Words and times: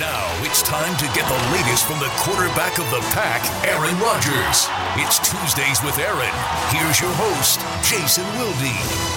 Now 0.00 0.26
it's 0.42 0.60
time 0.62 0.96
to 0.96 1.04
get 1.14 1.22
the 1.28 1.52
latest 1.52 1.86
from 1.86 2.00
the 2.00 2.10
quarterback 2.18 2.78
of 2.80 2.90
the 2.90 2.98
pack, 3.14 3.46
Aaron 3.64 3.96
Rodgers. 4.00 4.66
It's 4.98 5.20
Tuesdays 5.22 5.82
with 5.84 5.96
Aaron. 6.00 6.34
Here's 6.74 7.00
your 7.00 7.14
host, 7.14 7.60
Jason 7.88 8.24
Wilde. 8.34 9.14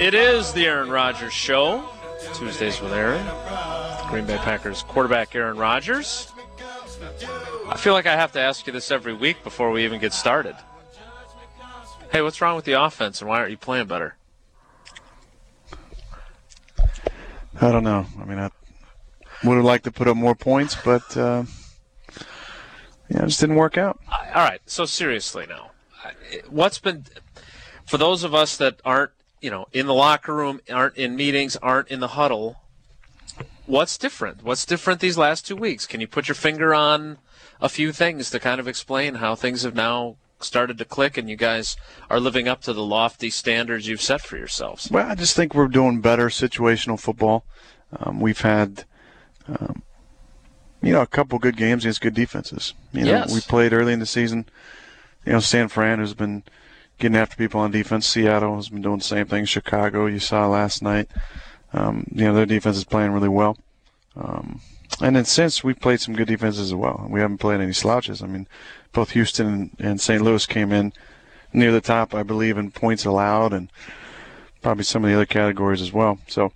It 0.00 0.14
is 0.14 0.50
the 0.54 0.66
Aaron 0.66 0.88
Rodgers 0.88 1.34
Show. 1.34 1.84
Tuesdays 2.32 2.80
with 2.80 2.94
Aaron. 2.94 3.26
Green 4.08 4.24
Bay 4.24 4.38
Packers 4.38 4.82
quarterback 4.84 5.34
Aaron 5.34 5.58
Rodgers. 5.58 6.32
I 7.68 7.76
feel 7.76 7.92
like 7.92 8.06
I 8.06 8.16
have 8.16 8.32
to 8.32 8.40
ask 8.40 8.66
you 8.66 8.72
this 8.72 8.90
every 8.90 9.12
week 9.12 9.44
before 9.44 9.70
we 9.70 9.84
even 9.84 10.00
get 10.00 10.14
started. 10.14 10.56
Hey, 12.10 12.22
what's 12.22 12.40
wrong 12.40 12.56
with 12.56 12.64
the 12.64 12.82
offense 12.82 13.20
and 13.20 13.28
why 13.28 13.40
aren't 13.40 13.50
you 13.50 13.58
playing 13.58 13.86
better? 13.86 14.16
I 17.60 17.72
don't 17.72 17.84
know. 17.84 18.06
I 18.18 18.24
mean, 18.24 18.38
I 18.38 18.50
would 19.44 19.56
have 19.56 19.64
liked 19.64 19.84
to 19.84 19.92
put 19.92 20.08
up 20.08 20.16
more 20.16 20.34
points, 20.34 20.76
but 20.82 21.16
uh, 21.16 21.44
yeah, 23.08 23.22
it 23.22 23.26
just 23.26 23.40
didn't 23.40 23.56
work 23.56 23.76
out. 23.76 24.00
All 24.34 24.42
right. 24.44 24.60
So 24.66 24.84
seriously 24.86 25.46
now, 25.46 25.70
what's 26.48 26.78
been 26.78 27.04
for 27.84 27.98
those 27.98 28.24
of 28.24 28.34
us 28.34 28.56
that 28.56 28.80
aren't, 28.84 29.10
you 29.40 29.50
know, 29.50 29.66
in 29.72 29.86
the 29.86 29.94
locker 29.94 30.34
room, 30.34 30.60
aren't 30.70 30.96
in 30.96 31.16
meetings, 31.16 31.56
aren't 31.56 31.88
in 31.88 32.00
the 32.00 32.08
huddle? 32.08 32.56
What's 33.66 33.98
different? 33.98 34.42
What's 34.42 34.64
different 34.64 35.00
these 35.00 35.18
last 35.18 35.46
two 35.46 35.56
weeks? 35.56 35.86
Can 35.86 36.00
you 36.00 36.06
put 36.06 36.28
your 36.28 36.34
finger 36.34 36.74
on 36.74 37.18
a 37.60 37.68
few 37.68 37.92
things 37.92 38.30
to 38.30 38.40
kind 38.40 38.58
of 38.58 38.66
explain 38.66 39.16
how 39.16 39.34
things 39.34 39.62
have 39.62 39.74
now 39.74 40.16
started 40.44 40.78
to 40.78 40.84
click 40.84 41.16
and 41.16 41.28
you 41.28 41.36
guys 41.36 41.76
are 42.08 42.20
living 42.20 42.48
up 42.48 42.60
to 42.62 42.72
the 42.72 42.84
lofty 42.84 43.30
standards 43.30 43.86
you've 43.86 44.00
set 44.00 44.20
for 44.20 44.36
yourselves? 44.36 44.90
Well, 44.90 45.08
I 45.08 45.14
just 45.14 45.36
think 45.36 45.54
we're 45.54 45.68
doing 45.68 46.00
better 46.00 46.28
situational 46.28 46.98
football. 46.98 47.44
Um, 47.98 48.20
we've 48.20 48.40
had, 48.40 48.84
um, 49.48 49.82
you 50.82 50.92
know, 50.92 51.02
a 51.02 51.06
couple 51.06 51.38
good 51.38 51.56
games 51.56 51.84
against 51.84 52.00
good 52.00 52.14
defenses. 52.14 52.74
You 52.92 53.04
know, 53.04 53.10
yes. 53.10 53.34
we 53.34 53.40
played 53.40 53.72
early 53.72 53.92
in 53.92 54.00
the 54.00 54.06
season. 54.06 54.46
You 55.26 55.32
know, 55.32 55.40
San 55.40 55.68
Fran 55.68 55.98
has 55.98 56.14
been 56.14 56.44
getting 56.98 57.16
after 57.16 57.36
people 57.36 57.60
on 57.60 57.70
defense. 57.70 58.06
Seattle 58.06 58.56
has 58.56 58.68
been 58.68 58.82
doing 58.82 58.98
the 58.98 59.04
same 59.04 59.26
thing. 59.26 59.44
Chicago, 59.44 60.06
you 60.06 60.18
saw 60.18 60.46
last 60.46 60.82
night. 60.82 61.08
Um, 61.72 62.06
you 62.12 62.24
know, 62.24 62.34
their 62.34 62.46
defense 62.46 62.76
is 62.76 62.84
playing 62.84 63.12
really 63.12 63.28
well. 63.28 63.56
Um, 64.16 64.60
and 65.00 65.16
then 65.16 65.24
since 65.24 65.64
we've 65.64 65.78
played 65.78 66.00
some 66.00 66.14
good 66.14 66.28
defenses 66.28 66.68
as 66.68 66.74
well, 66.74 67.06
we 67.08 67.20
haven't 67.20 67.38
played 67.38 67.60
any 67.60 67.72
slouches. 67.72 68.22
I 68.22 68.26
mean, 68.26 68.46
both 68.92 69.12
Houston 69.12 69.70
and 69.78 70.00
St. 70.00 70.22
Louis 70.22 70.44
came 70.46 70.72
in 70.72 70.92
near 71.52 71.72
the 71.72 71.80
top, 71.80 72.14
I 72.14 72.22
believe, 72.22 72.58
in 72.58 72.70
points 72.70 73.04
allowed, 73.04 73.52
and 73.52 73.70
probably 74.62 74.84
some 74.84 75.04
of 75.04 75.10
the 75.10 75.14
other 75.14 75.26
categories 75.26 75.80
as 75.80 75.92
well. 75.92 76.18
So 76.26 76.52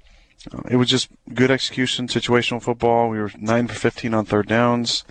uh, 0.52 0.62
it 0.70 0.76
was 0.76 0.88
just 0.88 1.08
good 1.32 1.50
execution, 1.50 2.08
situational 2.08 2.62
football. 2.62 3.08
We 3.08 3.18
were 3.18 3.30
nine 3.38 3.68
for 3.68 3.74
15 3.74 4.12
on 4.14 4.24
third 4.24 4.48
downs. 4.48 5.04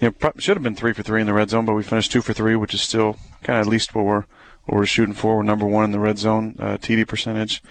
You 0.00 0.12
know, 0.20 0.32
should 0.38 0.56
have 0.56 0.62
been 0.62 0.74
three 0.74 0.92
for 0.92 1.02
three 1.02 1.20
in 1.20 1.26
the 1.26 1.34
red 1.34 1.50
zone, 1.50 1.64
but 1.64 1.74
we 1.74 1.82
finished 1.82 2.12
two 2.12 2.22
for 2.22 2.32
three, 2.32 2.56
which 2.56 2.74
is 2.74 2.82
still 2.82 3.16
kind 3.42 3.58
of 3.58 3.66
at 3.66 3.70
least 3.70 3.94
what 3.94 4.04
we're 4.04 4.24
what 4.64 4.78
we're 4.78 4.86
shooting 4.86 5.14
for. 5.14 5.36
We're 5.36 5.42
number 5.42 5.66
one 5.66 5.84
in 5.84 5.92
the 5.92 6.00
red 6.00 6.18
zone 6.18 6.56
uh, 6.58 6.78
TD 6.78 7.06
percentage. 7.06 7.62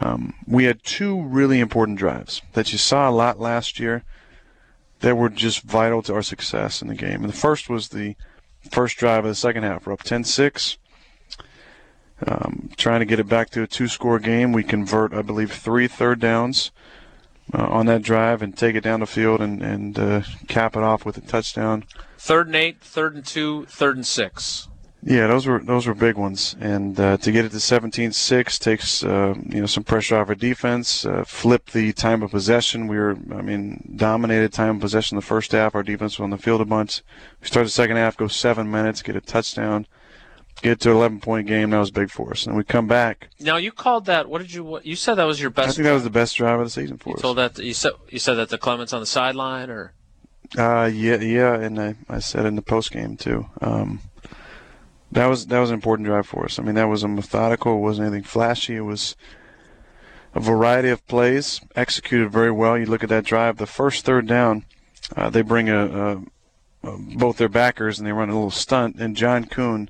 Um, 0.00 0.34
we 0.46 0.64
had 0.64 0.82
two 0.82 1.22
really 1.22 1.60
important 1.60 1.98
drives 1.98 2.42
that 2.52 2.72
you 2.72 2.78
saw 2.78 3.08
a 3.08 3.12
lot 3.12 3.38
last 3.38 3.78
year 3.78 4.04
that 5.00 5.16
were 5.16 5.28
just 5.28 5.62
vital 5.62 6.02
to 6.02 6.14
our 6.14 6.22
success 6.22 6.82
in 6.82 6.88
the 6.88 6.94
game. 6.94 7.22
And 7.22 7.28
the 7.28 7.36
first 7.36 7.68
was 7.68 7.88
the 7.88 8.16
first 8.70 8.96
drive 8.96 9.24
of 9.24 9.30
the 9.30 9.34
second 9.34 9.62
half. 9.62 9.86
We're 9.86 9.92
up 9.92 10.02
10 10.02 10.24
6. 10.24 10.78
Um, 12.26 12.70
trying 12.76 13.00
to 13.00 13.06
get 13.06 13.18
it 13.18 13.28
back 13.28 13.50
to 13.50 13.62
a 13.62 13.66
two 13.66 13.88
score 13.88 14.18
game. 14.18 14.52
We 14.52 14.62
convert, 14.62 15.12
I 15.12 15.22
believe, 15.22 15.52
three 15.52 15.88
third 15.88 16.20
downs 16.20 16.70
uh, 17.52 17.66
on 17.66 17.86
that 17.86 18.02
drive 18.02 18.40
and 18.40 18.56
take 18.56 18.76
it 18.76 18.82
down 18.82 19.00
the 19.00 19.06
field 19.06 19.40
and, 19.40 19.62
and 19.62 19.98
uh, 19.98 20.22
cap 20.48 20.76
it 20.76 20.82
off 20.82 21.04
with 21.04 21.18
a 21.18 21.20
touchdown. 21.20 21.84
Third 22.18 22.46
and 22.46 22.56
eight, 22.56 22.80
third 22.80 23.14
and 23.14 23.26
two, 23.26 23.66
third 23.66 23.96
and 23.96 24.06
six. 24.06 24.68
Yeah, 25.06 25.26
those 25.26 25.46
were 25.46 25.58
those 25.58 25.86
were 25.86 25.92
big 25.92 26.16
ones, 26.16 26.56
and 26.60 26.98
uh, 26.98 27.18
to 27.18 27.30
get 27.30 27.44
it 27.44 27.50
to 27.50 27.58
17-6 27.58 28.58
takes 28.58 29.04
uh, 29.04 29.34
you 29.50 29.60
know 29.60 29.66
some 29.66 29.84
pressure 29.84 30.16
off 30.16 30.30
our 30.30 30.34
defense. 30.34 31.04
Uh, 31.04 31.24
flip 31.26 31.72
the 31.72 31.92
time 31.92 32.22
of 32.22 32.30
possession. 32.30 32.88
We 32.88 32.96
were, 32.96 33.10
I 33.30 33.42
mean, 33.42 33.92
dominated 33.96 34.54
time 34.54 34.76
of 34.76 34.80
possession 34.80 35.16
the 35.16 35.22
first 35.22 35.52
half. 35.52 35.74
Our 35.74 35.82
defense 35.82 36.18
was 36.18 36.24
on 36.24 36.30
the 36.30 36.38
field 36.38 36.62
a 36.62 36.64
bunch. 36.64 37.02
We 37.42 37.48
start 37.48 37.66
the 37.66 37.70
second 37.70 37.96
half, 37.98 38.16
go 38.16 38.28
seven 38.28 38.70
minutes, 38.70 39.02
get 39.02 39.14
a 39.14 39.20
touchdown, 39.20 39.86
get 40.62 40.80
to 40.80 40.90
an 40.90 40.96
11 40.96 41.20
point 41.20 41.48
game. 41.48 41.68
That 41.68 41.80
was 41.80 41.90
big 41.90 42.10
for 42.10 42.30
us, 42.30 42.46
and 42.46 42.56
we 42.56 42.64
come 42.64 42.88
back. 42.88 43.28
Now 43.38 43.58
you 43.58 43.72
called 43.72 44.06
that. 44.06 44.30
What 44.30 44.40
did 44.40 44.54
you? 44.54 44.64
What, 44.64 44.86
you 44.86 44.96
said 44.96 45.16
that 45.16 45.24
was 45.24 45.38
your 45.38 45.50
best. 45.50 45.68
I 45.68 45.72
think 45.72 45.84
that 45.84 45.92
was 45.92 46.04
the 46.04 46.08
best 46.10 46.34
drive 46.34 46.60
of 46.60 46.64
the 46.64 46.70
season 46.70 46.96
for 46.96 47.10
you 47.10 47.16
us. 47.16 47.20
Told 47.20 47.36
that 47.36 47.58
you 47.58 47.74
said 47.74 47.92
you 48.08 48.18
said 48.18 48.34
that 48.34 48.48
the 48.48 48.56
Clements 48.56 48.94
on 48.94 49.00
the 49.00 49.06
sideline, 49.06 49.68
or 49.68 49.92
uh, 50.56 50.90
yeah, 50.90 51.16
yeah, 51.16 51.56
and 51.56 51.78
I, 51.78 51.94
I 52.08 52.20
said 52.20 52.46
in 52.46 52.56
the 52.56 52.62
post 52.62 52.90
game 52.90 53.18
too. 53.18 53.50
Um, 53.60 54.00
that 55.14 55.26
was 55.26 55.46
that 55.46 55.60
was 55.60 55.70
an 55.70 55.74
important 55.74 56.06
drive 56.06 56.26
for 56.26 56.44
us. 56.44 56.58
I 56.58 56.62
mean, 56.62 56.74
that 56.74 56.88
was 56.88 57.02
a 57.02 57.08
methodical. 57.08 57.76
It 57.76 57.80
wasn't 57.80 58.08
anything 58.08 58.24
flashy. 58.24 58.76
It 58.76 58.80
was 58.80 59.16
a 60.34 60.40
variety 60.40 60.90
of 60.90 61.06
plays 61.06 61.60
executed 61.76 62.30
very 62.30 62.50
well. 62.50 62.76
You 62.76 62.86
look 62.86 63.04
at 63.04 63.08
that 63.08 63.24
drive. 63.24 63.56
The 63.56 63.66
first 63.66 64.04
third 64.04 64.26
down, 64.26 64.64
uh, 65.16 65.30
they 65.30 65.42
bring 65.42 65.68
a, 65.68 65.86
a, 65.86 66.22
a, 66.82 66.98
both 66.98 67.36
their 67.36 67.48
backers 67.48 67.98
and 67.98 68.06
they 68.06 68.12
run 68.12 68.28
a 68.28 68.34
little 68.34 68.50
stunt. 68.50 68.96
And 68.96 69.16
John 69.16 69.44
Kuhn, 69.44 69.88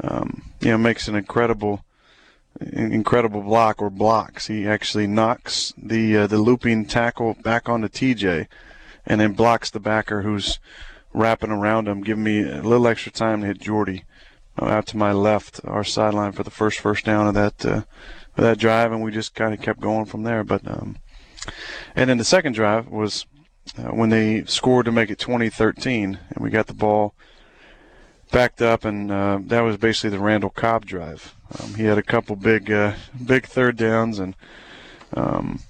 um, 0.00 0.42
you 0.60 0.70
know, 0.70 0.78
makes 0.78 1.08
an 1.08 1.16
incredible 1.16 1.84
incredible 2.60 3.42
block 3.42 3.82
or 3.82 3.90
blocks. 3.90 4.46
He 4.46 4.68
actually 4.68 5.08
knocks 5.08 5.74
the 5.76 6.16
uh, 6.16 6.26
the 6.28 6.38
looping 6.38 6.86
tackle 6.86 7.34
back 7.42 7.68
onto 7.68 7.88
TJ, 7.88 8.46
and 9.04 9.20
then 9.20 9.32
blocks 9.32 9.70
the 9.70 9.80
backer 9.80 10.22
who's 10.22 10.60
wrapping 11.12 11.50
around 11.50 11.88
him, 11.88 12.02
giving 12.02 12.22
me 12.22 12.42
a 12.42 12.62
little 12.62 12.86
extra 12.86 13.10
time 13.10 13.40
to 13.40 13.48
hit 13.48 13.60
Jordy 13.60 14.04
out 14.62 14.86
to 14.86 14.96
my 14.96 15.12
left, 15.12 15.60
our 15.64 15.84
sideline 15.84 16.32
for 16.32 16.42
the 16.42 16.50
first 16.50 16.80
first 16.80 17.04
down 17.04 17.26
of 17.26 17.34
that 17.34 17.64
uh, 17.64 17.82
of 18.36 18.44
that 18.44 18.58
drive, 18.58 18.92
and 18.92 19.02
we 19.02 19.10
just 19.10 19.34
kind 19.34 19.54
of 19.54 19.60
kept 19.60 19.80
going 19.80 20.04
from 20.04 20.22
there. 20.22 20.44
But 20.44 20.66
um, 20.66 20.96
and 21.94 22.10
then 22.10 22.18
the 22.18 22.24
second 22.24 22.52
drive 22.54 22.88
was 22.88 23.26
uh, 23.78 23.88
when 23.88 24.10
they 24.10 24.44
scored 24.44 24.86
to 24.86 24.92
make 24.92 25.10
it 25.10 25.18
2013, 25.18 26.18
and 26.30 26.44
we 26.44 26.50
got 26.50 26.66
the 26.66 26.74
ball 26.74 27.14
backed 28.30 28.62
up, 28.62 28.84
and 28.84 29.10
uh, 29.10 29.38
that 29.42 29.60
was 29.60 29.76
basically 29.76 30.10
the 30.10 30.22
Randall 30.22 30.50
Cobb 30.50 30.86
drive. 30.86 31.34
Um, 31.58 31.74
he 31.74 31.84
had 31.84 31.98
a 31.98 32.02
couple 32.02 32.36
big 32.36 32.70
uh, 32.70 32.94
big 33.24 33.46
third 33.46 33.76
downs 33.76 34.18
and. 34.18 34.34
Um, 35.16 35.60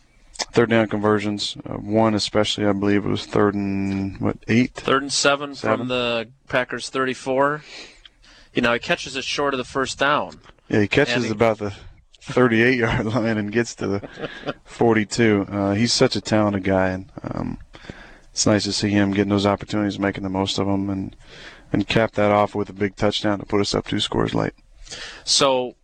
third 0.53 0.71
down 0.71 0.89
conversions. 0.89 1.57
Uh, 1.67 1.75
one 1.75 2.15
especially, 2.15 2.65
I 2.65 2.73
believe, 2.73 3.05
it 3.05 3.09
was 3.09 3.27
third 3.27 3.55
and 3.55 4.19
what 4.21 4.39
eight. 4.49 4.73
Third 4.73 5.03
and 5.03 5.13
seven, 5.13 5.55
seven, 5.55 5.79
from 5.81 5.89
the 5.89 6.29
Packers 6.49 6.89
34. 6.89 7.63
You 8.55 8.63
know, 8.63 8.73
he 8.73 8.79
catches 8.79 9.17
it 9.17 9.25
short 9.25 9.53
of 9.55 9.59
the 9.59 9.65
first 9.65 9.99
down. 9.99 10.41
Yeah, 10.69 10.81
he 10.81 10.89
catches 10.89 11.25
he, 11.25 11.31
about 11.31 11.59
the 11.59 11.75
38 12.21 12.75
yard 12.79 13.07
line 13.07 13.37
and 13.37 13.53
gets 13.53 13.75
to 13.77 13.87
the 13.87 14.09
42. 14.65 15.47
Uh, 15.51 15.75
he's 15.75 15.93
such 15.93 16.17
a 16.17 16.21
talented 16.21 16.65
guy, 16.65 16.89
and 16.89 17.11
um, 17.23 17.59
it's 18.31 18.47
nice 18.47 18.65
to 18.65 18.73
see 18.73 18.91
him 18.91 19.13
getting 19.13 19.31
those 19.31 19.47
opportunities, 19.47 19.99
making 19.99 20.23
the 20.23 20.31
most 20.31 20.59
of 20.59 20.67
them, 20.67 20.89
and 20.89 21.17
and 21.73 21.89
cap 21.89 22.13
that 22.13 22.31
off 22.31 22.55
with 22.55 22.69
a 22.69 22.73
big 22.73 22.95
touchdown 22.95 23.41
to 23.41 23.45
put 23.45 23.61
us 23.61 23.75
up 23.75 23.87
two 23.87 23.99
scores 23.99 24.33
late. 24.33 24.53
So, 25.25 25.75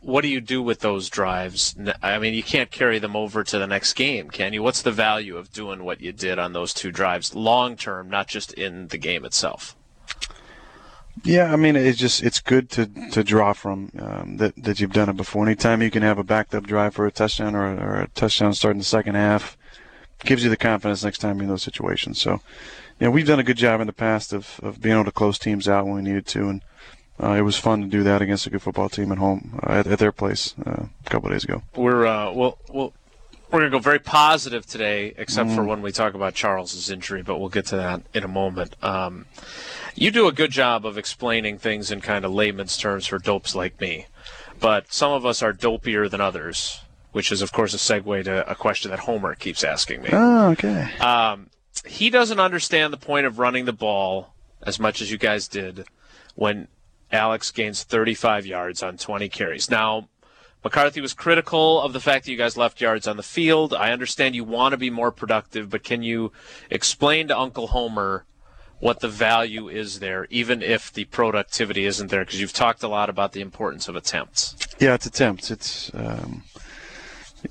what 0.00 0.22
do 0.22 0.28
you 0.28 0.40
do 0.40 0.60
with 0.60 0.80
those 0.80 1.08
drives? 1.08 1.76
I 2.02 2.18
mean, 2.18 2.34
you 2.34 2.42
can't 2.42 2.72
carry 2.72 2.98
them 2.98 3.14
over 3.14 3.44
to 3.44 3.58
the 3.58 3.68
next 3.68 3.92
game, 3.92 4.30
can 4.30 4.52
you? 4.52 4.64
What's 4.64 4.82
the 4.82 4.90
value 4.90 5.36
of 5.36 5.52
doing 5.52 5.84
what 5.84 6.00
you 6.00 6.10
did 6.10 6.40
on 6.40 6.52
those 6.52 6.74
two 6.74 6.90
drives 6.90 7.36
long 7.36 7.76
term, 7.76 8.10
not 8.10 8.26
just 8.26 8.52
in 8.52 8.88
the 8.88 8.98
game 8.98 9.24
itself? 9.24 9.76
Yeah, 11.24 11.52
I 11.52 11.56
mean, 11.56 11.76
it's 11.76 11.98
just 11.98 12.22
it's 12.22 12.40
good 12.40 12.70
to 12.70 12.86
to 13.10 13.22
draw 13.22 13.52
from 13.52 13.92
um, 13.98 14.36
that 14.38 14.54
that 14.56 14.80
you've 14.80 14.92
done 14.92 15.08
it 15.08 15.16
before. 15.16 15.44
Anytime 15.44 15.82
you 15.82 15.90
can 15.90 16.02
have 16.02 16.18
a 16.18 16.24
backed 16.24 16.54
up 16.54 16.64
drive 16.64 16.94
for 16.94 17.06
a 17.06 17.12
touchdown 17.12 17.54
or, 17.54 17.78
or 17.78 18.00
a 18.00 18.08
touchdown 18.08 18.54
start 18.54 18.72
in 18.72 18.78
the 18.78 18.84
second 18.84 19.14
half, 19.14 19.56
gives 20.24 20.42
you 20.42 20.50
the 20.50 20.56
confidence 20.56 21.04
next 21.04 21.18
time 21.18 21.36
you're 21.36 21.44
in 21.44 21.48
those 21.48 21.62
situations. 21.62 22.20
So, 22.20 22.40
you 22.98 23.06
know, 23.06 23.10
we've 23.10 23.26
done 23.26 23.38
a 23.38 23.44
good 23.44 23.56
job 23.56 23.80
in 23.80 23.86
the 23.86 23.92
past 23.92 24.32
of, 24.32 24.60
of 24.62 24.80
being 24.80 24.94
able 24.94 25.04
to 25.04 25.12
close 25.12 25.38
teams 25.38 25.68
out 25.68 25.84
when 25.84 25.96
we 25.96 26.02
needed 26.02 26.26
to, 26.28 26.48
and 26.48 26.62
uh, 27.22 27.32
it 27.32 27.42
was 27.42 27.56
fun 27.56 27.82
to 27.82 27.88
do 27.88 28.02
that 28.02 28.22
against 28.22 28.46
a 28.46 28.50
good 28.50 28.62
football 28.62 28.88
team 28.88 29.12
at 29.12 29.18
home 29.18 29.60
uh, 29.62 29.72
at, 29.72 29.86
at, 29.86 29.98
their 29.98 30.12
place 30.12 30.54
uh, 30.66 30.86
a 31.04 31.10
couple 31.10 31.28
of 31.28 31.34
days 31.34 31.44
ago. 31.44 31.62
We're 31.76 32.06
uh, 32.06 32.32
well, 32.32 32.58
well, 32.68 32.92
we're 33.50 33.60
gonna 33.60 33.70
go 33.70 33.78
very 33.80 33.98
positive 33.98 34.64
today, 34.66 35.14
except 35.18 35.50
mm. 35.50 35.54
for 35.54 35.64
when 35.64 35.82
we 35.82 35.92
talk 35.92 36.14
about 36.14 36.34
Charles's 36.34 36.90
injury, 36.90 37.22
but 37.22 37.38
we'll 37.38 37.50
get 37.50 37.66
to 37.66 37.76
that 37.76 38.02
in 38.14 38.24
a 38.24 38.28
moment. 38.28 38.82
Um, 38.82 39.26
you 39.94 40.10
do 40.10 40.26
a 40.26 40.32
good 40.32 40.50
job 40.50 40.86
of 40.86 40.98
explaining 40.98 41.58
things 41.58 41.90
in 41.90 42.00
kind 42.00 42.24
of 42.24 42.32
layman's 42.32 42.76
terms 42.76 43.06
for 43.06 43.18
dopes 43.18 43.54
like 43.54 43.80
me, 43.80 44.06
but 44.60 44.92
some 44.92 45.12
of 45.12 45.26
us 45.26 45.42
are 45.42 45.52
dopier 45.52 46.08
than 46.08 46.20
others, 46.20 46.80
which 47.12 47.32
is, 47.32 47.42
of 47.42 47.52
course, 47.52 47.74
a 47.74 47.76
segue 47.76 48.24
to 48.24 48.50
a 48.50 48.54
question 48.54 48.90
that 48.90 49.00
Homer 49.00 49.34
keeps 49.34 49.64
asking 49.64 50.02
me. 50.02 50.10
Oh, 50.12 50.50
okay. 50.50 50.90
Um, 50.98 51.50
he 51.84 52.10
doesn't 52.10 52.40
understand 52.40 52.92
the 52.92 52.98
point 52.98 53.26
of 53.26 53.38
running 53.38 53.64
the 53.64 53.72
ball 53.72 54.34
as 54.62 54.78
much 54.78 55.02
as 55.02 55.10
you 55.10 55.18
guys 55.18 55.48
did 55.48 55.86
when 56.34 56.68
Alex 57.10 57.50
gains 57.50 57.82
35 57.82 58.46
yards 58.46 58.82
on 58.82 58.96
20 58.96 59.28
carries. 59.28 59.70
Now, 59.70 60.08
McCarthy 60.64 61.00
was 61.00 61.12
critical 61.12 61.80
of 61.80 61.92
the 61.92 62.00
fact 62.00 62.24
that 62.24 62.30
you 62.30 62.38
guys 62.38 62.56
left 62.56 62.80
yards 62.80 63.08
on 63.08 63.16
the 63.16 63.22
field. 63.22 63.74
I 63.74 63.90
understand 63.90 64.36
you 64.36 64.44
want 64.44 64.72
to 64.72 64.78
be 64.78 64.90
more 64.90 65.10
productive, 65.10 65.68
but 65.70 65.82
can 65.82 66.02
you 66.02 66.32
explain 66.70 67.28
to 67.28 67.38
Uncle 67.38 67.68
Homer 67.68 68.24
what 68.82 68.98
the 68.98 69.08
value 69.08 69.68
is 69.68 70.00
there, 70.00 70.26
even 70.28 70.60
if 70.60 70.92
the 70.92 71.04
productivity 71.04 71.84
isn't 71.84 72.10
there? 72.10 72.24
Because 72.24 72.40
you've 72.40 72.52
talked 72.52 72.82
a 72.82 72.88
lot 72.88 73.08
about 73.08 73.30
the 73.30 73.40
importance 73.40 73.86
of 73.86 73.94
attempts. 73.94 74.56
Yeah, 74.80 74.94
it's 74.94 75.06
attempts. 75.06 75.52
It's 75.52 75.94
um, 75.94 76.42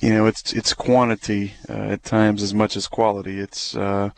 you 0.02 0.14
know, 0.14 0.26
it's 0.26 0.52
it's 0.52 0.74
quantity 0.74 1.54
uh, 1.70 1.94
at 1.94 2.04
times 2.04 2.44
as 2.44 2.54
much 2.54 2.76
as 2.76 2.86
quality. 2.86 3.40
It's 3.40 3.78
uh, 3.78 4.10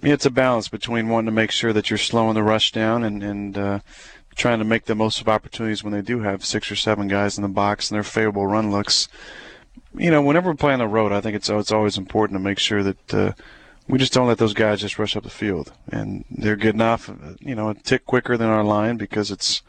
it's 0.00 0.26
a 0.26 0.30
balance 0.30 0.68
between 0.68 1.08
wanting 1.08 1.26
to 1.26 1.32
make 1.32 1.50
sure 1.50 1.72
that 1.72 1.90
you're 1.90 1.98
slowing 1.98 2.34
the 2.34 2.44
rush 2.44 2.70
down 2.70 3.02
and 3.02 3.20
and 3.20 3.58
uh, 3.58 3.80
trying 4.36 4.60
to 4.60 4.64
make 4.64 4.84
the 4.84 4.94
most 4.94 5.20
of 5.20 5.28
opportunities 5.28 5.82
when 5.82 5.92
they 5.92 6.02
do 6.02 6.20
have 6.20 6.44
six 6.44 6.70
or 6.70 6.76
seven 6.76 7.08
guys 7.08 7.36
in 7.36 7.42
the 7.42 7.48
box 7.48 7.90
and 7.90 7.96
their 7.96 8.04
favorable 8.04 8.46
run 8.46 8.70
looks. 8.70 9.08
You 9.92 10.12
know, 10.12 10.22
whenever 10.22 10.52
we 10.52 10.56
play 10.56 10.72
on 10.72 10.78
the 10.78 10.86
road, 10.86 11.10
I 11.10 11.20
think 11.20 11.34
it's 11.34 11.50
it's 11.50 11.72
always 11.72 11.98
important 11.98 12.38
to 12.38 12.44
make 12.44 12.60
sure 12.60 12.84
that 12.84 13.12
uh, 13.12 13.32
we 13.88 13.98
just 13.98 14.12
don't 14.12 14.26
let 14.26 14.38
those 14.38 14.54
guys 14.54 14.80
just 14.80 14.98
rush 14.98 15.16
up 15.16 15.24
the 15.24 15.30
field, 15.30 15.72
and 15.90 16.24
they're 16.30 16.56
good 16.56 16.74
enough. 16.74 17.10
You 17.40 17.54
know, 17.54 17.70
a 17.70 17.74
tick 17.74 18.04
quicker 18.04 18.36
than 18.36 18.48
our 18.48 18.64
line 18.64 18.96
because 18.96 19.30
it's 19.30 19.62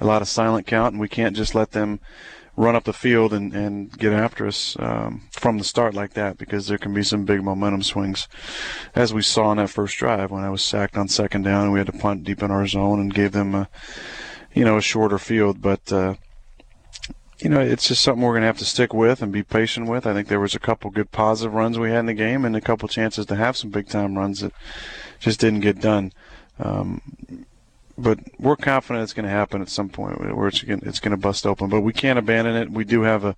a 0.00 0.04
lot 0.04 0.22
of 0.22 0.28
silent 0.28 0.66
count, 0.66 0.92
and 0.92 1.00
we 1.00 1.08
can't 1.08 1.36
just 1.36 1.54
let 1.54 1.70
them 1.70 2.00
run 2.56 2.76
up 2.76 2.84
the 2.84 2.92
field 2.92 3.32
and, 3.32 3.54
and 3.54 3.96
get 3.98 4.12
after 4.12 4.46
us 4.46 4.76
um, 4.78 5.22
from 5.30 5.58
the 5.58 5.64
start 5.64 5.94
like 5.94 6.12
that 6.14 6.36
because 6.36 6.66
there 6.66 6.76
can 6.76 6.92
be 6.92 7.02
some 7.02 7.24
big 7.24 7.42
momentum 7.42 7.82
swings, 7.82 8.28
as 8.94 9.14
we 9.14 9.22
saw 9.22 9.52
in 9.52 9.58
that 9.58 9.70
first 9.70 9.96
drive 9.96 10.30
when 10.30 10.44
I 10.44 10.50
was 10.50 10.62
sacked 10.62 10.96
on 10.96 11.08
second 11.08 11.42
down 11.42 11.64
and 11.64 11.72
we 11.72 11.80
had 11.80 11.86
to 11.86 11.92
punt 11.92 12.24
deep 12.24 12.42
in 12.42 12.50
our 12.50 12.66
zone 12.66 13.00
and 13.00 13.14
gave 13.14 13.32
them 13.32 13.54
a, 13.54 13.68
you 14.52 14.64
know, 14.64 14.76
a 14.76 14.82
shorter 14.82 15.18
field. 15.18 15.62
But 15.62 15.90
uh, 15.92 16.14
you 17.42 17.50
know, 17.50 17.60
it's 17.60 17.88
just 17.88 18.02
something 18.02 18.22
we're 18.22 18.32
going 18.32 18.42
to 18.42 18.46
have 18.46 18.58
to 18.58 18.64
stick 18.64 18.92
with 18.94 19.22
and 19.22 19.32
be 19.32 19.42
patient 19.42 19.88
with. 19.88 20.06
I 20.06 20.14
think 20.14 20.28
there 20.28 20.40
was 20.40 20.54
a 20.54 20.60
couple 20.60 20.90
good 20.90 21.10
positive 21.10 21.54
runs 21.54 21.78
we 21.78 21.90
had 21.90 22.00
in 22.00 22.06
the 22.06 22.14
game 22.14 22.44
and 22.44 22.54
a 22.54 22.60
couple 22.60 22.88
chances 22.88 23.26
to 23.26 23.36
have 23.36 23.56
some 23.56 23.70
big 23.70 23.88
time 23.88 24.16
runs 24.16 24.40
that 24.40 24.52
just 25.18 25.40
didn't 25.40 25.60
get 25.60 25.80
done. 25.80 26.12
Um, 26.58 27.46
but 27.98 28.18
we're 28.38 28.56
confident 28.56 29.02
it's 29.02 29.12
going 29.12 29.24
to 29.24 29.30
happen 29.30 29.60
at 29.60 29.68
some 29.68 29.88
point 29.88 30.20
where 30.34 30.48
it's 30.48 31.00
going 31.00 31.10
to 31.10 31.16
bust 31.16 31.46
open. 31.46 31.68
But 31.68 31.80
we 31.82 31.92
can't 31.92 32.18
abandon 32.18 32.56
it. 32.56 32.70
We 32.70 32.84
do 32.84 33.02
have 33.02 33.24
a 33.24 33.36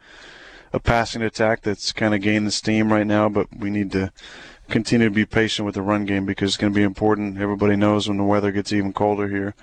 a 0.75 0.81
passing 0.81 1.23
attack 1.23 1.63
that's 1.63 1.93
kind 1.93 2.17
of 2.17 2.21
gaining 2.21 2.51
steam 2.51 2.93
right 2.93 3.07
now, 3.07 3.29
but 3.29 3.47
we 3.57 3.71
need 3.71 3.93
to 3.93 4.13
continue 4.69 5.09
to 5.09 5.15
be 5.15 5.27
patient 5.27 5.67
with 5.67 5.75
the 5.75 5.83
run 5.83 6.05
game 6.05 6.25
because 6.25 6.51
it's 6.51 6.57
going 6.57 6.73
to 6.73 6.77
be 6.77 6.83
important. 6.83 7.39
Everybody 7.39 7.77
knows 7.77 8.09
when 8.09 8.19
the 8.19 8.25
weather 8.25 8.51
gets 8.51 8.73
even 8.73 8.93
colder 8.93 9.29
here, 9.29 9.55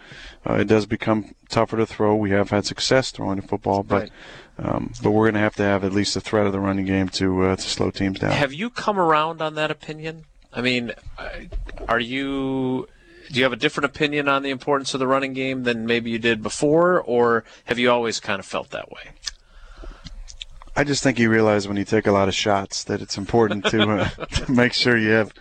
uh, 0.48 0.56
it 0.56 0.66
does 0.66 0.86
become 0.86 1.36
tougher 1.50 1.78
to 1.78 1.86
throw. 1.86 2.16
We 2.16 2.32
have 2.32 2.50
had 2.50 2.66
success 2.66 3.12
throwing 3.12 3.38
the 3.38 3.48
football, 3.48 3.84
but 3.84 4.10
right. 4.60 4.70
um, 4.70 4.94
but 5.02 5.12
we're 5.12 5.26
going 5.26 5.36
to 5.36 5.40
have 5.42 5.56
to 5.56 5.64
have 5.64 5.84
at 5.84 5.94
least 5.94 6.16
a 6.16 6.22
threat 6.22 6.46
of 6.46 6.52
the 6.52 6.60
running 6.60 6.86
game 6.86 7.10
to 7.10 7.44
uh, 7.44 7.56
to 7.56 7.62
slow 7.62 7.92
teams 7.92 8.20
down. 8.20 8.32
Have 8.32 8.54
you 8.54 8.70
come 8.70 9.00
around 9.00 9.42
on 9.42 9.56
that 9.56 9.72
opinion? 9.72 10.26
I 10.54 10.62
mean, 10.62 10.94
are 11.88 12.00
you 12.00 12.88
do 13.32 13.40
you 13.40 13.44
have 13.44 13.54
a 13.54 13.58
different 13.58 13.86
opinion 13.86 14.28
on 14.28 14.44
the 14.44 14.50
importance 14.50 14.94
of 14.94 15.00
the 15.00 15.08
running 15.08 15.34
game 15.34 15.64
than 15.64 15.86
maybe 15.86 16.10
you 16.10 16.20
did 16.20 16.44
before, 16.44 17.02
or 17.02 17.46
have 17.66 17.80
you 17.80 17.90
always 17.90 18.20
kind 18.20 18.40
of 18.40 18.46
felt 18.46 18.72
that 18.72 18.92
way? 18.92 19.12
I 20.76 20.84
just 20.84 21.04
think 21.04 21.20
you 21.20 21.30
realize 21.30 21.68
when 21.68 21.78
you 21.78 21.84
take 21.84 22.08
a 22.08 22.12
lot 22.12 22.28
of 22.28 22.34
shots 22.34 22.84
that 22.86 23.02
it's 23.02 23.18
important 23.18 23.66
to, 23.66 23.90
uh, 23.90 24.10
to 24.26 24.52
make 24.52 24.74
sure 24.74 24.98
you 24.98 25.12
have 25.12 25.34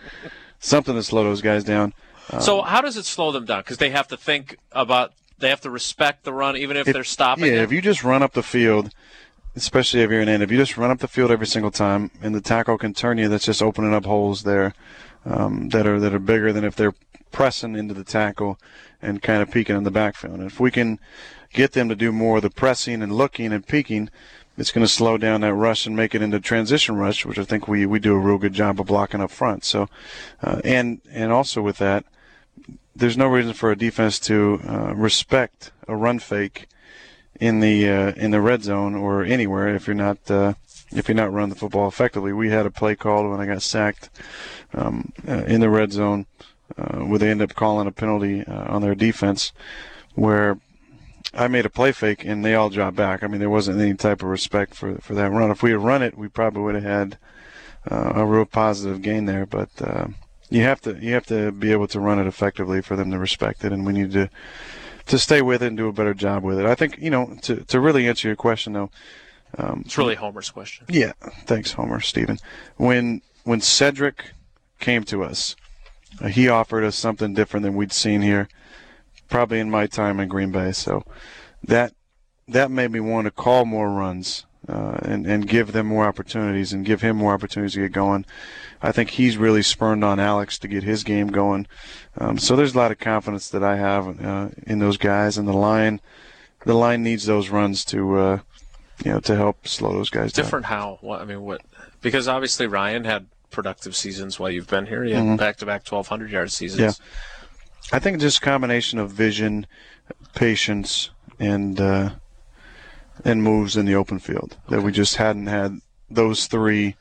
something 0.59 0.93
to 0.95 1.03
slow 1.03 1.23
those 1.23 1.41
guys 1.41 1.63
down. 1.63 1.93
Um, 2.31 2.41
so 2.41 2.61
how 2.61 2.81
does 2.81 2.97
it 2.97 3.05
slow 3.05 3.31
them 3.31 3.45
down? 3.45 3.61
Because 3.61 3.77
they 3.77 3.89
have 3.89 4.07
to 4.09 4.17
think 4.17 4.57
about, 4.71 5.13
they 5.39 5.49
have 5.49 5.61
to 5.61 5.69
respect 5.69 6.23
the 6.23 6.33
run, 6.33 6.57
even 6.57 6.77
if, 6.77 6.87
if 6.87 6.93
they're 6.93 7.03
stopping. 7.03 7.45
Yeah, 7.45 7.63
if 7.63 7.71
you 7.71 7.81
just 7.81 8.03
run 8.03 8.21
up 8.21 8.33
the 8.33 8.43
field, 8.43 8.93
especially 9.55 10.01
if 10.01 10.11
you're 10.11 10.21
an 10.21 10.29
end, 10.29 10.43
if 10.43 10.51
you 10.51 10.57
just 10.57 10.77
run 10.77 10.91
up 10.91 10.99
the 10.99 11.07
field 11.07 11.31
every 11.31 11.47
single 11.47 11.71
time, 11.71 12.11
and 12.21 12.35
the 12.35 12.41
tackle 12.41 12.77
can 12.77 12.93
turn 12.93 13.17
you, 13.17 13.27
that's 13.27 13.45
just 13.45 13.61
opening 13.61 13.93
up 13.93 14.05
holes 14.05 14.43
there 14.43 14.73
um, 15.25 15.69
that 15.69 15.87
are 15.87 15.99
that 15.99 16.13
are 16.13 16.19
bigger 16.19 16.53
than 16.53 16.63
if 16.63 16.75
they're 16.75 16.93
pressing 17.31 17.75
into 17.75 17.93
the 17.93 18.03
tackle 18.03 18.59
and 19.01 19.21
kind 19.21 19.41
of 19.41 19.49
peeking 19.49 19.75
in 19.75 19.83
the 19.83 19.91
backfield. 19.91 20.35
And 20.35 20.45
if 20.45 20.59
we 20.59 20.71
can 20.71 20.99
get 21.53 21.73
them 21.73 21.89
to 21.89 21.95
do 21.95 22.11
more 22.11 22.37
of 22.37 22.43
the 22.43 22.49
pressing 22.49 23.01
and 23.01 23.13
looking 23.13 23.51
and 23.51 23.65
peeking, 23.65 24.09
it's 24.61 24.71
going 24.71 24.85
to 24.85 24.93
slow 24.93 25.17
down 25.17 25.41
that 25.41 25.55
rush 25.55 25.87
and 25.87 25.95
make 25.95 26.13
it 26.13 26.21
into 26.21 26.39
transition 26.39 26.95
rush, 26.95 27.25
which 27.25 27.39
I 27.39 27.43
think 27.43 27.67
we, 27.67 27.87
we 27.87 27.97
do 27.97 28.13
a 28.13 28.19
real 28.19 28.37
good 28.37 28.53
job 28.53 28.79
of 28.79 28.85
blocking 28.85 29.19
up 29.19 29.31
front. 29.31 29.65
So, 29.65 29.89
uh, 30.43 30.61
and 30.63 31.01
and 31.11 31.31
also 31.31 31.63
with 31.63 31.79
that, 31.79 32.05
there's 32.95 33.17
no 33.17 33.25
reason 33.25 33.53
for 33.53 33.71
a 33.71 33.75
defense 33.75 34.19
to 34.19 34.61
uh, 34.67 34.93
respect 34.93 35.71
a 35.87 35.95
run 35.95 36.19
fake 36.19 36.67
in 37.39 37.59
the 37.59 37.89
uh, 37.89 38.11
in 38.11 38.29
the 38.29 38.39
red 38.39 38.63
zone 38.63 38.93
or 38.93 39.23
anywhere 39.23 39.73
if 39.75 39.87
you're 39.87 39.95
not 39.95 40.29
uh, 40.29 40.53
if 40.91 41.07
you're 41.07 41.15
not 41.15 41.33
running 41.33 41.49
the 41.49 41.55
football 41.55 41.87
effectively. 41.87 42.31
We 42.31 42.51
had 42.51 42.67
a 42.67 42.71
play 42.71 42.95
called 42.95 43.31
when 43.31 43.41
I 43.41 43.47
got 43.47 43.63
sacked 43.63 44.11
um, 44.75 45.11
uh, 45.27 45.43
in 45.45 45.61
the 45.61 45.71
red 45.71 45.91
zone 45.91 46.27
uh, 46.77 46.99
where 46.99 47.17
they 47.17 47.31
end 47.31 47.41
up 47.41 47.55
calling 47.55 47.87
a 47.87 47.91
penalty 47.91 48.45
on 48.45 48.83
their 48.83 48.95
defense, 48.95 49.53
where 50.13 50.59
I 51.33 51.47
made 51.47 51.65
a 51.65 51.69
play 51.69 51.91
fake 51.91 52.25
and 52.25 52.43
they 52.43 52.55
all 52.55 52.69
dropped 52.69 52.95
back. 52.95 53.23
I 53.23 53.27
mean, 53.27 53.39
there 53.39 53.49
wasn't 53.49 53.79
any 53.79 53.93
type 53.93 54.21
of 54.21 54.29
respect 54.29 54.75
for 54.75 54.97
for 54.99 55.13
that 55.15 55.31
run. 55.31 55.51
If 55.51 55.63
we 55.63 55.71
had 55.71 55.83
run 55.83 56.01
it, 56.01 56.17
we 56.17 56.27
probably 56.27 56.63
would 56.63 56.75
have 56.75 56.83
had 56.83 57.17
uh, 57.89 58.13
a 58.15 58.25
real 58.25 58.45
positive 58.45 59.01
gain 59.01 59.25
there. 59.25 59.45
But 59.45 59.69
uh, 59.81 60.07
you 60.49 60.61
have 60.63 60.81
to 60.81 60.97
you 60.99 61.13
have 61.13 61.25
to 61.27 61.51
be 61.51 61.71
able 61.71 61.87
to 61.87 61.99
run 61.99 62.19
it 62.19 62.27
effectively 62.27 62.81
for 62.81 62.95
them 62.95 63.11
to 63.11 63.17
respect 63.17 63.63
it, 63.63 63.71
and 63.71 63.85
we 63.85 63.93
need 63.93 64.11
to 64.11 64.29
to 65.07 65.17
stay 65.17 65.41
with 65.41 65.63
it 65.63 65.67
and 65.67 65.77
do 65.77 65.87
a 65.87 65.93
better 65.93 66.13
job 66.13 66.43
with 66.43 66.59
it. 66.59 66.65
I 66.65 66.75
think 66.75 66.97
you 66.99 67.09
know 67.09 67.37
to 67.43 67.57
to 67.65 67.79
really 67.79 68.07
answer 68.07 68.27
your 68.27 68.35
question 68.35 68.73
though. 68.73 68.91
Um, 69.57 69.83
it's 69.85 69.97
really 69.97 70.15
Homer's 70.15 70.49
question. 70.49 70.85
Yeah, 70.89 71.13
thanks, 71.45 71.73
Homer, 71.73 71.99
Stephen. 72.01 72.37
When 72.77 73.21
when 73.43 73.61
Cedric 73.61 74.31
came 74.79 75.03
to 75.05 75.23
us, 75.23 75.55
uh, 76.21 76.27
he 76.27 76.49
offered 76.49 76.83
us 76.83 76.95
something 76.95 77.33
different 77.33 77.63
than 77.63 77.75
we'd 77.75 77.91
seen 77.91 78.21
here, 78.21 78.47
probably 79.31 79.59
in 79.59 79.71
my 79.71 79.87
time 79.87 80.19
in 80.19 80.29
Green 80.29 80.51
Bay. 80.51 80.71
So 80.71 81.03
that 81.63 81.93
that 82.47 82.69
made 82.69 82.91
me 82.91 82.99
want 82.99 83.25
to 83.25 83.31
call 83.31 83.65
more 83.65 83.89
runs 83.89 84.45
uh, 84.69 84.97
and 85.01 85.25
and 85.25 85.47
give 85.47 85.71
them 85.71 85.87
more 85.87 86.05
opportunities 86.05 86.71
and 86.71 86.85
give 86.85 87.01
him 87.01 87.17
more 87.17 87.33
opportunities 87.33 87.73
to 87.73 87.81
get 87.81 87.93
going. 87.93 88.25
I 88.83 88.91
think 88.91 89.11
he's 89.11 89.37
really 89.37 89.63
spurned 89.63 90.03
on 90.03 90.19
Alex 90.19 90.59
to 90.59 90.67
get 90.67 90.83
his 90.83 91.03
game 91.03 91.27
going. 91.27 91.67
Um, 92.17 92.37
so 92.37 92.55
there's 92.55 92.75
a 92.75 92.77
lot 92.77 92.91
of 92.91 92.99
confidence 92.99 93.49
that 93.49 93.63
I 93.63 93.77
have 93.77 94.23
uh, 94.23 94.49
in 94.67 94.79
those 94.79 94.97
guys 94.97 95.37
and 95.37 95.47
the 95.47 95.53
line. 95.53 96.01
The 96.65 96.75
line 96.75 97.01
needs 97.01 97.25
those 97.25 97.49
runs 97.49 97.83
to 97.85 98.17
uh, 98.17 98.39
you 99.03 99.13
know 99.13 99.19
to 99.21 99.35
help 99.35 99.67
slow 99.67 99.93
those 99.93 100.09
guys 100.09 100.31
Different 100.31 100.65
down. 100.65 100.69
Different 100.81 101.01
how? 101.01 101.07
What, 101.07 101.21
I 101.21 101.25
mean, 101.25 101.41
what? 101.41 101.61
Because 102.01 102.27
obviously 102.27 102.67
Ryan 102.67 103.03
had 103.03 103.27
productive 103.49 103.95
seasons 103.95 104.39
while 104.39 104.49
you've 104.49 104.67
been 104.67 104.85
here. 104.85 105.03
He 105.03 105.11
had 105.11 105.23
mm-hmm. 105.23 105.35
back-to-back 105.35 105.85
1,200 105.85 106.31
yard 106.31 106.51
seasons. 106.51 106.81
Yeah, 106.81 107.05
I 107.91 107.99
think 107.99 108.19
just 108.19 108.37
a 108.37 108.41
combination 108.41 108.99
of 108.99 109.11
vision, 109.11 109.67
patience, 110.33 111.09
and 111.39 111.79
uh, 111.79 112.11
and 113.25 113.43
moves 113.43 113.75
in 113.75 113.85
the 113.85 113.95
open 113.95 114.19
field 114.19 114.57
that 114.69 114.81
we 114.81 114.91
just 114.91 115.17
hadn't 115.17 115.47
had 115.47 115.79
those 116.09 116.47
three 116.47 116.95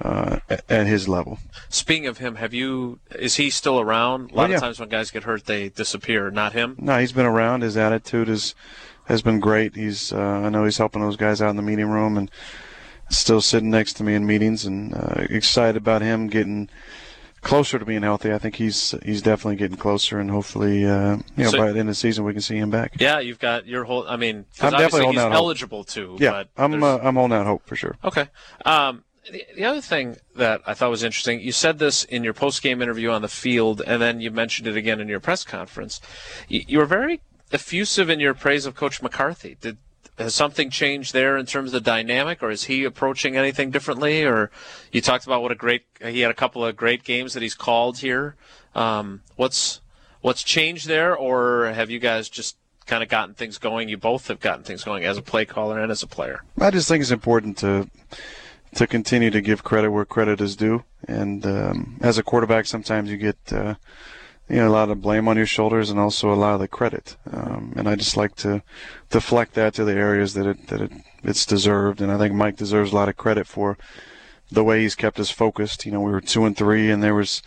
uh, 0.00 0.38
at 0.68 0.86
his 0.86 1.08
level. 1.08 1.38
Speaking 1.68 2.06
of 2.06 2.18
him, 2.18 2.36
have 2.36 2.54
you? 2.54 3.00
Is 3.10 3.36
he 3.36 3.50
still 3.50 3.80
around? 3.80 4.30
A 4.30 4.34
lot 4.34 4.46
oh, 4.46 4.50
yeah. 4.50 4.56
of 4.56 4.62
times 4.62 4.80
when 4.80 4.88
guys 4.88 5.10
get 5.10 5.24
hurt, 5.24 5.46
they 5.46 5.68
disappear. 5.68 6.30
Not 6.30 6.52
him. 6.52 6.76
No, 6.78 6.98
he's 6.98 7.12
been 7.12 7.26
around. 7.26 7.62
His 7.62 7.76
attitude 7.76 8.28
is 8.28 8.54
has 9.06 9.22
been 9.22 9.40
great. 9.40 9.76
He's 9.76 10.12
uh, 10.12 10.18
I 10.18 10.48
know 10.48 10.64
he's 10.64 10.78
helping 10.78 11.02
those 11.02 11.16
guys 11.16 11.42
out 11.42 11.50
in 11.50 11.56
the 11.56 11.62
meeting 11.62 11.88
room 11.88 12.16
and 12.16 12.30
still 13.10 13.40
sitting 13.40 13.70
next 13.70 13.94
to 13.94 14.04
me 14.04 14.14
in 14.14 14.26
meetings 14.26 14.64
and 14.64 14.94
uh, 14.94 15.26
excited 15.28 15.76
about 15.76 16.00
him 16.00 16.28
getting 16.28 16.70
closer 17.42 17.78
to 17.78 17.84
being 17.84 18.02
healthy. 18.02 18.32
I 18.32 18.38
think 18.38 18.56
he's 18.56 18.94
he's 19.04 19.22
definitely 19.22 19.56
getting 19.56 19.76
closer, 19.76 20.18
and 20.18 20.30
hopefully, 20.30 20.84
uh, 20.84 21.16
you 21.36 21.44
know, 21.44 21.50
so, 21.50 21.58
by 21.58 21.72
the 21.72 21.78
end 21.78 21.88
of 21.88 21.92
the 21.92 21.94
season, 21.94 22.24
we 22.24 22.32
can 22.32 22.42
see 22.42 22.56
him 22.56 22.70
back. 22.70 22.94
Yeah, 22.98 23.20
you've 23.20 23.38
got 23.38 23.66
your 23.66 23.84
whole. 23.84 24.06
I 24.08 24.16
mean, 24.16 24.46
I'm 24.60 24.72
definitely 24.72 25.04
holding 25.04 25.20
out 25.20 25.32
eligible 25.32 25.78
hope. 25.78 25.88
to. 25.88 26.16
Yeah, 26.18 26.44
I'm 26.56 26.82
uh, 26.82 26.98
I'm 27.02 27.16
holding 27.16 27.36
out 27.36 27.46
hope 27.46 27.66
for 27.66 27.76
sure. 27.76 27.96
Okay. 28.04 28.28
Um, 28.64 29.04
the, 29.30 29.44
the 29.54 29.64
other 29.64 29.80
thing 29.80 30.16
that 30.36 30.62
I 30.66 30.74
thought 30.74 30.90
was 30.90 31.02
interesting, 31.02 31.40
you 31.40 31.52
said 31.52 31.78
this 31.78 32.04
in 32.04 32.24
your 32.24 32.32
post 32.32 32.62
game 32.62 32.82
interview 32.82 33.10
on 33.10 33.22
the 33.22 33.28
field, 33.28 33.82
and 33.86 34.00
then 34.00 34.20
you 34.20 34.30
mentioned 34.30 34.66
it 34.68 34.76
again 34.76 35.00
in 35.00 35.08
your 35.08 35.20
press 35.20 35.44
conference. 35.44 36.00
You, 36.48 36.64
you 36.66 36.78
were 36.78 36.86
very 36.86 37.20
effusive 37.52 38.08
in 38.08 38.20
your 38.20 38.34
praise 38.34 38.66
of 38.66 38.74
Coach 38.74 39.02
McCarthy. 39.02 39.56
Did 39.60 39.78
has 40.20 40.34
something 40.34 40.70
changed 40.70 41.12
there 41.12 41.36
in 41.36 41.46
terms 41.46 41.68
of 41.68 41.72
the 41.72 41.90
dynamic, 41.90 42.42
or 42.42 42.50
is 42.50 42.64
he 42.64 42.84
approaching 42.84 43.36
anything 43.36 43.70
differently? 43.70 44.24
Or 44.24 44.50
you 44.92 45.00
talked 45.00 45.26
about 45.26 45.42
what 45.42 45.52
a 45.52 45.54
great 45.54 45.84
he 46.02 46.20
had 46.20 46.30
a 46.30 46.34
couple 46.34 46.64
of 46.64 46.76
great 46.76 47.04
games 47.04 47.34
that 47.34 47.42
he's 47.42 47.54
called 47.54 47.98
here. 47.98 48.36
Um, 48.74 49.22
what's 49.36 49.80
what's 50.20 50.42
changed 50.42 50.86
there, 50.86 51.16
or 51.16 51.72
have 51.72 51.90
you 51.90 51.98
guys 51.98 52.28
just 52.28 52.56
kind 52.86 53.02
of 53.02 53.08
gotten 53.08 53.34
things 53.34 53.58
going? 53.58 53.88
You 53.88 53.96
both 53.96 54.28
have 54.28 54.40
gotten 54.40 54.64
things 54.64 54.84
going 54.84 55.04
as 55.04 55.16
a 55.16 55.22
play 55.22 55.44
caller 55.44 55.80
and 55.80 55.90
as 55.90 56.02
a 56.02 56.06
player. 56.06 56.42
I 56.60 56.70
just 56.70 56.88
think 56.88 57.02
it's 57.02 57.10
important 57.10 57.58
to 57.58 57.90
to 58.74 58.86
continue 58.86 59.30
to 59.30 59.40
give 59.40 59.64
credit 59.64 59.90
where 59.90 60.04
credit 60.04 60.40
is 60.40 60.56
due, 60.56 60.84
and 61.08 61.44
um, 61.46 61.98
as 62.00 62.18
a 62.18 62.22
quarterback, 62.22 62.66
sometimes 62.66 63.10
you 63.10 63.16
get. 63.16 63.38
Uh, 63.52 63.74
you 64.50 64.56
know, 64.56 64.68
a 64.68 64.70
lot 64.70 64.90
of 64.90 65.00
blame 65.00 65.28
on 65.28 65.36
your 65.36 65.46
shoulders 65.46 65.90
and 65.90 66.00
also 66.00 66.32
a 66.32 66.34
lot 66.34 66.54
of 66.54 66.60
the 66.60 66.68
credit. 66.68 67.16
Um, 67.32 67.72
and 67.76 67.88
I 67.88 67.94
just 67.94 68.16
like 68.16 68.34
to 68.36 68.62
deflect 69.08 69.54
that 69.54 69.74
to 69.74 69.84
the 69.84 69.94
areas 69.94 70.34
that 70.34 70.46
it 70.46 70.66
that 70.66 70.80
it 70.80 70.92
it's 71.22 71.46
deserved, 71.46 72.00
and 72.00 72.10
I 72.10 72.18
think 72.18 72.34
Mike 72.34 72.56
deserves 72.56 72.92
a 72.92 72.94
lot 72.94 73.08
of 73.08 73.16
credit 73.16 73.46
for 73.46 73.78
the 74.50 74.64
way 74.64 74.80
he's 74.80 74.94
kept 74.94 75.20
us 75.20 75.30
focused. 75.30 75.86
You 75.86 75.92
know, 75.92 76.00
we 76.00 76.10
were 76.10 76.20
two 76.20 76.44
and 76.44 76.56
three, 76.56 76.90
and 76.90 77.02
there 77.02 77.14
was, 77.14 77.42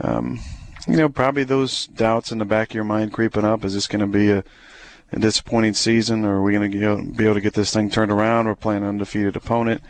um, 0.00 0.40
you 0.86 0.96
know, 0.96 1.08
probably 1.08 1.44
those 1.44 1.86
doubts 1.86 2.30
in 2.32 2.38
the 2.38 2.44
back 2.44 2.70
of 2.70 2.74
your 2.74 2.84
mind 2.84 3.12
creeping 3.12 3.44
up. 3.44 3.64
Is 3.64 3.74
this 3.74 3.86
going 3.86 4.00
to 4.00 4.06
be 4.06 4.30
a, 4.30 4.44
a, 5.12 5.18
disappointing 5.18 5.74
season, 5.74 6.24
or 6.24 6.36
are 6.36 6.42
we 6.42 6.52
going 6.52 6.70
to 6.70 7.12
be 7.12 7.24
able 7.24 7.34
to 7.34 7.40
get 7.40 7.54
this 7.54 7.72
thing 7.72 7.88
turned 7.88 8.12
around? 8.12 8.46
We're 8.46 8.56
playing 8.56 8.82
an 8.82 8.88
undefeated 8.88 9.36
opponent. 9.36 9.80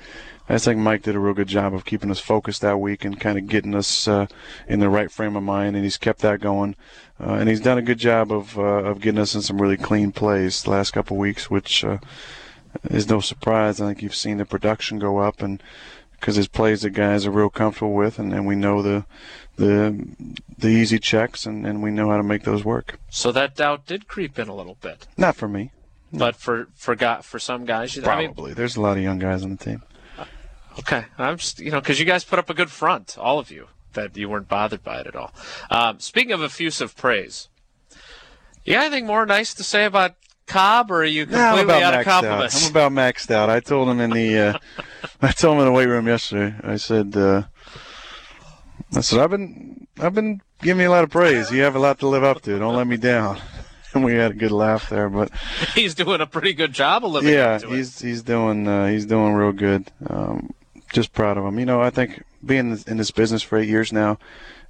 I 0.48 0.58
think 0.58 0.78
Mike 0.78 1.02
did 1.02 1.14
a 1.14 1.18
real 1.18 1.32
good 1.32 1.48
job 1.48 1.72
of 1.72 1.86
keeping 1.86 2.10
us 2.10 2.20
focused 2.20 2.60
that 2.60 2.78
week 2.78 3.04
and 3.04 3.18
kind 3.18 3.38
of 3.38 3.46
getting 3.46 3.74
us 3.74 4.06
uh, 4.06 4.26
in 4.68 4.80
the 4.80 4.90
right 4.90 5.10
frame 5.10 5.36
of 5.36 5.42
mind, 5.42 5.74
and 5.74 5.84
he's 5.84 5.96
kept 5.96 6.20
that 6.20 6.40
going. 6.40 6.76
Uh, 7.18 7.34
and 7.34 7.48
he's 7.48 7.60
done 7.60 7.78
a 7.78 7.82
good 7.82 7.98
job 7.98 8.30
of 8.30 8.58
uh, 8.58 8.62
of 8.62 9.00
getting 9.00 9.20
us 9.20 9.34
in 9.34 9.42
some 9.42 9.60
really 9.60 9.76
clean 9.76 10.12
plays 10.12 10.62
the 10.62 10.70
last 10.70 10.90
couple 10.90 11.16
of 11.16 11.20
weeks, 11.20 11.50
which 11.50 11.82
uh, 11.84 11.98
is 12.90 13.08
no 13.08 13.20
surprise. 13.20 13.80
I 13.80 13.86
think 13.86 14.02
you've 14.02 14.14
seen 14.14 14.36
the 14.36 14.44
production 14.44 14.98
go 14.98 15.18
up, 15.18 15.40
and 15.40 15.62
because 16.12 16.36
his 16.36 16.48
plays 16.48 16.82
that 16.82 16.90
guys 16.90 17.26
are 17.26 17.30
real 17.30 17.50
comfortable 17.50 17.94
with, 17.94 18.18
and, 18.18 18.32
and 18.32 18.46
we 18.46 18.54
know 18.54 18.82
the 18.82 19.06
the 19.56 20.06
the 20.58 20.68
easy 20.68 20.98
checks, 20.98 21.46
and, 21.46 21.66
and 21.66 21.82
we 21.82 21.90
know 21.90 22.10
how 22.10 22.16
to 22.16 22.22
make 22.22 22.44
those 22.44 22.64
work. 22.64 22.98
So 23.08 23.32
that 23.32 23.56
doubt 23.56 23.86
did 23.86 24.08
creep 24.08 24.38
in 24.38 24.48
a 24.48 24.54
little 24.54 24.76
bit. 24.80 25.06
Not 25.16 25.36
for 25.36 25.48
me, 25.48 25.70
but 26.12 26.36
for 26.36 26.68
for 26.74 26.94
got 26.94 27.24
for 27.24 27.38
some 27.38 27.64
guys, 27.64 27.96
probably. 27.96 28.24
I 28.24 28.46
mean, 28.48 28.54
There's 28.54 28.76
a 28.76 28.80
lot 28.80 28.96
of 28.96 29.02
young 29.02 29.18
guys 29.18 29.42
on 29.42 29.50
the 29.50 29.64
team. 29.64 29.82
Okay, 30.78 31.04
I'm 31.18 31.36
just 31.36 31.60
you 31.60 31.70
know 31.70 31.80
because 31.80 31.98
you 32.00 32.04
guys 32.04 32.24
put 32.24 32.38
up 32.38 32.50
a 32.50 32.54
good 32.54 32.70
front, 32.70 33.16
all 33.18 33.38
of 33.38 33.50
you, 33.50 33.68
that 33.92 34.16
you 34.16 34.28
weren't 34.28 34.48
bothered 34.48 34.82
by 34.82 35.00
it 35.00 35.06
at 35.06 35.16
all. 35.16 35.32
Um, 35.70 36.00
speaking 36.00 36.32
of 36.32 36.42
effusive 36.42 36.96
praise, 36.96 37.48
you 38.64 38.74
got 38.74 38.86
anything 38.86 39.06
more 39.06 39.24
nice 39.26 39.54
to 39.54 39.64
say 39.64 39.84
about 39.84 40.16
Cobb, 40.46 40.90
or 40.90 41.02
are 41.02 41.04
you 41.04 41.26
completely 41.26 41.82
out 41.82 41.94
of 41.94 42.04
compliments? 42.04 42.56
Out. 42.56 42.64
I'm 42.64 42.70
about 42.70 42.92
maxed 42.92 43.30
out. 43.30 43.50
I 43.50 43.60
told 43.60 43.88
him 43.88 44.00
in 44.00 44.10
the 44.10 44.38
uh, 44.38 44.58
I 45.22 45.32
told 45.32 45.56
him 45.56 45.60
in 45.60 45.66
the 45.66 45.72
weight 45.72 45.88
room 45.88 46.06
yesterday. 46.06 46.54
I 46.62 46.76
said 46.76 47.16
uh, 47.16 47.44
I 48.94 49.00
said 49.00 49.20
I've 49.20 49.30
been 49.30 49.86
I've 49.98 50.14
been 50.14 50.40
giving 50.60 50.82
you 50.82 50.88
a 50.88 50.90
lot 50.90 51.04
of 51.04 51.10
praise. 51.10 51.50
You 51.50 51.62
have 51.62 51.76
a 51.76 51.78
lot 51.78 51.98
to 52.00 52.08
live 52.08 52.24
up 52.24 52.42
to. 52.42 52.58
Don't 52.58 52.76
let 52.76 52.86
me 52.86 52.96
down. 52.96 53.40
And 53.94 54.02
we 54.02 54.14
had 54.14 54.32
a 54.32 54.34
good 54.34 54.50
laugh 54.50 54.88
there, 54.88 55.08
but 55.08 55.30
he's 55.76 55.94
doing 55.94 56.20
a 56.20 56.26
pretty 56.26 56.52
good 56.52 56.72
job 56.72 57.04
of 57.04 57.12
living. 57.12 57.32
Yeah, 57.32 57.60
he's 57.60 58.02
it. 58.02 58.08
he's 58.08 58.22
doing 58.24 58.66
uh, 58.66 58.88
he's 58.88 59.06
doing 59.06 59.34
real 59.34 59.52
good. 59.52 59.88
Um, 60.10 60.52
just 60.94 61.12
proud 61.12 61.36
of 61.36 61.44
him. 61.44 61.58
You 61.58 61.66
know, 61.66 61.82
I 61.82 61.90
think 61.90 62.22
being 62.44 62.78
in 62.86 62.96
this 62.96 63.10
business 63.10 63.42
for 63.42 63.58
eight 63.58 63.68
years 63.68 63.92
now, 63.92 64.18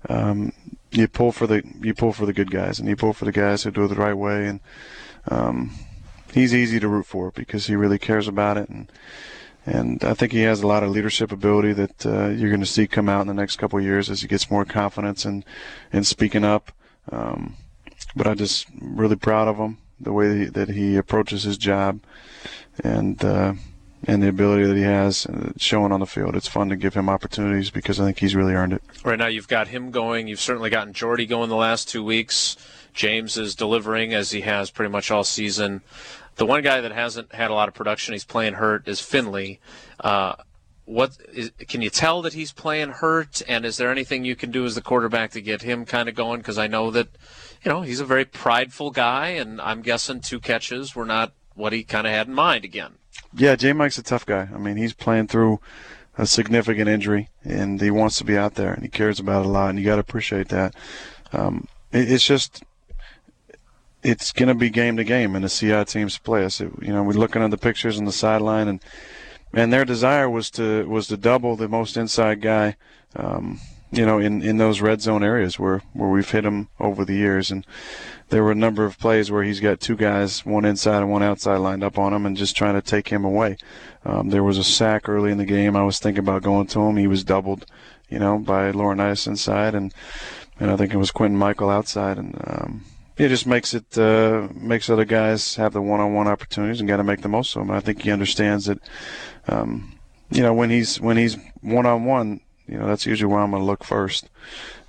um, 0.09 0.53
you 0.91 1.07
pull 1.07 1.31
for 1.31 1.47
the 1.47 1.63
you 1.81 1.95
pull 1.95 2.13
for 2.13 2.27
the 2.27 2.33
good 2.33 2.51
guys, 2.51 2.79
and 2.79 2.89
you 2.89 2.97
pull 2.97 3.13
for 3.13 3.25
the 3.25 3.33
guys 3.33 3.63
who 3.63 3.71
do 3.71 3.85
it 3.85 3.89
the 3.89 3.95
right 3.95 4.15
way. 4.15 4.49
And 4.49 4.61
um, 5.29 5.73
he's 6.33 6.55
easy 6.55 6.81
to 6.81 6.89
root 6.89 7.07
for 7.07 7.31
because 7.31 7.67
he 7.67 7.77
really 7.77 7.99
cares 7.99 8.27
about 8.27 8.57
it, 8.57 8.69
and 8.69 8.91
and 9.67 10.03
I 10.03 10.15
think 10.15 10.33
he 10.33 10.41
has 10.41 10.63
a 10.63 10.67
lot 10.67 10.83
of 10.83 10.91
leadership 10.91 11.31
ability 11.31 11.73
that 11.75 12.07
uh, 12.07 12.29
you're 12.29 12.51
going 12.51 12.61
to 12.61 12.67
see 12.67 12.87
come 12.87 13.09
out 13.09 13.21
in 13.21 13.29
the 13.29 13.35
next 13.35 13.57
couple 13.57 13.79
of 13.79 13.85
years 13.85 14.11
as 14.11 14.23
he 14.23 14.29
gets 14.29 14.51
more 14.51 14.65
confidence 14.65 15.25
and 15.25 15.45
in 15.93 16.05
speaking 16.05 16.45
up. 16.45 16.73
Um, 17.13 17.57
but 18.17 18.27
I'm 18.27 18.37
just 18.37 18.67
really 18.81 19.17
proud 19.17 19.49
of 19.49 19.57
him 19.57 19.79
the 20.01 20.13
way 20.13 20.45
that 20.45 20.71
he 20.71 20.97
approaches 20.97 21.43
his 21.43 21.59
job, 21.59 22.01
and. 22.83 23.23
Uh, 23.23 23.55
and 24.07 24.23
the 24.23 24.29
ability 24.29 24.65
that 24.67 24.77
he 24.77 24.83
has 24.83 25.27
uh, 25.27 25.53
showing 25.57 25.93
on 25.93 26.01
the 26.01 26.07
field. 26.07 26.37
It's 26.37 26.49
fun 26.49 26.69
to 26.69 26.77
give 26.77 26.95
him 26.95 27.09
opportunities 27.09 27.71
because 27.71 28.01
I 28.01 28.05
think 28.05 28.19
he's 28.19 28.35
really 28.35 28.55
earned 28.55 28.73
it. 28.73 28.83
Right 29.05 29.19
now, 29.19 29.27
you've 29.27 29.49
got 29.49 29.69
him 29.69 29.91
going. 29.91 30.29
You've 30.29 30.41
certainly 30.41 30.71
gotten 30.71 30.93
Jordy 30.93 31.27
going 31.27 31.49
the 31.49 31.57
last 31.57 31.89
two 31.89 32.05
weeks. 32.05 32.57
James 32.93 33.37
is 33.37 33.55
delivering 33.55 34.15
as 34.15 34.31
he 34.31 34.43
has 34.43 34.71
pretty 34.71 34.91
much 34.91 35.11
all 35.11 35.25
season. 35.25 35.83
The 36.37 36.47
one 36.47 36.63
guy 36.63 36.81
that 36.81 36.93
hasn't 36.93 37.33
had 37.33 37.51
a 37.51 37.55
lot 37.55 37.69
of 37.69 37.75
production, 37.75 38.13
he's 38.13 38.25
playing 38.25 38.55
hurt, 38.55 38.89
is 38.89 39.01
Finley. 39.01 39.61
Uh, 40.01 40.35
what 40.85 41.17
is, 41.33 41.51
can 41.69 41.81
you 41.81 41.91
tell 41.91 42.23
that 42.23 42.35
he's 42.35 42.53
playing 42.53 42.91
hurt? 42.91 43.43
And 43.49 43.65
is 43.65 43.77
there 43.77 43.91
anything 43.91 44.25
you 44.25 44.37
can 44.37 44.51
do 44.51 44.65
as 44.65 44.75
the 44.75 44.83
quarterback 44.83 45.31
to 45.33 45.41
get 45.41 45.63
him 45.63 45.85
kind 45.85 46.09
of 46.09 46.15
going? 46.15 46.41
Because 46.41 46.59
I 46.59 46.67
know 46.67 46.91
that, 46.91 47.09
you 47.63 47.71
know, 47.71 47.83
he's 47.83 48.01
a 48.01 48.05
very 48.05 48.25
prideful 48.25 48.91
guy, 48.91 49.29
and 49.29 49.61
I'm 49.61 49.83
guessing 49.83 50.21
two 50.21 50.41
catches 50.41 50.95
were 50.95 51.07
not 51.07 51.33
what 51.55 51.73
he 51.73 51.85
kind 51.85 52.07
of 52.07 52.13
had 52.13 52.29
in 52.29 52.35
mind 52.35 52.65
again. 52.65 52.95
Yeah, 53.37 53.57
J 53.57 53.73
Mike's 53.73 53.99
a 53.99 54.03
tough 54.03 54.27
guy. 54.27 54.49
I 54.55 54.59
mean, 54.59 54.77
he's 54.77 54.93
playing 54.93 55.29
through 55.29 55.61
a 56.17 56.27
significant 56.27 56.89
injury, 56.89 57.29
and 57.43 57.81
he 57.81 57.91
wants 57.91 58.19
to 58.19 58.25
be 58.25 58.37
out 58.37 58.55
there, 58.55 58.73
and 58.73 58.83
he 58.83 58.89
cares 58.89 59.19
about 59.19 59.45
it 59.45 59.47
a 59.47 59.51
lot, 59.51 59.71
and 59.71 59.79
you 59.79 59.85
got 59.85 59.97
to 59.97 60.01
appreciate 60.01 60.49
that. 60.49 60.75
Um, 61.33 61.67
it, 61.93 62.11
it's 62.11 62.25
just 62.25 62.63
it's 64.03 64.33
going 64.33 64.49
to 64.49 64.55
be 64.55 64.71
game 64.71 64.97
to 64.99 65.05
game, 65.05 65.35
and 65.35 65.45
the 65.45 65.49
CI 65.49 65.85
teams 65.85 66.19
play 66.19 66.45
us. 66.45 66.61
It, 66.61 66.71
you 66.81 66.93
know, 66.93 67.03
we're 67.03 67.13
looking 67.13 67.43
at 67.43 67.51
the 67.51 67.59
pictures 67.59 67.99
on 67.99 68.05
the 68.05 68.13
sideline, 68.13 68.69
and 68.69 68.81
and 69.53 69.73
their 69.73 69.85
desire 69.85 70.31
was 70.31 70.51
to 70.53 70.87
was 70.87 71.09
to 71.09 71.17
double 71.17 71.57
the 71.57 71.69
most 71.69 71.97
inside 71.97 72.41
guy. 72.41 72.77
Um, 73.17 73.61
you 73.97 74.05
know, 74.05 74.19
in, 74.19 74.43
in 74.43 74.57
those 74.57 74.81
red 74.81 75.01
zone 75.01 75.23
areas 75.23 75.59
where, 75.59 75.83
where 75.93 76.09
we've 76.09 76.31
hit 76.31 76.45
him 76.45 76.69
over 76.81 77.05
the 77.05 77.15
years. 77.15 77.51
And 77.51 77.65
there 78.31 78.43
were 78.43 78.53
a 78.53 78.57
number 78.57 78.85
of 78.85 78.99
plays 78.99 79.31
where 79.31 79.43
he's 79.43 79.61
got 79.61 79.81
two 79.81 79.97
guys, 79.97 80.45
one 80.45 80.65
inside 80.65 80.99
and 80.99 81.11
one 81.11 81.23
outside, 81.23 81.59
lined 81.59 81.85
up 81.85 81.99
on 81.99 82.13
him 82.13 82.27
and 82.27 82.37
just 82.37 82.57
trying 82.57 82.75
to 82.75 82.83
take 82.83 83.09
him 83.09 83.25
away. 83.25 83.57
Um, 84.05 84.31
there 84.31 84.43
was 84.43 84.59
a 84.59 84.65
sack 84.65 85.09
early 85.09 85.31
in 85.31 85.39
the 85.39 85.45
game. 85.45 85.77
I 85.77 85.85
was 85.85 85.99
thinking 85.99 86.25
about 86.25 86.43
going 86.43 86.67
to 86.69 86.81
him. 86.81 86.97
He 86.97 87.07
was 87.07 87.25
doubled, 87.25 87.67
you 88.09 88.19
know, 88.19 88.39
by 88.39 88.73
Laurinaitis 88.73 89.27
inside, 89.27 89.75
and 89.75 89.93
and 90.59 90.71
I 90.71 90.77
think 90.77 90.93
it 90.93 90.99
was 90.99 91.11
Quintin 91.11 91.39
Mikell 91.39 91.73
outside, 91.73 92.19
and 92.19 92.35
um, 92.47 92.85
it 93.17 93.29
just 93.29 93.47
makes 93.47 93.75
it 93.75 93.97
uh, 93.99 94.49
makes 94.55 94.91
other 94.91 95.05
guys 95.05 95.57
have 95.57 95.73
the 95.73 95.83
one-on-one 95.83 96.29
opportunities 96.29 96.81
and 96.81 96.89
got 96.89 96.99
to 96.99 97.05
make 97.05 97.23
the 97.23 97.29
most 97.29 97.55
of 97.55 97.61
them. 97.61 97.71
And 97.71 97.77
I 97.77 97.81
think 97.81 98.03
he 98.03 98.11
understands 98.11 98.67
that, 98.67 98.79
um, 99.49 99.99
you 100.31 100.43
know, 100.43 100.53
when 100.53 100.71
he's 100.71 101.01
when 101.01 101.17
he's 101.17 101.37
one-on-one, 101.61 102.41
you 102.67 102.79
know, 102.79 102.87
that's 102.87 103.07
usually 103.07 103.33
where 103.33 103.41
I'm 103.41 103.51
going 103.51 103.63
to 103.63 103.67
look 103.67 103.85
first. 103.85 104.29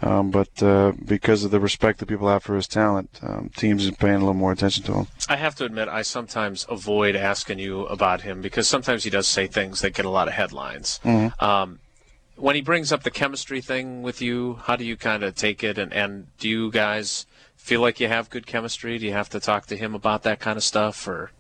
Um, 0.06 0.30
but 0.30 0.62
uh, 0.62 0.94
because 1.04 1.44
of 1.44 1.52
the 1.52 1.60
respect 1.60 2.00
that 2.00 2.06
people 2.06 2.28
have 2.28 2.44
for 2.44 2.56
his 2.56 2.68
talent, 2.68 3.20
um, 3.24 3.50
teams 3.56 3.88
are 3.88 3.92
paying 3.92 4.16
a 4.16 4.20
little 4.20 4.36
more 4.36 4.52
attention 4.52 4.84
to 4.84 4.94
him. 4.94 5.08
I 5.28 5.36
have 5.36 5.56
to 5.56 5.66
admit, 5.66 5.88
I 5.88 6.04
sometimes 6.04 6.66
avoid 6.70 7.16
asking 7.16 7.58
you 7.58 7.88
about 7.88 8.22
him 8.22 8.42
because 8.42 8.68
sometimes 8.68 9.04
he 9.04 9.10
does 9.10 9.28
say 9.28 9.48
things 9.48 9.82
that 9.82 9.96
get 9.96 10.06
a 10.06 10.10
lot 10.10 10.28
of 10.28 10.36
headlines. 10.36 11.00
Mm-hmm. 11.04 11.44
Um, 11.44 11.80
when 12.36 12.56
he 12.56 12.62
brings 12.62 12.92
up 12.92 13.04
the 13.04 13.12
chemistry 13.12 13.62
thing 13.62 14.04
with 14.04 14.22
you, 14.22 14.60
how 14.64 14.76
do 14.76 14.86
you 14.86 14.96
kind 14.96 15.24
of 15.24 15.36
take 15.36 15.64
it? 15.64 15.78
And, 15.78 15.92
and 15.92 16.28
do 16.38 16.50
you 16.50 16.70
guys 16.70 17.26
feel 17.56 17.82
like 17.82 18.00
you 18.00 18.08
have 18.08 18.30
good 18.30 18.46
chemistry? 18.46 19.00
Do 19.00 19.06
you 19.06 19.14
have 19.14 19.30
to 19.30 19.40
talk 19.40 19.66
to 19.68 19.78
him 19.78 19.96
about 19.96 20.24
that 20.24 20.40
kind 20.40 20.58
of 20.58 20.64
stuff, 20.64 21.08
or? 21.08 21.32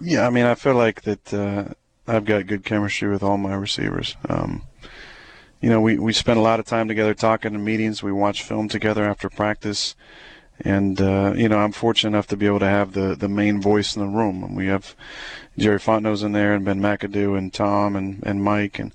Yeah, 0.00 0.26
I 0.26 0.30
mean, 0.30 0.46
I 0.46 0.54
feel 0.56 0.74
like 0.74 1.02
that 1.02 1.32
uh, 1.32 1.74
I've 2.06 2.24
got 2.24 2.46
good 2.46 2.64
chemistry 2.64 3.08
with 3.10 3.22
all 3.22 3.36
my 3.36 3.54
receivers. 3.54 4.16
Um, 4.28 4.62
you 5.60 5.70
know, 5.70 5.80
we, 5.80 5.98
we 5.98 6.12
spend 6.12 6.38
a 6.38 6.42
lot 6.42 6.60
of 6.60 6.66
time 6.66 6.88
together 6.88 7.14
talking 7.14 7.54
in 7.54 7.64
meetings. 7.64 8.02
We 8.02 8.12
watch 8.12 8.42
film 8.42 8.68
together 8.68 9.04
after 9.04 9.28
practice. 9.28 9.94
And, 10.60 11.00
uh, 11.00 11.34
you 11.36 11.48
know, 11.48 11.58
I'm 11.58 11.72
fortunate 11.72 12.10
enough 12.10 12.26
to 12.28 12.36
be 12.36 12.46
able 12.46 12.58
to 12.60 12.68
have 12.68 12.92
the, 12.92 13.14
the 13.14 13.28
main 13.28 13.60
voice 13.60 13.94
in 13.94 14.02
the 14.02 14.08
room. 14.08 14.42
And 14.42 14.56
we 14.56 14.66
have 14.66 14.94
Jerry 15.56 15.78
Fontenot's 15.78 16.22
in 16.22 16.32
there 16.32 16.54
and 16.54 16.64
Ben 16.64 16.80
McAdoo 16.80 17.36
and 17.36 17.52
Tom 17.52 17.96
and, 17.96 18.22
and 18.24 18.42
Mike. 18.42 18.78
And 18.78 18.92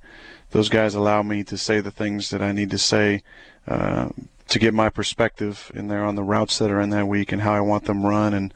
those 0.51 0.70
guys 0.70 0.96
allow 0.96 1.24
me 1.24 1.43
to 1.46 1.58
say 1.58 1.79
the 1.79 1.91
things 1.91 2.29
that 2.29 2.41
I 2.41 2.51
need 2.51 2.72
to 2.72 2.77
say 2.77 3.24
uh, 3.67 4.10
to 4.53 4.60
get 4.60 4.72
my 4.72 4.88
perspective 4.88 5.72
in 5.74 5.88
there 5.88 6.05
on 6.05 6.13
the 6.13 6.22
routes 6.22 6.60
that 6.60 6.69
are 6.69 6.79
in 6.79 6.91
that 6.91 7.07
week 7.07 7.31
and 7.31 7.41
how 7.41 7.53
I 7.53 7.60
want 7.60 7.86
them 7.86 8.05
run. 8.05 8.36
And 8.36 8.53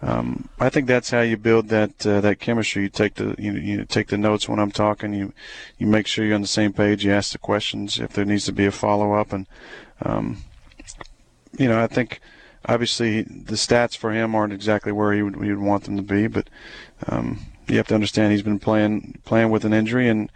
um, 0.00 0.48
I 0.60 0.68
think 0.68 0.86
that's 0.86 1.10
how 1.10 1.22
you 1.22 1.36
build 1.36 1.68
that 1.70 2.06
uh, 2.06 2.20
that 2.20 2.38
chemistry. 2.38 2.84
You 2.84 2.88
take 2.88 3.14
the 3.14 3.34
you, 3.36 3.54
you 3.54 3.84
take 3.84 4.06
the 4.06 4.16
notes 4.16 4.48
when 4.48 4.60
I'm 4.60 4.70
talking. 4.70 5.12
You 5.12 5.32
you 5.76 5.88
make 5.88 6.06
sure 6.06 6.24
you're 6.24 6.36
on 6.36 6.40
the 6.40 6.46
same 6.46 6.72
page. 6.72 7.04
You 7.04 7.10
ask 7.10 7.32
the 7.32 7.38
questions 7.38 7.98
if 7.98 8.12
there 8.12 8.24
needs 8.24 8.44
to 8.44 8.52
be 8.52 8.64
a 8.64 8.70
follow 8.70 9.14
up. 9.14 9.32
And 9.32 9.48
um, 10.02 10.44
you 11.58 11.66
know 11.66 11.82
I 11.82 11.88
think 11.88 12.20
obviously 12.66 13.22
the 13.22 13.56
stats 13.56 13.96
for 13.96 14.12
him 14.12 14.36
aren't 14.36 14.52
exactly 14.52 14.92
where 14.92 15.12
he 15.12 15.22
would, 15.22 15.34
would 15.34 15.58
want 15.58 15.82
them 15.82 15.96
to 15.96 16.02
be, 16.02 16.28
but 16.28 16.48
um, 17.08 17.40
you 17.66 17.76
have 17.76 17.88
to 17.88 17.94
understand 17.96 18.30
he's 18.30 18.42
been 18.42 18.60
playing 18.60 19.18
playing 19.24 19.50
with 19.50 19.64
an 19.64 19.72
injury 19.72 20.08
and 20.08 20.30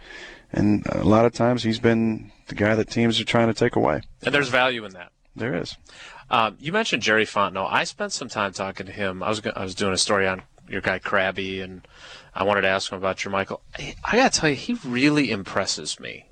and 0.51 0.85
a 0.87 1.05
lot 1.05 1.25
of 1.25 1.31
times 1.31 1.63
he's 1.63 1.79
been 1.79 2.33
the 2.47 2.55
guy 2.55 2.75
that 2.75 2.89
teams 2.89 3.19
are 3.19 3.25
trying 3.25 3.47
to 3.47 3.53
take 3.53 3.75
away. 3.75 4.01
And 4.23 4.33
there's 4.33 4.49
value 4.49 4.85
in 4.85 4.93
that. 4.93 5.11
There 5.35 5.55
is. 5.55 5.77
Um, 6.29 6.57
you 6.59 6.71
mentioned 6.71 7.03
Jerry 7.03 7.25
Fontenot. 7.25 7.71
I 7.71 7.83
spent 7.83 8.13
some 8.13 8.29
time 8.29 8.53
talking 8.53 8.85
to 8.85 8.91
him. 8.91 9.21
I 9.21 9.29
was 9.29 9.41
I 9.55 9.63
was 9.63 9.75
doing 9.75 9.93
a 9.93 9.97
story 9.97 10.27
on 10.27 10.43
your 10.67 10.81
guy 10.81 10.99
Krabby, 10.99 11.63
and 11.63 11.87
I 12.33 12.43
wanted 12.43 12.61
to 12.61 12.67
ask 12.67 12.91
him 12.91 12.97
about 12.97 13.17
Jermichael. 13.17 13.59
I 13.77 14.15
got 14.15 14.33
to 14.33 14.39
tell 14.39 14.49
you, 14.49 14.55
he 14.55 14.73
really 14.85 15.29
impresses 15.29 15.99
me. 15.99 16.25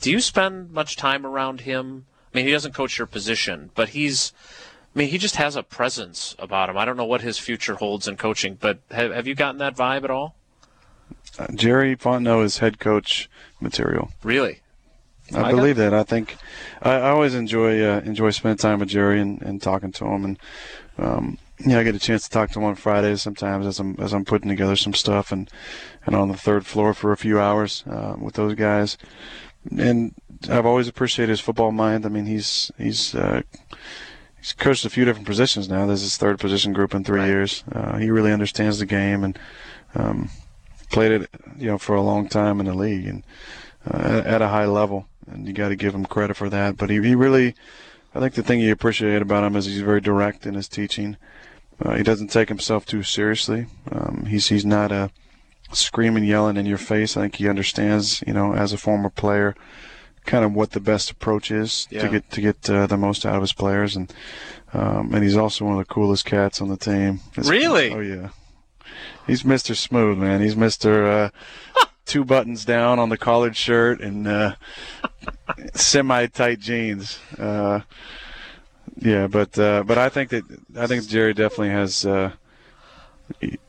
Do 0.00 0.10
you 0.10 0.20
spend 0.20 0.70
much 0.70 0.96
time 0.96 1.26
around 1.26 1.62
him? 1.62 2.06
I 2.32 2.38
mean, 2.38 2.46
he 2.46 2.52
doesn't 2.52 2.74
coach 2.74 2.98
your 2.98 3.06
position, 3.06 3.70
but 3.74 3.90
he's. 3.90 4.32
I 4.94 4.98
mean, 4.98 5.08
he 5.08 5.18
just 5.18 5.36
has 5.36 5.56
a 5.56 5.62
presence 5.64 6.36
about 6.38 6.70
him. 6.70 6.78
I 6.78 6.84
don't 6.84 6.96
know 6.96 7.04
what 7.04 7.20
his 7.20 7.36
future 7.38 7.74
holds 7.74 8.06
in 8.06 8.16
coaching, 8.16 8.56
but 8.60 8.78
have, 8.92 9.12
have 9.12 9.26
you 9.26 9.34
gotten 9.34 9.58
that 9.58 9.76
vibe 9.76 10.04
at 10.04 10.10
all? 10.10 10.36
Uh, 11.36 11.48
Jerry 11.52 11.96
Fontenot 11.96 12.44
is 12.44 12.58
head 12.58 12.78
coach 12.78 13.28
material. 13.60 14.12
Really? 14.22 14.60
I, 15.32 15.50
believe 15.52 15.76
that. 15.76 15.94
I 15.94 16.02
think 16.02 16.36
I, 16.82 16.92
I 16.94 17.10
always 17.10 17.34
enjoy 17.34 17.82
uh, 17.82 18.00
enjoy 18.04 18.30
spending 18.30 18.58
time 18.58 18.80
with 18.80 18.88
Jerry 18.88 19.20
and, 19.20 19.40
and 19.42 19.62
talking 19.62 19.92
to 19.92 20.06
him, 20.06 20.24
and 20.24 20.38
um, 20.98 21.38
you 21.58 21.68
know, 21.68 21.80
I 21.80 21.84
get 21.84 21.94
a 21.94 22.00
chance 22.00 22.24
to 22.24 22.30
talk 22.30 22.50
to 22.50 22.58
him 22.58 22.64
on 22.64 22.74
Fridays 22.74 23.22
sometimes 23.22 23.66
as 23.66 23.78
I'm 23.78 23.96
as 23.98 24.12
I'm 24.12 24.24
putting 24.24 24.48
together 24.48 24.76
some 24.76 24.94
stuff 24.94 25.32
and 25.32 25.48
and 26.04 26.14
on 26.14 26.28
the 26.28 26.36
third 26.36 26.66
floor 26.66 26.92
for 26.94 27.12
a 27.12 27.16
few 27.16 27.40
hours 27.40 27.84
uh, 27.88 28.16
with 28.18 28.34
those 28.34 28.54
guys. 28.54 28.98
And 29.78 30.14
I've 30.48 30.66
always 30.66 30.88
appreciated 30.88 31.30
his 31.30 31.40
football 31.40 31.72
mind. 31.72 32.04
I 32.04 32.08
mean, 32.10 32.26
he's 32.26 32.70
he's 32.76 33.14
uh, 33.14 33.42
he's 34.36 34.52
coached 34.52 34.84
a 34.84 34.90
few 34.90 35.04
different 35.04 35.26
positions 35.26 35.68
now. 35.68 35.86
This 35.86 36.00
is 36.00 36.04
his 36.04 36.16
third 36.18 36.38
position 36.38 36.72
group 36.72 36.94
in 36.94 37.04
three 37.04 37.20
Right. 37.20 37.28
years. 37.28 37.64
Uh, 37.72 37.96
he 37.98 38.10
really 38.10 38.32
understands 38.32 38.78
the 38.78 38.86
game 38.86 39.24
and 39.24 39.38
um, 39.94 40.28
played 40.90 41.12
it, 41.12 41.30
you 41.56 41.68
know, 41.68 41.78
for 41.78 41.94
a 41.94 42.02
long 42.02 42.28
time 42.28 42.60
in 42.60 42.66
the 42.66 42.74
league 42.74 43.06
and 43.06 43.22
uh, 43.90 44.22
at 44.24 44.42
a 44.42 44.48
high 44.48 44.66
level. 44.66 45.06
And 45.30 45.46
you 45.46 45.52
got 45.52 45.68
to 45.70 45.76
give 45.76 45.94
him 45.94 46.04
credit 46.06 46.36
for 46.36 46.48
that. 46.50 46.76
But 46.76 46.90
he, 46.90 47.00
he 47.02 47.14
really, 47.14 47.54
I 48.14 48.20
think 48.20 48.34
the 48.34 48.42
thing 48.42 48.60
you 48.60 48.72
appreciate 48.72 49.22
about 49.22 49.44
him 49.44 49.56
is 49.56 49.66
he's 49.66 49.80
very 49.80 50.00
direct 50.00 50.46
in 50.46 50.54
his 50.54 50.68
teaching. 50.68 51.16
Uh, 51.84 51.94
he 51.96 52.02
doesn't 52.02 52.28
take 52.28 52.48
himself 52.48 52.86
too 52.86 53.02
seriously. 53.02 53.66
Um, 53.90 54.26
he's 54.28 54.48
he's 54.48 54.64
not 54.64 54.92
a 54.92 55.10
screaming, 55.72 56.24
yelling 56.24 56.56
in 56.56 56.66
your 56.66 56.78
face. 56.78 57.16
I 57.16 57.22
think 57.22 57.36
he 57.36 57.48
understands, 57.48 58.22
you 58.26 58.32
know, 58.32 58.54
as 58.54 58.72
a 58.72 58.78
former 58.78 59.10
player, 59.10 59.56
kind 60.24 60.44
of 60.44 60.52
what 60.54 60.70
the 60.70 60.80
best 60.80 61.10
approach 61.10 61.50
is 61.50 61.88
Yeah. 61.90 62.02
to 62.02 62.08
get 62.08 62.30
to 62.30 62.40
get 62.40 62.70
uh, 62.70 62.86
the 62.86 62.96
most 62.96 63.26
out 63.26 63.34
of 63.36 63.40
his 63.42 63.52
players, 63.52 63.96
and 63.96 64.12
um, 64.72 65.12
and 65.14 65.24
he's 65.24 65.36
also 65.36 65.64
one 65.64 65.74
of 65.74 65.78
the 65.86 65.92
coolest 65.92 66.24
cats 66.24 66.60
on 66.60 66.68
the 66.68 66.76
team. 66.76 67.20
It's- 67.32 67.48
Really? 67.48 67.90
Oh 67.92 68.00
yeah. 68.00 68.28
He's 69.26 69.42
Mr. 69.42 69.74
Smooth, 69.74 70.18
man. 70.18 70.40
He's 70.42 70.54
Mr. 70.54 71.26
Uh, 71.26 71.84
two 72.06 72.24
buttons 72.24 72.64
down 72.64 72.98
on 72.98 73.08
the 73.08 73.18
collared 73.18 73.56
shirt 73.56 74.00
and 74.00 74.26
uh, 74.26 74.54
semi-tight 75.74 76.60
jeans. 76.60 77.18
Uh, 77.38 77.80
yeah, 78.96 79.26
but 79.26 79.58
uh, 79.58 79.82
but 79.84 79.98
I 79.98 80.08
think 80.08 80.30
that 80.30 80.44
I 80.76 80.86
think 80.86 81.06
Jerry 81.06 81.34
definitely 81.34 81.70
has 81.70 82.06
uh, 82.06 82.32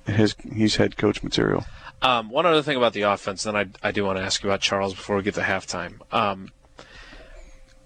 his 0.05 0.35
he's 0.53 0.75
head 0.75 0.97
coach 0.97 1.23
material. 1.23 1.65
Um, 2.01 2.29
one 2.29 2.45
other 2.45 2.61
thing 2.61 2.77
about 2.77 2.93
the 2.93 3.03
offense, 3.03 3.43
then 3.43 3.55
I, 3.55 3.65
I 3.81 3.91
do 3.91 4.03
want 4.03 4.17
to 4.19 4.23
ask 4.23 4.43
you 4.43 4.49
about 4.49 4.61
Charles 4.61 4.93
before 4.93 5.15
we 5.15 5.23
get 5.23 5.33
to 5.35 5.41
halftime. 5.41 6.01
Um, 6.13 6.49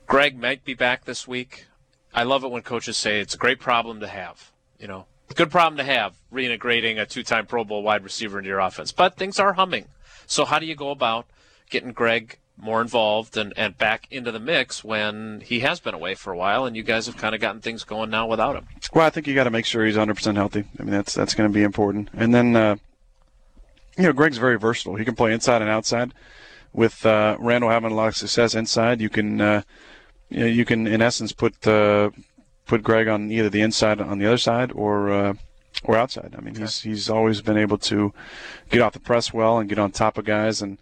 Greg 0.07 0.37
might 0.37 0.65
be 0.65 0.73
back 0.73 1.05
this 1.05 1.27
week. 1.27 1.67
I 2.13 2.23
love 2.23 2.43
it 2.43 2.51
when 2.51 2.63
coaches 2.63 2.97
say 2.97 3.19
it's 3.19 3.35
a 3.35 3.37
great 3.37 3.59
problem 3.59 3.99
to 3.99 4.07
have. 4.07 4.51
You 4.79 4.87
know, 4.87 5.05
good 5.35 5.51
problem 5.51 5.77
to 5.77 5.83
have, 5.83 6.15
reintegrating 6.33 6.99
a 6.99 7.05
two-time 7.05 7.45
Pro 7.45 7.63
Bowl 7.63 7.83
wide 7.83 8.03
receiver 8.03 8.39
into 8.39 8.49
your 8.49 8.59
offense. 8.59 8.91
But 8.91 9.15
things 9.15 9.39
are 9.39 9.53
humming. 9.53 9.85
So 10.29 10.45
how 10.45 10.59
do 10.59 10.67
you 10.67 10.75
go 10.75 10.91
about 10.91 11.25
getting 11.71 11.91
Greg 11.91 12.37
more 12.55 12.81
involved 12.81 13.35
and, 13.35 13.51
and 13.57 13.75
back 13.77 14.07
into 14.11 14.31
the 14.31 14.39
mix 14.39 14.83
when 14.83 15.41
he 15.41 15.61
has 15.61 15.79
been 15.79 15.95
away 15.95 16.13
for 16.13 16.31
a 16.31 16.37
while 16.37 16.65
and 16.65 16.77
you 16.77 16.83
guys 16.83 17.07
have 17.07 17.17
kind 17.17 17.33
of 17.33 17.41
gotten 17.41 17.61
things 17.61 17.83
going 17.83 18.11
now 18.11 18.27
without 18.27 18.55
him? 18.55 18.67
Well, 18.93 19.07
I 19.07 19.09
think 19.09 19.25
you 19.25 19.33
got 19.33 19.45
to 19.45 19.49
make 19.49 19.65
sure 19.65 19.83
he's 19.85 19.95
100% 19.95 20.35
healthy. 20.35 20.65
I 20.79 20.83
mean, 20.83 20.91
that's 20.91 21.15
that's 21.15 21.33
going 21.33 21.49
to 21.49 21.53
be 21.53 21.63
important. 21.63 22.09
And 22.13 22.33
then, 22.33 22.55
uh, 22.55 22.75
you 23.97 24.03
know, 24.03 24.13
Greg's 24.13 24.37
very 24.37 24.59
versatile. 24.59 24.95
He 24.95 25.05
can 25.05 25.15
play 25.15 25.33
inside 25.33 25.63
and 25.63 25.71
outside. 25.71 26.13
With 26.73 27.03
uh, 27.03 27.35
Randall 27.39 27.71
having 27.71 27.91
a 27.91 27.95
lot 27.95 28.09
of 28.09 28.15
success 28.15 28.53
inside, 28.53 29.01
you 29.01 29.09
can, 29.09 29.41
uh, 29.41 29.63
you, 30.29 30.41
know, 30.41 30.45
you 30.45 30.63
can 30.63 30.85
in 30.85 31.01
essence 31.01 31.31
put 31.31 31.65
uh, 31.65 32.11
put 32.67 32.83
Greg 32.83 33.07
on 33.07 33.31
either 33.31 33.49
the 33.49 33.61
inside 33.61 33.99
on 33.99 34.19
the 34.19 34.27
other 34.27 34.37
side 34.37 34.71
or 34.73 35.09
uh, 35.09 35.33
or 35.83 35.95
outside. 35.95 36.35
I 36.37 36.41
mean, 36.41 36.55
he's 36.55 36.81
he's 36.81 37.09
always 37.09 37.41
been 37.41 37.57
able 37.57 37.77
to 37.79 38.13
get 38.69 38.81
off 38.81 38.93
the 38.93 38.99
press 38.99 39.33
well 39.33 39.57
and 39.57 39.69
get 39.69 39.79
on 39.79 39.91
top 39.91 40.17
of 40.17 40.25
guys 40.25 40.61
and 40.61 40.77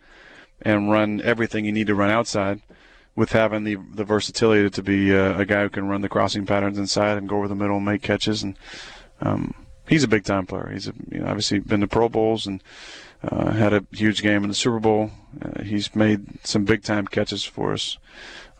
and 0.61 0.91
run 0.91 1.21
everything 1.23 1.65
you 1.65 1.71
need 1.71 1.87
to 1.87 1.95
run 1.95 2.09
outside 2.09 2.61
with 3.15 3.31
having 3.31 3.63
the 3.63 3.77
the 3.93 4.03
versatility 4.03 4.69
to 4.69 4.83
be 4.83 5.15
uh, 5.15 5.39
a 5.39 5.45
guy 5.45 5.63
who 5.63 5.69
can 5.69 5.87
run 5.87 6.01
the 6.01 6.09
crossing 6.09 6.45
patterns 6.45 6.77
inside 6.77 7.17
and 7.17 7.29
go 7.29 7.37
over 7.37 7.47
the 7.47 7.55
middle 7.55 7.77
and 7.77 7.85
make 7.85 8.01
catches 8.01 8.43
and 8.43 8.57
um, 9.21 9.53
he's 9.87 10.03
a 10.03 10.07
big 10.07 10.23
time 10.23 10.45
player. 10.45 10.69
He's 10.71 10.87
a, 10.87 10.93
you 11.11 11.19
know, 11.19 11.27
obviously 11.27 11.59
been 11.59 11.81
to 11.81 11.87
Pro 11.87 12.09
Bowls 12.09 12.45
and 12.45 12.63
uh, 13.23 13.51
had 13.51 13.73
a 13.73 13.85
huge 13.91 14.21
game 14.21 14.43
in 14.43 14.49
the 14.49 14.55
Super 14.55 14.79
Bowl. 14.79 15.11
Uh, 15.41 15.63
he's 15.63 15.95
made 15.95 16.45
some 16.45 16.65
big 16.65 16.83
time 16.83 17.07
catches 17.07 17.43
for 17.43 17.73
us 17.73 17.97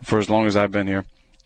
for 0.03 0.19
as 0.19 0.29
long 0.29 0.45
as 0.45 0.55
I've 0.55 0.71
been 0.71 0.87
here, 0.87 1.05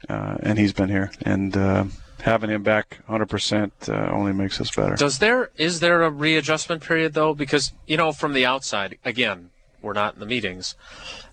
uh, 0.10 0.38
and 0.42 0.60
he's 0.60 0.74
been 0.74 0.90
here. 0.90 1.12
And 1.22 1.56
uh, 1.56 1.86
having 2.22 2.50
him 2.50 2.64
back 2.64 3.00
100% 3.10 3.90
uh, 3.90 4.12
only 4.12 4.34
makes 4.34 4.60
us 4.62 4.74
better. 4.76 4.96
Does 4.96 5.20
there 5.20 5.52
is 5.58 5.80
there 5.80 6.04
a 6.04 6.10
readjustment 6.10 6.84
period 6.84 7.14
though? 7.14 7.34
Because 7.34 7.74
you 7.88 7.98
know, 7.98 8.12
from 8.12 8.34
the 8.34 8.46
outside, 8.46 8.98
again, 9.04 9.50
we're 9.82 9.94
not 9.94 10.14
in 10.14 10.20
the 10.20 10.26
meetings, 10.26 10.76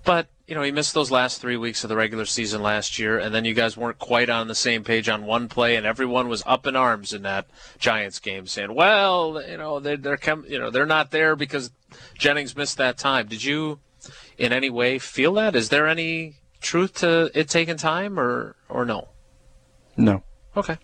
but 0.05 0.29
you 0.47 0.55
know, 0.55 0.63
he 0.63 0.73
missed 0.73 0.95
those 0.95 1.11
last 1.11 1.43
three 1.43 1.59
weeks 1.59 1.85
of 1.85 1.89
the 1.89 1.97
regular 1.97 2.25
season 2.25 2.63
last 2.63 2.99
year, 2.99 3.19
and 3.19 3.35
then 3.35 3.45
you 3.45 3.53
guys 3.53 3.77
weren't 3.77 3.99
quite 3.99 4.31
on 4.31 4.49
the 4.49 4.55
same 4.55 4.83
page 4.83 5.07
on 5.07 5.27
one 5.27 5.47
play, 5.47 5.77
and 5.77 5.85
everyone 5.85 6.27
was 6.27 6.43
up 6.47 6.67
in 6.67 6.75
arms 6.75 7.13
in 7.13 7.21
that 7.23 7.47
Giants 7.79 8.19
game, 8.19 8.47
saying, 8.47 8.75
"Well, 8.75 9.43
you 9.47 9.59
know, 9.59 9.79
they're 9.79 9.99
they're 9.99 10.17
com- 10.17 10.47
you 10.49 10.59
know 10.59 10.71
they're 10.71 10.87
not 10.87 11.11
there 11.11 11.37
because 11.37 11.71
Jennings 12.17 12.57
missed 12.57 12.79
that 12.79 12.97
time." 12.97 13.27
Did 13.29 13.45
you, 13.45 13.81
in 14.39 14.55
any 14.55 14.71
way, 14.71 14.99
feel 14.99 15.35
that? 15.35 15.55
Is 15.55 15.69
there 15.69 15.87
any 15.87 16.37
truth 16.63 16.95
to 17.01 17.31
it 17.35 17.51
taking 17.51 17.77
time, 17.77 18.19
or 18.19 18.57
or 18.71 18.87
no? 18.87 19.09
No. 19.99 20.23
Okay. 20.59 20.77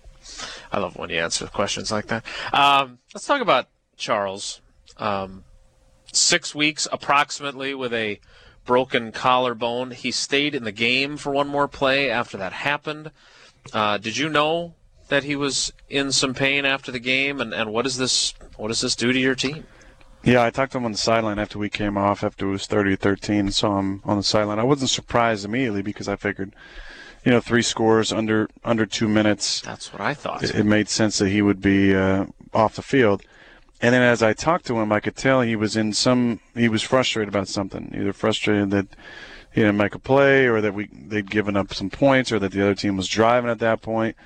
I 0.72 0.78
love 0.78 0.96
when 0.96 1.10
you 1.10 1.18
answer 1.18 1.46
questions 1.48 1.90
like 1.90 2.06
that. 2.06 2.24
Um, 2.52 2.98
let's 3.12 3.26
talk 3.26 3.42
about 3.42 3.68
Charles. 3.96 4.60
Um, 4.96 5.44
six 6.12 6.54
weeks 6.54 6.86
approximately 6.92 7.74
with 7.74 7.92
a 7.92 8.20
broken 8.64 9.12
collarbone. 9.12 9.90
He 9.90 10.10
stayed 10.10 10.54
in 10.54 10.64
the 10.64 10.72
game 10.72 11.16
for 11.16 11.32
one 11.32 11.48
more 11.48 11.68
play 11.68 12.10
after 12.10 12.38
that 12.38 12.52
happened. 12.52 13.10
Uh, 13.72 13.98
did 13.98 14.16
you 14.16 14.28
know 14.28 14.74
that 15.08 15.24
he 15.24 15.36
was 15.36 15.72
in 15.88 16.12
some 16.12 16.34
pain 16.34 16.64
after 16.64 16.92
the 16.92 17.00
game? 17.00 17.40
And, 17.40 17.52
and 17.52 17.72
what 17.72 17.82
does 17.82 17.98
this 17.98 18.34
what 18.56 18.68
does 18.68 18.80
this 18.80 18.94
do 18.94 19.12
to 19.12 19.18
your 19.18 19.34
team? 19.34 19.66
Yeah, 20.22 20.42
I 20.42 20.50
talked 20.50 20.72
to 20.72 20.78
him 20.78 20.86
on 20.86 20.92
the 20.92 20.98
sideline 20.98 21.38
after 21.38 21.58
we 21.58 21.68
came 21.68 21.98
off, 21.98 22.24
after 22.24 22.46
it 22.48 22.50
was 22.50 22.66
30 22.66 22.96
13, 22.96 23.40
and 23.40 23.54
saw 23.54 23.78
him 23.78 24.00
on 24.04 24.16
the 24.16 24.22
sideline. 24.22 24.58
I 24.58 24.64
wasn't 24.64 24.90
surprised 24.90 25.44
immediately 25.44 25.82
because 25.82 26.08
I 26.08 26.16
figured, 26.16 26.54
you 27.24 27.32
know, 27.32 27.40
three 27.40 27.62
scores 27.62 28.12
under 28.12 28.48
under 28.64 28.86
two 28.86 29.08
minutes. 29.08 29.60
That's 29.62 29.92
what 29.92 30.00
I 30.00 30.14
thought. 30.14 30.42
It, 30.42 30.54
it 30.54 30.64
made 30.64 30.88
sense 30.88 31.18
that 31.18 31.30
he 31.30 31.42
would 31.42 31.60
be 31.60 31.94
uh, 31.94 32.26
off 32.52 32.76
the 32.76 32.82
field. 32.82 33.22
And 33.80 33.94
then 33.94 34.02
as 34.02 34.22
I 34.22 34.32
talked 34.32 34.66
to 34.66 34.78
him, 34.78 34.92
I 34.92 35.00
could 35.00 35.16
tell 35.16 35.40
he 35.40 35.56
was 35.56 35.76
in 35.76 35.92
some. 35.92 36.40
He 36.54 36.68
was 36.68 36.82
frustrated 36.82 37.28
about 37.28 37.48
something. 37.48 37.92
Either 37.94 38.12
frustrated 38.12 38.70
that 38.70 38.86
he 39.52 39.60
didn't 39.60 39.76
make 39.76 39.94
a 39.94 39.98
play, 39.98 40.46
or 40.46 40.60
that 40.60 40.74
we 40.74 40.88
they'd 40.92 41.30
given 41.30 41.56
up 41.56 41.72
some 41.74 41.90
points, 41.90 42.30
or 42.32 42.38
that 42.38 42.52
the 42.52 42.62
other 42.62 42.74
team 42.74 42.96
was 42.96 43.08
driving 43.08 43.50
at 43.50 43.58
that 43.58 43.82
point. 43.82 44.16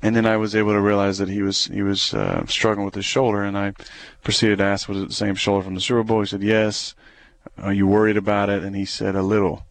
And 0.00 0.14
then 0.14 0.26
I 0.26 0.36
was 0.36 0.54
able 0.54 0.72
to 0.72 0.80
realize 0.80 1.18
that 1.18 1.28
he 1.28 1.42
was 1.42 1.66
he 1.66 1.82
was 1.82 2.14
uh, 2.14 2.46
struggling 2.46 2.84
with 2.84 2.94
his 2.94 3.04
shoulder, 3.04 3.42
and 3.42 3.58
I 3.58 3.74
proceeded 4.22 4.58
to 4.58 4.64
ask, 4.64 4.88
"Was 4.88 5.02
it 5.02 5.08
the 5.08 5.14
same 5.14 5.34
shoulder 5.34 5.64
from 5.64 5.74
the 5.74 5.80
Super 5.80 6.02
Bowl?" 6.02 6.20
He 6.20 6.26
said, 6.26 6.42
"Yes." 6.42 6.94
Are 7.56 7.72
you 7.72 7.86
worried 7.86 8.18
about 8.18 8.50
it? 8.50 8.62
And 8.62 8.76
he 8.76 8.84
said, 8.84 9.14
"A 9.14 9.22
little." 9.22 9.64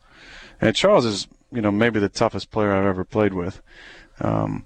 And 0.59 0.75
Charles 0.75 1.05
is, 1.05 1.27
you 1.51 1.61
know, 1.61 1.71
maybe 1.71 1.99
the 1.99 2.09
toughest 2.09 2.51
player 2.51 2.73
I've 2.73 2.85
ever 2.85 3.03
played 3.03 3.33
with. 3.33 3.61
Um, 4.19 4.65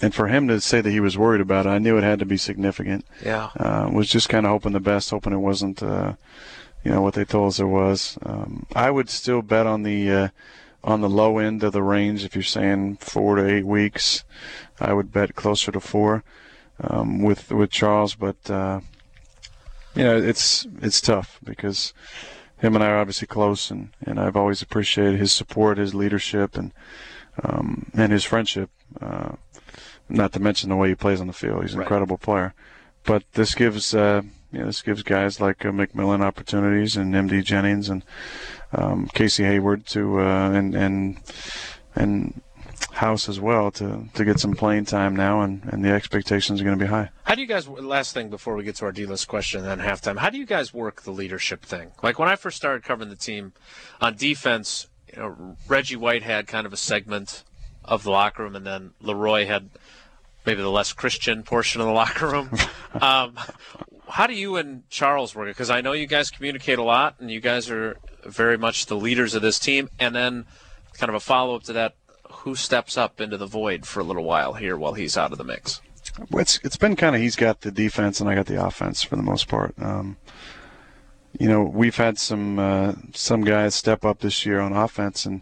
and 0.00 0.14
for 0.14 0.28
him 0.28 0.48
to 0.48 0.60
say 0.60 0.80
that 0.80 0.90
he 0.90 1.00
was 1.00 1.16
worried 1.16 1.40
about 1.40 1.66
it, 1.66 1.70
I 1.70 1.78
knew 1.78 1.96
it 1.96 2.02
had 2.02 2.18
to 2.18 2.26
be 2.26 2.36
significant. 2.36 3.06
yeah. 3.24 3.50
Uh, 3.56 3.88
was 3.92 4.08
just 4.08 4.28
kind 4.28 4.44
of 4.44 4.50
hoping 4.50 4.72
the 4.72 4.80
best, 4.80 5.10
hoping 5.10 5.32
it 5.32 5.38
wasn't, 5.38 5.82
uh, 5.82 6.14
you 6.84 6.90
know, 6.90 7.00
what 7.00 7.14
they 7.14 7.24
told 7.24 7.48
us 7.48 7.60
it 7.60 7.64
was. 7.64 8.18
Um, 8.24 8.66
I 8.74 8.90
would 8.90 9.08
still 9.08 9.40
bet 9.40 9.66
on 9.66 9.82
the 9.82 10.10
uh, 10.10 10.28
on 10.82 11.00
the 11.00 11.08
low 11.08 11.38
end 11.38 11.62
of 11.64 11.72
the 11.72 11.82
range. 11.82 12.24
If 12.24 12.34
you're 12.34 12.42
saying 12.42 12.96
four 12.96 13.36
to 13.36 13.48
eight 13.48 13.66
weeks, 13.66 14.24
I 14.78 14.92
would 14.92 15.12
bet 15.12 15.34
closer 15.34 15.72
to 15.72 15.80
four 15.80 16.22
um, 16.80 17.22
with 17.22 17.50
with 17.50 17.70
Charles. 17.70 18.14
But 18.14 18.50
uh, 18.50 18.80
you 19.94 20.04
know, 20.04 20.16
it's 20.16 20.66
it's 20.82 21.00
tough 21.00 21.38
because 21.42 21.94
him 22.58 22.74
and 22.74 22.84
I 22.84 22.88
are 22.88 22.98
obviously 22.98 23.26
close, 23.26 23.70
and, 23.70 23.90
and 24.04 24.18
I've 24.18 24.36
always 24.36 24.62
appreciated 24.62 25.18
his 25.18 25.32
support, 25.32 25.78
his 25.78 25.94
leadership, 25.94 26.56
and 26.56 26.72
um, 27.42 27.90
and 27.94 28.12
his 28.12 28.24
friendship. 28.24 28.70
Uh, 29.00 29.32
not 30.08 30.32
to 30.32 30.40
mention 30.40 30.68
the 30.68 30.76
way 30.76 30.88
he 30.90 30.94
plays 30.94 31.20
on 31.20 31.26
the 31.26 31.32
field. 31.32 31.62
He's 31.62 31.72
an 31.72 31.78
Right. 31.80 31.84
incredible 31.86 32.18
player. 32.18 32.54
But 33.04 33.24
this 33.32 33.54
gives 33.54 33.94
uh, 33.94 34.22
you 34.52 34.60
know, 34.60 34.66
this 34.66 34.82
gives 34.82 35.02
guys 35.02 35.40
like 35.40 35.64
uh, 35.64 35.70
McMillian 35.70 36.22
opportunities 36.22 36.96
and 36.96 37.12
MD 37.14 37.42
Jennings 37.42 37.88
and 37.88 38.04
um, 38.72 39.08
Casey 39.14 39.44
Hayward 39.44 39.84
to 39.86 40.20
uh, 40.20 40.50
and 40.50 40.74
and 40.74 41.18
and 41.96 42.40
House 42.92 43.28
as 43.28 43.40
well 43.40 43.70
to 43.72 44.08
to 44.14 44.24
get 44.24 44.38
some 44.38 44.54
playing 44.54 44.84
time 44.84 45.16
now, 45.16 45.42
and, 45.42 45.62
and 45.64 45.84
the 45.84 45.90
expectations 45.90 46.60
are 46.60 46.64
going 46.64 46.78
to 46.78 46.84
be 46.84 46.88
high. 46.88 47.10
How 47.24 47.34
do 47.34 47.40
you 47.40 47.46
guys? 47.46 47.68
Last 47.68 48.14
thing 48.14 48.30
before 48.30 48.54
we 48.54 48.64
get 48.64 48.76
to 48.76 48.84
our 48.84 48.92
D 48.92 49.06
list 49.06 49.28
question 49.28 49.64
and 49.64 49.80
then 49.80 49.86
halftime. 49.86 50.18
How 50.18 50.30
do 50.30 50.38
you 50.38 50.46
guys 50.46 50.72
work 50.72 51.02
the 51.02 51.10
leadership 51.10 51.62
thing? 51.62 51.92
Like 52.02 52.18
when 52.18 52.28
I 52.28 52.36
first 52.36 52.56
started 52.56 52.84
covering 52.84 53.10
the 53.10 53.16
team 53.16 53.52
on 54.00 54.16
defense, 54.16 54.88
you 55.12 55.18
know, 55.18 55.56
Reggie 55.66 55.96
White 55.96 56.22
had 56.22 56.46
kind 56.46 56.66
of 56.66 56.72
a 56.72 56.76
segment 56.76 57.42
of 57.84 58.02
the 58.02 58.10
locker 58.10 58.42
room, 58.42 58.56
and 58.56 58.66
then 58.66 58.92
Leroy 59.00 59.46
had 59.46 59.70
maybe 60.46 60.62
the 60.62 60.70
less 60.70 60.92
Christian 60.92 61.42
portion 61.42 61.80
of 61.80 61.86
the 61.86 61.92
locker 62.02 62.28
room. 62.28 62.50
um, 63.00 63.36
how 64.08 64.26
do 64.26 64.34
you 64.34 64.56
and 64.56 64.88
Charles 64.90 65.34
work 65.34 65.48
it? 65.48 65.50
Because 65.50 65.70
I 65.70 65.80
know 65.80 65.92
you 65.92 66.06
guys 66.06 66.30
communicate 66.30 66.78
a 66.78 66.82
lot, 66.82 67.16
and 67.18 67.30
you 67.30 67.40
guys 67.40 67.70
are 67.70 67.96
very 68.24 68.56
much 68.56 68.86
the 68.86 68.96
leaders 68.96 69.34
of 69.34 69.42
this 69.42 69.58
team. 69.58 69.88
And 69.98 70.14
then, 70.14 70.46
kind 70.94 71.08
of 71.08 71.14
a 71.14 71.20
follow 71.20 71.56
up 71.56 71.64
to 71.64 71.72
that, 71.74 71.94
who 72.44 72.54
steps 72.54 72.98
up 72.98 73.22
into 73.22 73.38
the 73.38 73.46
void 73.46 73.86
for 73.86 74.00
a 74.00 74.04
little 74.04 74.22
while 74.22 74.52
here 74.52 74.76
while 74.76 74.92
he's 74.92 75.16
out 75.16 75.32
of 75.32 75.38
the 75.38 75.44
mix? 75.44 75.80
It's 76.32 76.60
it's 76.62 76.76
been 76.76 76.94
kind 76.94 77.16
of 77.16 77.22
he's 77.22 77.36
got 77.36 77.62
the 77.62 77.70
defense 77.70 78.20
and 78.20 78.28
I 78.28 78.34
got 78.34 78.46
the 78.46 78.64
offense 78.64 79.02
for 79.02 79.16
the 79.16 79.22
most 79.22 79.48
part. 79.48 79.74
Um, 79.80 80.18
you 81.38 81.48
know, 81.48 81.62
we've 81.62 81.96
had 81.96 82.18
some 82.18 82.58
uh, 82.58 82.92
some 83.14 83.44
guys 83.44 83.74
step 83.74 84.04
up 84.04 84.20
this 84.20 84.44
year 84.44 84.60
on 84.60 84.74
offense 84.74 85.24
and 85.24 85.40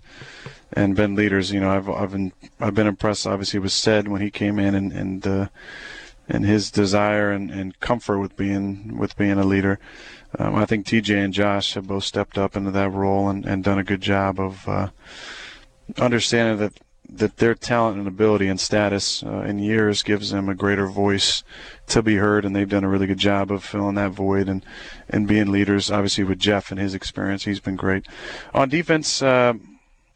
and 0.72 0.94
been 0.94 1.16
leaders. 1.16 1.50
You 1.50 1.58
know, 1.58 1.70
I've 1.70 1.88
I've 1.88 2.12
been 2.12 2.32
I've 2.60 2.74
been 2.74 2.86
impressed 2.86 3.26
obviously 3.26 3.58
with 3.58 3.72
Stead 3.72 4.06
when 4.06 4.22
he 4.22 4.30
came 4.30 4.60
in 4.60 4.76
and 4.76 4.92
and 4.92 5.26
uh, 5.26 5.48
and 6.28 6.46
his 6.46 6.70
desire 6.70 7.32
and, 7.32 7.50
and 7.50 7.80
comfort 7.80 8.20
with 8.20 8.36
being 8.36 8.96
with 8.96 9.16
being 9.16 9.38
a 9.38 9.44
leader. 9.44 9.80
Um, 10.38 10.54
I 10.54 10.66
think 10.66 10.86
TJ 10.86 11.22
and 11.22 11.34
Josh 11.34 11.74
have 11.74 11.88
both 11.88 12.04
stepped 12.04 12.38
up 12.38 12.56
into 12.56 12.70
that 12.70 12.90
role 12.90 13.28
and, 13.28 13.44
and 13.44 13.64
done 13.64 13.80
a 13.80 13.84
good 13.84 14.00
job 14.00 14.38
of 14.38 14.66
uh, 14.68 14.88
understanding 15.98 16.58
that 16.58 16.80
that 17.16 17.36
their 17.36 17.54
talent 17.54 17.98
and 17.98 18.08
ability 18.08 18.48
and 18.48 18.58
status 18.58 19.22
uh, 19.22 19.40
in 19.40 19.58
years 19.58 20.02
gives 20.02 20.30
them 20.30 20.48
a 20.48 20.54
greater 20.54 20.86
voice 20.86 21.44
to 21.88 22.02
be 22.02 22.16
heard, 22.16 22.44
and 22.44 22.54
they've 22.56 22.68
done 22.68 22.84
a 22.84 22.88
really 22.88 23.06
good 23.06 23.18
job 23.18 23.50
of 23.50 23.64
filling 23.64 23.96
that 23.96 24.12
void 24.12 24.48
and 24.48 24.64
and 25.08 25.28
being 25.28 25.50
leaders. 25.50 25.90
Obviously, 25.90 26.24
with 26.24 26.38
Jeff 26.38 26.70
and 26.70 26.80
his 26.80 26.94
experience, 26.94 27.44
he's 27.44 27.60
been 27.60 27.76
great. 27.76 28.06
On 28.54 28.68
defense, 28.68 29.22
uh, 29.22 29.54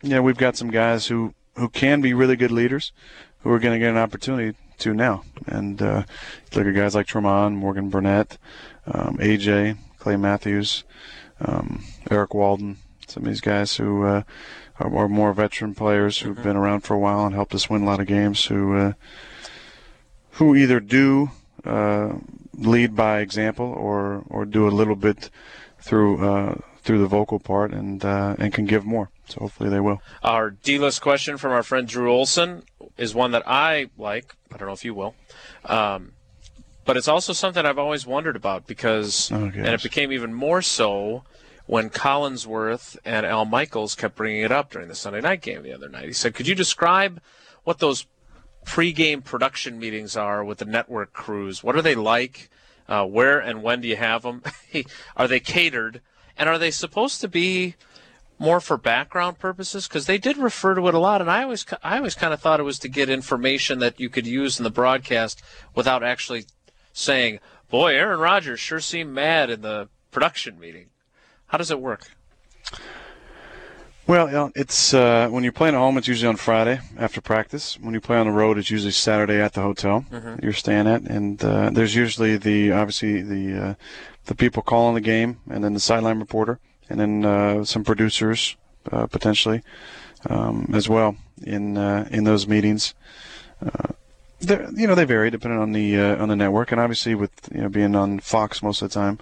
you 0.03 0.11
know, 0.11 0.23
we've 0.23 0.39
got 0.39 0.57
some 0.57 0.71
guys 0.71 1.07
who 1.07 1.35
who 1.57 1.69
can 1.69 2.01
be 2.01 2.15
really 2.15 2.37
good 2.37 2.53
leaders, 2.53 2.93
who 3.41 3.51
are 3.51 3.59
going 3.59 3.75
to 3.75 3.79
get 3.79 3.91
an 3.91 3.99
opportunity 3.99 4.57
to 4.79 4.95
now. 4.95 5.23
And 5.47 5.81
uh, 5.81 6.05
look 6.55 6.67
at 6.67 6.75
guys 6.75 6.95
like 6.95 7.07
Tramon, 7.07 7.55
Morgan 7.55 7.91
Burnett, 7.91 8.39
um, 8.87 9.17
AJ, 9.19 9.79
Clay 9.99 10.17
Matthews, 10.17 10.85
um, 11.41 11.85
Erik 12.11 12.35
Walden, 12.35 12.79
some 13.07 13.23
of 13.23 13.29
these 13.29 13.41
guys 13.41 13.77
who 13.77 14.05
uh, 14.05 14.23
are, 14.79 14.95
are, 14.97 15.09
more 15.09 15.33
veteran 15.33 15.75
players 15.75 16.19
who've 16.19 16.35
mm-hmm. 16.35 16.43
been 16.43 16.57
around 16.57 16.81
for 16.81 16.95
a 16.95 16.99
while 16.99 17.25
and 17.27 17.35
helped 17.35 17.55
us 17.55 17.71
win 17.71 17.83
a 17.83 17.87
lot 17.87 18.01
of 18.01 18.07
games. 18.07 18.47
Who 18.47 18.77
uh, 18.77 18.93
who 20.33 20.55
either 20.55 20.81
do 20.81 21.31
uh, 21.65 22.15
lead 22.55 22.95
by 22.95 23.21
example 23.21 23.67
or 23.67 24.25
or 24.29 24.45
do 24.45 24.69
a 24.69 24.71
little 24.71 24.97
bit 24.97 25.31
through 25.81 26.27
uh, 26.27 26.55
through 26.83 26.99
the 27.01 27.07
vocal 27.07 27.39
part 27.39 27.73
and 27.73 28.05
uh, 28.05 28.37
and 28.39 28.53
can 28.53 28.65
give 28.65 28.85
more. 28.85 29.11
So 29.29 29.41
hopefully 29.41 29.69
they 29.69 29.81
will. 29.81 30.01
Our 30.23 30.51
D-list 30.51 31.03
question 31.03 31.37
from 31.37 31.51
our 31.53 31.65
friend 31.65 31.89
Drew 31.89 32.13
Olson 32.13 32.63
is 32.97 33.15
one 33.15 33.33
that 33.33 33.43
I 33.47 33.91
like. 33.99 34.35
I 34.53 34.57
don't 34.57 34.69
know 34.69 34.75
if 34.75 34.85
you 34.85 34.95
will. 34.95 35.17
Um, 35.65 36.13
but 36.85 36.97
it's 36.97 37.09
also 37.09 37.33
something 37.33 37.67
I've 37.67 37.81
always 37.81 38.07
wondered 38.07 38.37
about 38.37 38.69
because, 38.69 39.33
oh, 39.33 39.51
and 39.53 39.67
it 39.67 39.83
became 39.83 40.13
even 40.13 40.33
more 40.33 40.63
so 40.63 41.25
when 41.67 41.91
Collinsworth 41.91 42.97
and 43.05 43.27
Al 43.27 43.45
Michaels 43.45 43.95
kept 43.95 44.17
bringing 44.17 44.43
it 44.43 44.53
up 44.53 44.71
during 44.71 44.89
the 44.89 44.95
Sunday 44.95 45.21
night 45.21 45.43
game 45.43 45.63
the 45.63 45.73
other 45.73 45.89
night. 45.89 46.07
He 46.07 46.13
said, 46.13 46.35
"Could 46.35 46.49
you 46.49 46.55
describe 46.55 47.21
what 47.65 47.79
those 47.79 48.07
pre-game 48.65 49.23
production 49.23 49.79
meetings 49.79 50.17
are 50.17 50.45
with 50.45 50.59
the 50.59 50.65
network 50.65 51.13
crews? 51.13 51.63
What 51.63 51.77
are 51.77 51.83
they 51.83 51.95
like? 51.95 52.51
Uh, 52.89 53.05
where 53.05 53.39
and 53.41 53.63
when 53.63 53.81
do 53.81 53.89
you 53.89 53.97
have 53.97 54.23
them? 54.23 54.43
are 55.17 55.29
they 55.29 55.41
catered? 55.41 56.01
And 56.37 56.49
are 56.49 56.59
they 56.59 56.71
supposed 56.71 57.21
to 57.21 57.29
be?" 57.29 57.75
more 58.39 58.61
for 58.61 58.77
background 58.77 59.39
purposes 59.39 59.89
because 59.89 60.05
they 60.05 60.19
did 60.19 60.37
refer 60.37 60.75
to 60.75 60.89
it 60.89 60.95
a 60.95 60.99
lot 60.99 61.23
and 61.23 61.31
I 61.31 61.43
always 61.43 61.65
I 61.83 61.97
always 61.97 62.15
kind 62.15 62.35
of 62.35 62.41
thought 62.41 62.61
it 62.61 62.65
was 62.65 62.79
to 62.81 62.89
get 62.89 63.09
information 63.09 63.79
that 63.79 63.99
you 63.99 64.11
could 64.11 64.27
use 64.27 64.59
in 64.59 64.65
the 64.65 64.71
broadcast 64.71 65.43
without 65.75 66.03
actually 66.03 66.45
saying, 66.93 67.41
"Boy, 67.71 67.95
Aaron 67.95 68.21
Rodgers 68.21 68.61
sure 68.61 68.81
seemed 68.81 69.15
mad 69.15 69.49
in 69.49 69.63
the 69.63 69.89
production 70.11 70.59
meeting." 70.59 70.91
How 71.49 71.59
does 71.59 71.71
it 71.71 71.81
work? 71.81 72.11
Well, 74.07 74.53
it's 74.55 74.95
uh, 74.95 75.29
when 75.31 75.43
you're 75.43 75.53
playing 75.53 75.75
at 75.75 75.79
home, 75.79 75.99
it's 75.99 76.07
usually 76.07 76.29
on 76.29 76.37
Friday 76.37 76.81
after 76.97 77.21
practice. 77.21 77.77
When 77.81 77.93
you 77.93 78.01
play 78.01 78.19
on 78.19 78.27
the 78.27 78.33
road, 78.33 78.57
it's 78.57 78.71
usually 78.71 78.93
Saturday 78.93 79.41
at 79.41 79.55
the 79.55 79.63
hotel 79.63 80.05
mm-hmm. 80.13 80.37
you're 80.45 80.53
staying 80.53 80.87
at, 80.87 81.03
and 81.03 81.43
uh, 81.45 81.71
there's 81.71 81.97
usually 81.97 82.37
the 82.37 82.71
obviously 82.71 83.21
the 83.21 83.71
uh, 83.71 83.75
the 84.27 84.37
people 84.37 84.63
calling 84.63 84.95
the 84.95 85.01
game, 85.01 85.41
and 85.51 85.65
then 85.65 85.75
the 85.75 85.81
sideline 85.81 86.21
reporter 86.21 86.61
and 86.89 87.01
then 87.01 87.25
uh, 87.25 87.65
some 87.65 87.85
producers 87.85 88.57
uh, 88.93 89.07
potentially 89.07 89.63
um, 90.29 90.71
as 90.75 90.89
well 90.89 91.17
in 91.43 91.77
uh, 91.77 92.09
in 92.11 92.25
those 92.25 92.47
meetings. 92.47 92.95
You 94.41 94.87
know 94.87 94.95
they 94.95 95.05
vary 95.05 95.31
depending 95.31 95.61
on 95.61 95.73
the 95.73 95.99
on 95.99 96.29
the 96.29 96.37
network, 96.37 96.71
and 96.73 96.81
obviously 96.81 97.15
with 97.15 97.33
you 97.55 97.63
know 97.63 97.69
being 97.69 97.95
on 97.97 98.21
Fox 98.21 98.63
most 98.63 98.83
of 98.83 98.91
the 98.91 98.95
time, 98.95 99.19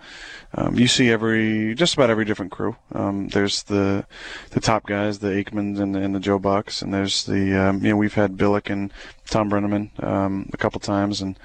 um, 0.54 0.76
you 0.76 0.86
see 0.86 1.10
every 1.10 1.74
just 1.74 1.94
about 1.94 2.10
every 2.10 2.24
different 2.24 2.52
crew. 2.52 2.76
Um, 2.92 3.28
there's 3.28 3.62
the 3.64 4.06
the 4.50 4.60
top 4.60 4.86
guys, 4.86 5.20
the 5.20 5.28
Aikmans 5.28 5.78
and 5.78 5.94
the, 5.94 6.00
and 6.00 6.14
the 6.14 6.20
Joe 6.20 6.38
Bucks, 6.38 6.82
and 6.82 6.92
there's 6.92 7.24
the 7.24 7.54
um, 7.54 7.84
you 7.84 7.90
know 7.90 7.96
we've 7.96 8.14
had 8.14 8.36
Billick 8.36 8.70
and 8.70 8.92
Tom 9.28 9.50
Brennaman 9.50 9.90
um, 10.02 10.50
a 10.52 10.56
couple 10.56 10.80
times, 10.80 11.20
and 11.20 11.38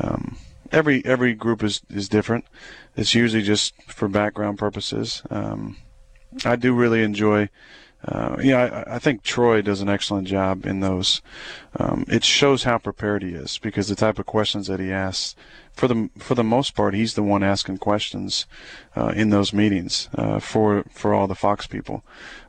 um, 0.00 0.38
every 0.70 1.04
every 1.04 1.34
group 1.34 1.62
is 1.62 1.82
is 1.90 2.08
different. 2.08 2.46
It's 2.96 3.14
usually 3.14 3.42
just 3.42 3.74
for 3.82 4.08
background 4.08 4.58
purposes. 4.58 5.22
Um, 5.30 5.76
I 6.44 6.56
do 6.56 6.74
really 6.74 7.02
enjoy. 7.02 7.48
Uh, 8.04 8.36
yeah, 8.42 8.84
I, 8.88 8.96
I, 8.96 8.98
think 8.98 9.22
Troy 9.22 9.62
does 9.62 9.80
an 9.80 9.88
excellent 9.88 10.26
job 10.26 10.66
in 10.66 10.80
those. 10.80 11.22
Um, 11.76 12.04
it 12.08 12.24
shows 12.24 12.64
how 12.64 12.78
prepared 12.78 13.22
he 13.22 13.30
is 13.30 13.58
because 13.58 13.88
the 13.88 13.94
type 13.94 14.18
of 14.18 14.26
questions 14.26 14.66
that 14.66 14.80
he 14.80 14.90
asks, 14.90 15.36
for 15.72 15.86
the 15.86 16.10
for 16.18 16.34
the 16.34 16.44
most 16.44 16.74
part, 16.74 16.94
he's 16.94 17.14
the 17.14 17.22
one 17.22 17.42
asking 17.42 17.78
questions 17.78 18.46
uh, 18.96 19.12
in 19.14 19.30
those 19.30 19.52
meetings 19.52 20.08
uh, 20.16 20.40
for 20.40 20.84
for 20.90 21.14
all 21.14 21.28
the 21.28 21.36
Fox 21.36 21.66
people. 21.66 22.02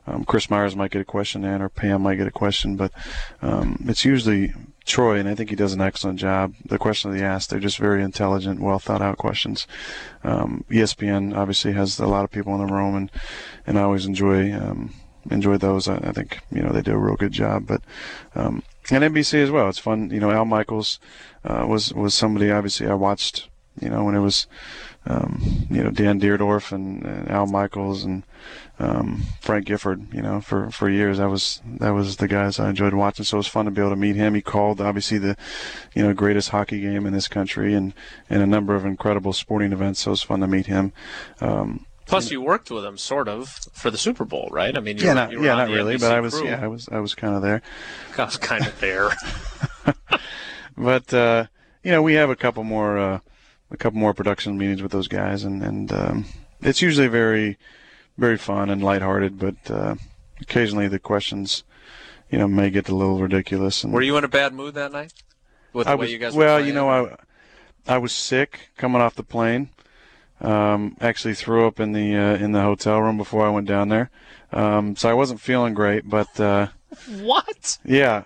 Um, 0.06 0.24
Chris 0.24 0.50
Myers 0.50 0.76
might 0.76 0.90
get 0.90 1.00
a 1.00 1.06
question 1.06 1.44
in, 1.44 1.62
or 1.62 1.68
Pam 1.68 2.02
might 2.02 2.16
get 2.16 2.26
a 2.26 2.32
question, 2.32 2.76
but 2.76 2.92
um, 3.40 3.82
it's 3.86 4.04
usually 4.04 4.52
Troy, 4.84 5.18
and 5.18 5.28
I 5.28 5.34
think 5.34 5.50
he 5.50 5.56
does 5.56 5.72
an 5.72 5.80
excellent 5.80 6.18
job. 6.18 6.54
The 6.64 6.78
questions 6.78 7.16
he 7.16 7.22
asks, 7.22 7.46
they're 7.46 7.60
just 7.60 7.78
very 7.78 8.02
intelligent, 8.02 8.60
well 8.60 8.78
thought 8.78 9.00
out 9.00 9.16
questions. 9.16 9.66
Um, 10.22 10.64
ESPN 10.68 11.34
obviously 11.34 11.72
has 11.72 11.98
a 11.98 12.06
lot 12.06 12.24
of 12.24 12.30
people 12.30 12.54
in 12.54 12.66
the 12.66 12.72
room, 12.72 12.94
and 12.94 13.10
and 13.66 13.78
I 13.78 13.82
always 13.82 14.04
enjoy 14.04 14.52
um, 14.52 14.92
enjoy 15.30 15.56
those. 15.56 15.88
I, 15.88 15.96
I, 15.96 16.12
think 16.12 16.40
you 16.50 16.62
know 16.62 16.70
they 16.70 16.82
do 16.82 16.92
a 16.92 16.98
real 16.98 17.16
good 17.16 17.32
job, 17.32 17.66
but 17.66 17.82
um, 18.34 18.62
and 18.90 19.04
NBC 19.04 19.42
as 19.42 19.50
well. 19.50 19.68
It's 19.68 19.78
fun. 19.78 20.10
You 20.10 20.20
know, 20.20 20.30
Al 20.30 20.44
Michaels 20.44 20.98
uh, 21.44 21.64
was 21.68 21.92
was 21.92 22.14
somebody 22.14 22.50
obviously 22.50 22.86
I 22.86 22.94
watched. 22.94 23.48
You 23.80 23.90
know, 23.90 24.04
when 24.04 24.14
it 24.14 24.20
was 24.20 24.46
um, 25.06 25.66
you 25.68 25.82
know 25.82 25.90
Dan 25.90 26.20
Dierdorf 26.20 26.70
and, 26.70 27.04
and 27.04 27.28
Al 27.28 27.46
Michaels 27.46 28.04
and 28.04 28.22
um, 28.78 29.22
Frank 29.40 29.66
Gifford. 29.66 30.12
You 30.14 30.22
know, 30.22 30.40
for 30.40 30.70
for 30.70 30.88
years 30.88 31.18
that 31.18 31.28
was 31.28 31.60
that 31.80 31.90
was 31.90 32.16
the 32.16 32.28
guys 32.28 32.60
I 32.60 32.70
enjoyed 32.70 32.94
watching. 32.94 33.24
So 33.24 33.36
it 33.36 33.38
was 33.38 33.46
fun 33.48 33.64
to 33.64 33.70
be 33.70 33.80
able 33.80 33.90
to 33.90 33.96
meet 33.96 34.16
him. 34.16 34.34
He 34.34 34.42
called 34.42 34.80
obviously 34.80 35.18
the 35.18 35.36
you 35.94 36.02
know 36.02 36.14
greatest 36.14 36.50
hockey 36.50 36.80
game 36.80 37.06
in 37.06 37.12
this 37.12 37.28
country 37.28 37.74
and 37.74 37.94
and 38.30 38.42
a 38.42 38.46
number 38.46 38.74
of 38.74 38.84
incredible 38.84 39.32
sporting 39.32 39.72
events. 39.72 40.00
So 40.00 40.10
it 40.10 40.12
was 40.12 40.22
fun 40.22 40.40
to 40.40 40.46
meet 40.46 40.66
him. 40.66 40.92
Um, 41.40 41.86
Plus, 42.06 42.30
you 42.30 42.40
worked 42.40 42.70
with 42.70 42.84
him 42.84 42.98
sort 42.98 43.28
of 43.28 43.48
for 43.48 43.90
the 43.90 43.98
Super 43.98 44.24
Bowl, 44.24 44.48
right? 44.52 44.76
I 44.76 44.80
mean, 44.80 44.98
yeah, 44.98 45.08
were, 45.08 45.14
not, 45.14 45.32
yeah, 45.32 45.54
not 45.54 45.68
really, 45.68 45.96
NBC 45.96 46.00
but 46.00 46.12
I 46.12 46.20
was, 46.20 46.34
crew. 46.34 46.46
yeah, 46.46 46.62
I 46.62 46.68
was, 46.68 46.88
I 46.90 47.00
was 47.00 47.14
kind 47.14 47.34
of 47.34 47.42
there. 47.42 47.62
I 48.18 48.24
was 48.24 48.36
kind 48.36 48.66
of 48.66 48.78
there. 48.80 49.10
but 50.76 51.12
uh, 51.14 51.46
you 51.82 51.90
know, 51.90 52.02
we 52.02 52.14
have 52.14 52.30
a 52.30 52.36
couple 52.36 52.64
more, 52.64 52.98
uh, 52.98 53.20
a 53.70 53.76
couple 53.76 53.98
more 53.98 54.14
production 54.14 54.58
meetings 54.58 54.82
with 54.82 54.92
those 54.92 55.08
guys, 55.08 55.44
and 55.44 55.62
and 55.62 55.92
um, 55.92 56.24
it's 56.60 56.82
usually 56.82 57.08
very 57.08 57.58
very 58.16 58.38
fun 58.38 58.70
and 58.70 58.82
lighthearted, 58.82 59.38
but 59.38 59.70
uh, 59.70 59.94
occasionally 60.40 60.88
the 60.88 60.98
questions, 60.98 61.64
you 62.30 62.38
know, 62.38 62.48
may 62.48 62.70
get 62.70 62.88
a 62.88 62.94
little 62.94 63.18
ridiculous. 63.18 63.84
And 63.84 63.92
Were 63.92 64.02
you 64.02 64.16
in 64.16 64.24
a 64.24 64.28
bad 64.28 64.54
mood 64.54 64.74
that 64.74 64.92
night? 64.92 65.12
With 65.72 65.88
I 65.88 65.96
was, 65.96 66.34
well, 66.34 66.64
you 66.64 66.72
know, 66.72 66.88
I 66.88 67.16
I 67.86 67.98
was 67.98 68.12
sick 68.12 68.70
coming 68.76 69.02
off 69.02 69.16
the 69.16 69.24
plane. 69.24 69.70
Um, 70.44 70.96
actually 71.00 71.34
threw 71.34 71.66
up 71.66 71.80
in 71.80 71.92
the 71.92 72.14
uh, 72.16 72.36
in 72.36 72.52
the 72.52 72.60
hotel 72.60 73.00
room 73.00 73.16
before 73.16 73.46
I 73.46 73.50
went 73.50 73.66
down 73.66 73.88
there, 73.88 74.10
um, 74.52 74.94
so 74.94 75.08
I 75.08 75.14
wasn't 75.14 75.40
feeling 75.40 75.72
great. 75.72 76.08
But 76.08 76.38
uh, 76.38 76.68
what? 77.20 77.78
Yeah, 77.84 78.24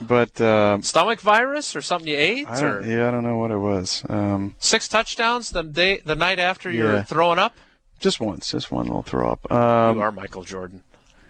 but 0.00 0.40
uh, 0.40 0.80
stomach 0.82 1.20
virus 1.20 1.74
or 1.74 1.82
something 1.82 2.08
you 2.08 2.16
ate? 2.16 2.48
I 2.48 2.62
or? 2.62 2.82
Yeah, 2.82 3.08
I 3.08 3.10
don't 3.10 3.24
know 3.24 3.38
what 3.38 3.50
it 3.50 3.58
was. 3.58 4.04
Um, 4.08 4.54
Six 4.58 4.86
touchdowns 4.88 5.50
the 5.50 5.62
day 5.62 6.00
the 6.04 6.14
night 6.14 6.38
after 6.38 6.70
you're 6.70 7.02
throwing 7.02 7.38
up. 7.38 7.56
Just 7.98 8.20
once, 8.20 8.50
just 8.50 8.70
one 8.70 8.86
little 8.86 9.02
throw 9.02 9.30
up. 9.30 9.50
Um, 9.50 9.96
you 9.96 10.02
are 10.02 10.12
Michael 10.12 10.44
Jordan 10.44 10.82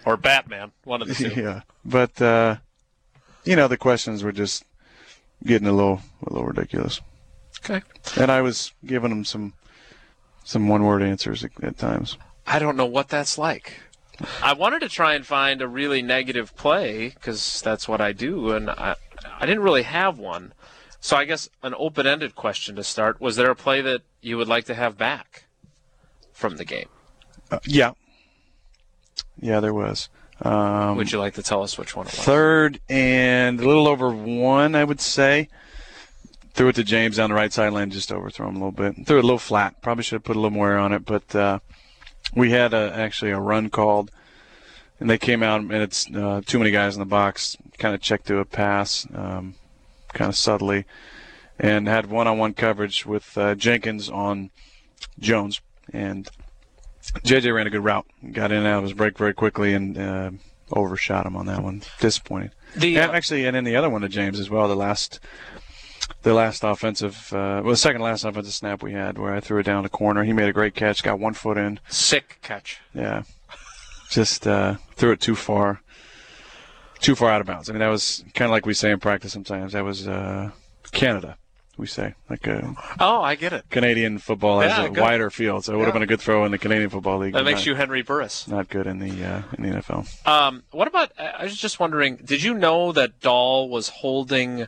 or 0.05 0.17
Batman, 0.17 0.73
one 0.85 1.03
of 1.03 1.09
the 1.09 1.15
two. 1.31 1.41
Yeah, 1.41 1.63
but 1.85 2.21
uh, 2.21 2.57
you 3.45 3.57
know 3.57 3.69
the 3.69 3.77
questions 3.79 4.23
were 4.23 4.33
just 4.33 4.65
getting 5.45 5.69
a 5.69 5.73
little 5.73 6.01
a 6.27 6.33
little 6.33 6.47
ridiculous. 6.47 7.01
Okay. 7.65 7.83
And 8.17 8.31
I 8.31 8.41
was 8.41 8.73
giving 8.85 9.11
them 9.11 9.25
some 9.25 9.53
some 10.45 10.69
one 10.69 10.85
word 10.85 11.03
answers 11.03 11.45
at, 11.45 11.51
at 11.63 11.79
times. 11.79 12.19
I 12.47 12.59
don't 12.59 12.77
know 12.77 12.87
what 12.87 13.09
that's 13.09 13.39
like. 13.39 13.81
I 14.43 14.53
wanted 14.53 14.81
to 14.81 14.89
try 14.89 15.15
and 15.15 15.27
find 15.27 15.63
a 15.63 15.69
really 15.69 16.03
negative 16.03 16.55
play 16.57 17.09
because 17.09 17.61
that's 17.63 17.89
what 17.89 18.01
I 18.01 18.13
do, 18.13 18.51
and 18.51 18.71
I 18.71 18.97
I 19.41 19.47
didn't 19.47 19.63
really 19.63 19.83
have 19.83 20.19
one. 20.19 20.53
So 21.01 21.17
I 21.17 21.25
guess 21.25 21.49
an 21.63 21.75
open-ended 21.77 22.35
question 22.35 22.77
to 22.77 22.85
start: 22.85 23.21
Was 23.21 23.37
there 23.37 23.51
a 23.51 23.57
play 23.57 23.81
that 23.81 24.03
you 24.21 24.37
would 24.37 24.49
like 24.49 24.65
to 24.67 24.75
have 24.75 24.97
back? 24.97 25.45
from 26.43 26.57
the 26.57 26.65
game. 26.65 26.89
Uh, 27.51 27.61
yeah. 27.65 27.93
Yeah, 29.41 29.61
there 29.61 29.73
was. 29.73 30.09
Um, 30.43 30.97
would 30.97 31.13
you 31.13 31.21
like 31.21 31.35
to 31.35 31.43
tell 31.43 31.63
us 31.63 31.79
which 31.79 31.95
one 31.95 32.07
it 32.07 32.17
was? 32.17 32.25
Third 32.25 32.81
and 32.89 33.61
a 33.61 33.67
little 33.67 33.87
over 33.87 34.11
one, 34.11 34.75
I 34.75 34.83
would 34.83 35.01
say. 35.01 35.49
Threw 36.55 36.69
it 36.69 36.75
to 36.77 36.85
James 36.85 37.17
down 37.17 37.31
the 37.31 37.37
right 37.37 37.53
sideline, 37.53 37.91
just 37.91 38.13
overthrew 38.13 38.49
him 38.49 38.57
a 38.57 38.59
little 38.59 38.73
bit. 38.73 39.07
Threw 39.07 39.19
it 39.19 39.25
a 39.25 39.27
little 39.27 39.39
flat. 39.39 39.81
Probably 39.83 40.05
should 40.05 40.17
have 40.17 40.25
put 40.25 40.37
a 40.37 40.41
little 40.41 40.57
more 40.57 40.73
air 40.73 40.79
on 40.79 40.93
it, 40.93 41.05
but 41.05 41.35
uh, 41.35 41.59
we 42.35 42.51
had 42.51 42.75
a, 42.75 42.93
actually 42.95 43.31
a 43.31 43.41
run 43.41 43.71
called, 43.71 44.11
and 45.01 45.09
they 45.09 45.19
came 45.19 45.43
out 45.43 45.61
and 45.61 45.73
it's 45.73 46.09
uh, 46.15 46.43
too 46.45 46.59
many 46.59 46.71
guys 46.71 46.95
in 46.95 47.01
the 47.01 47.07
box. 47.07 47.57
Kind 47.79 47.95
of 47.95 48.01
checked 48.01 48.27
to 48.27 48.39
a 48.39 48.45
pass, 48.45 49.07
um, 49.15 49.55
kind 50.13 50.29
of 50.29 50.37
subtly, 50.37 50.85
and 51.59 51.89
had 51.89 52.07
one-on-one 52.07 52.55
coverage 52.55 53.07
with 53.07 53.37
uh, 53.37 53.55
Jenkins 53.55 54.09
on 54.09 54.51
Jones, 55.19 55.61
and 55.93 56.29
JJ 57.25 57.55
ran 57.55 57.67
a 57.67 57.71
good 57.71 57.85
route. 57.85 58.07
Got 58.31 58.53
in 58.53 58.59
and 58.59 58.67
out 58.67 58.79
of 58.79 58.85
his 58.85 58.93
break 58.93 59.19
very 59.19 59.35
quickly 59.35 59.75
and 59.75 59.99
uh, 59.99 60.31
overshot 60.71 61.27
him 61.27 61.37
on 61.37 61.47
that 61.47 61.63
one. 61.63 61.83
Disappointing. 62.01 62.51
The, 62.77 62.99
and 62.99 63.13
actually, 63.13 63.45
and 63.45 63.57
then 63.57 63.65
the 63.65 63.77
other 63.77 63.91
one 63.91 64.03
to 64.03 64.09
James 64.09 64.39
as 64.39 64.49
well. 64.49 64.69
The 64.69 64.77
last, 64.77 65.21
the 66.23 66.35
last 66.35 66.63
offensive, 66.65 67.33
uh, 67.33 67.61
well, 67.63 67.71
the 67.73 67.77
second 67.77 68.01
last 68.03 68.25
offensive 68.25 68.53
snap 68.55 68.83
we 68.83 68.93
had, 68.93 69.19
where 69.19 69.35
I 69.35 69.41
threw 69.41 69.59
it 69.61 69.65
down 69.65 69.83
the 69.83 69.89
corner. 69.89 70.25
He 70.25 70.33
made 70.33 70.49
a 70.49 70.53
great 70.53 70.75
catch, 70.75 71.03
got 71.03 71.19
one 71.19 71.35
foot 71.35 71.57
in. 71.59 71.81
sick 71.89 72.39
catch. 72.43 72.79
Yeah, 72.95 73.23
just 74.11 74.47
uh, 74.47 74.77
threw 74.95 75.13
it 75.13 75.21
too 75.21 75.35
far, 75.35 75.81
too 77.01 77.15
far 77.15 77.31
out 77.31 77.41
of 77.41 77.47
bounds. 77.47 77.69
I 77.69 77.73
mean, 77.73 77.81
that 77.81 77.89
was 77.89 78.25
kind 78.35 78.47
of 78.47 78.53
like 78.53 78.67
we 78.67 78.75
say 78.75 78.91
in 78.91 79.01
practice 79.01 79.33
sometimes. 79.33 79.73
That 79.73 79.85
was 79.85 80.07
uh, 80.07 80.51
Canada. 80.93 81.37
We 81.79 81.87
say 81.87 82.15
like 82.29 82.47
a 82.47 82.75
Oh, 83.01 83.23
I 83.23 83.35
get 83.35 83.55
it. 83.55 83.65
Canadian 83.71 84.19
football 84.19 84.61
has 84.61 84.79
a 84.79 84.91
good. 84.91 85.01
wider 85.01 85.31
field, 85.31 85.65
so 85.65 85.73
it 85.73 85.77
would 85.79 85.87
have 85.87 85.95
been 85.95 86.03
a 86.03 86.07
good 86.07 86.21
throw 86.21 86.45
in 86.45 86.53
the 86.53 86.59
Canadian 86.59 86.91
Football 86.91 87.19
League. 87.19 87.33
That 87.33 87.45
makes 87.45 87.61
not, 87.61 87.67
you 87.67 87.75
Henry 87.77 88.03
Burris. 88.03 88.47
not 88.47 88.69
good 88.69 88.87
in 88.87 88.99
the 88.99 89.25
uh, 89.25 89.43
in 89.57 89.65
the 89.71 89.79
NFL. 89.81 90.27
Um, 90.29 90.65
what 90.71 90.87
about? 90.87 91.13
I 91.19 91.29
I 91.29 91.45
was 91.45 91.57
just 91.57 91.81
wondering. 91.81 92.17
Did 92.17 92.43
you 92.43 92.53
know 92.53 92.93
that 92.93 93.21
Dahl 93.21 93.71
was 93.71 93.89
holding 93.89 94.67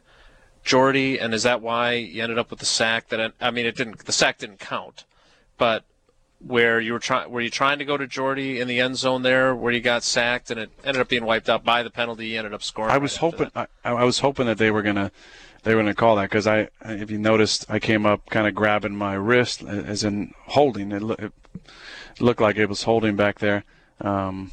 Jordy, 0.65 1.19
and 1.19 1.35
is 1.35 1.43
that 1.43 1.61
why 1.61 1.93
you 1.93 2.23
ended 2.23 2.39
up 2.39 2.51
with 2.51 2.59
the 2.59 2.67
sack? 2.67 3.09
That 3.09 3.35
I 3.41 3.51
mean, 3.51 3.67
it 3.67 3.77
didn't. 3.77 4.05
The 4.05 4.13
sack 4.13 4.39
didn't 4.39 4.59
count, 4.59 5.05
but 5.59 5.85
where 6.39 6.81
you 6.81 6.93
were 6.93 6.99
trying, 6.99 7.31
were 7.31 7.41
you 7.41 7.51
trying 7.51 7.79
to 7.79 7.85
go 7.85 7.97
to 7.97 8.07
Jordy 8.07 8.61
in 8.61 8.69
the 8.69 8.81
end 8.81 8.97
zone 8.97 9.23
there, 9.23 9.55
where 9.55 9.73
you 9.73 9.81
got 9.81 10.03
sacked, 10.03 10.51
and 10.51 10.59
it 10.59 10.71
ended 10.85 11.01
up 11.01 11.09
being 11.09 11.25
wiped 11.25 11.49
out 11.49 11.65
by 11.65 11.83
the 11.83 11.91
penalty. 11.91 12.29
You 12.29 12.39
ended 12.39 12.55
up 12.55 12.63
scoring. 12.63 12.91
I 12.91 12.99
was 12.99 13.15
after 13.15 13.21
hoping. 13.21 13.51
I, 13.55 13.67
I 13.85 14.05
was 14.05 14.19
hoping 14.21 14.47
that 14.47 14.59
they 14.59 14.71
were 14.71 14.83
gonna 14.83 15.13
they 15.63 15.75
were 15.75 15.83
gonna 15.83 15.95
call 15.95 16.17
that 16.17 16.31
because 16.31 16.47
I 16.47 16.69
if 16.85 17.11
you 17.11 17.19
noticed 17.19 17.67
I 17.69 17.79
came 17.79 18.07
up 18.07 18.29
kind 18.31 18.47
of 18.47 18.55
grabbing 18.55 18.97
my 18.97 19.15
wrist 19.15 19.63
as 19.63 20.05
in 20.05 20.33
holding 20.47 20.93
it, 20.93 21.03
loo- 21.03 21.17
it 21.19 21.33
looked 22.21 22.41
like 22.41 22.57
it 22.57 22.69
was 22.69 22.85
holding 22.85 23.17
back 23.17 23.39
there. 23.39 23.65
Um, 24.01 24.51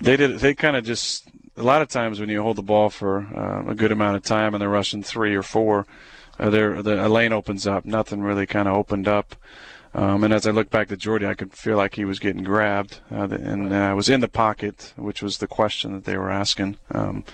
they 0.00 0.16
did 0.16 0.40
they 0.40 0.54
kind 0.54 0.76
of 0.76 0.84
just 0.84 1.28
a 1.58 1.62
lot 1.62 1.82
of 1.82 1.88
times 1.88 2.20
when 2.20 2.28
you 2.28 2.42
hold 2.42 2.56
the 2.56 2.62
ball 2.62 2.88
for 2.88 3.26
uh, 3.36 3.70
a 3.70 3.74
good 3.74 3.92
amount 3.92 4.16
of 4.16 4.22
time 4.22 4.54
and 4.54 4.62
they're 4.62 4.68
rushing 4.68 5.02
three 5.02 5.34
or 5.34 5.42
four, 5.42 5.86
uh, 6.38 6.50
there 6.50 6.82
the 6.82 7.04
a 7.04 7.08
lane 7.08 7.32
opens 7.32 7.66
up. 7.66 7.84
Nothing 7.84 8.22
really 8.22 8.46
kind 8.46 8.68
of 8.68 8.76
opened 8.76 9.08
up. 9.08 9.34
Um, 9.94 10.22
and 10.22 10.32
as 10.32 10.46
I 10.46 10.50
look 10.50 10.70
back 10.70 10.88
to 10.88 10.96
Jordy, 10.96 11.26
I 11.26 11.34
could 11.34 11.52
feel 11.52 11.76
like 11.76 11.94
he 11.94 12.04
was 12.04 12.18
getting 12.18 12.44
grabbed, 12.44 13.00
uh, 13.10 13.28
and 13.30 13.72
uh, 13.72 13.76
I 13.76 13.94
was 13.94 14.08
in 14.08 14.20
the 14.20 14.28
pocket, 14.28 14.92
which 14.96 15.22
was 15.22 15.38
the 15.38 15.46
question 15.46 15.92
that 15.92 16.04
they 16.04 16.16
were 16.16 16.30
asking. 16.30 16.76
Um, 16.92 17.24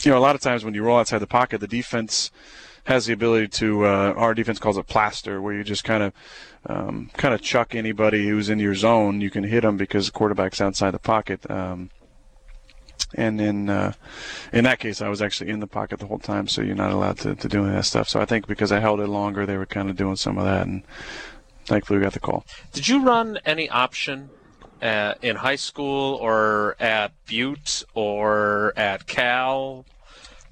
you 0.00 0.10
know, 0.10 0.18
a 0.18 0.20
lot 0.20 0.34
of 0.34 0.40
times 0.40 0.64
when 0.64 0.74
you 0.74 0.82
roll 0.82 0.98
outside 0.98 1.18
the 1.18 1.26
pocket, 1.26 1.60
the 1.60 1.68
defense 1.68 2.30
has 2.84 3.06
the 3.06 3.12
ability 3.12 3.48
to. 3.48 3.86
Uh, 3.86 4.14
our 4.16 4.34
defense 4.34 4.58
calls 4.58 4.78
it 4.78 4.86
plaster, 4.86 5.40
where 5.40 5.54
you 5.54 5.62
just 5.62 5.84
kind 5.84 6.02
of, 6.02 6.12
um, 6.66 7.10
kind 7.16 7.34
of 7.34 7.42
chuck 7.42 7.74
anybody 7.74 8.26
who's 8.26 8.48
in 8.48 8.58
your 8.58 8.74
zone. 8.74 9.20
You 9.20 9.30
can 9.30 9.44
hit 9.44 9.60
them 9.60 9.76
because 9.76 10.06
the 10.06 10.12
quarterback's 10.12 10.60
outside 10.60 10.92
the 10.92 10.98
pocket. 10.98 11.48
Um, 11.50 11.90
and 13.14 13.40
in 13.40 13.68
uh, 13.68 13.92
in 14.52 14.64
that 14.64 14.78
case, 14.78 15.00
I 15.00 15.08
was 15.08 15.22
actually 15.22 15.50
in 15.50 15.60
the 15.60 15.66
pocket 15.66 16.00
the 16.00 16.06
whole 16.06 16.18
time, 16.18 16.48
so 16.48 16.62
you're 16.62 16.74
not 16.74 16.92
allowed 16.92 17.18
to, 17.18 17.34
to 17.34 17.48
do 17.48 17.60
any 17.60 17.70
of 17.70 17.74
that 17.76 17.84
stuff. 17.84 18.08
So 18.08 18.20
I 18.20 18.24
think 18.24 18.46
because 18.46 18.72
I 18.72 18.80
held 18.80 19.00
it 19.00 19.08
longer, 19.08 19.46
they 19.46 19.56
were 19.56 19.66
kind 19.66 19.90
of 19.90 19.96
doing 19.96 20.16
some 20.16 20.38
of 20.38 20.44
that, 20.44 20.66
and 20.66 20.82
thankfully 21.66 21.98
we 21.98 22.04
got 22.04 22.12
the 22.12 22.20
call. 22.20 22.44
Did 22.72 22.88
you 22.88 23.02
run 23.04 23.38
any 23.44 23.68
option 23.68 24.30
uh, 24.80 25.14
in 25.22 25.36
high 25.36 25.56
school 25.56 26.14
or 26.16 26.76
at 26.80 27.12
Butte 27.26 27.84
or 27.94 28.72
at 28.76 29.06
Cal? 29.06 29.84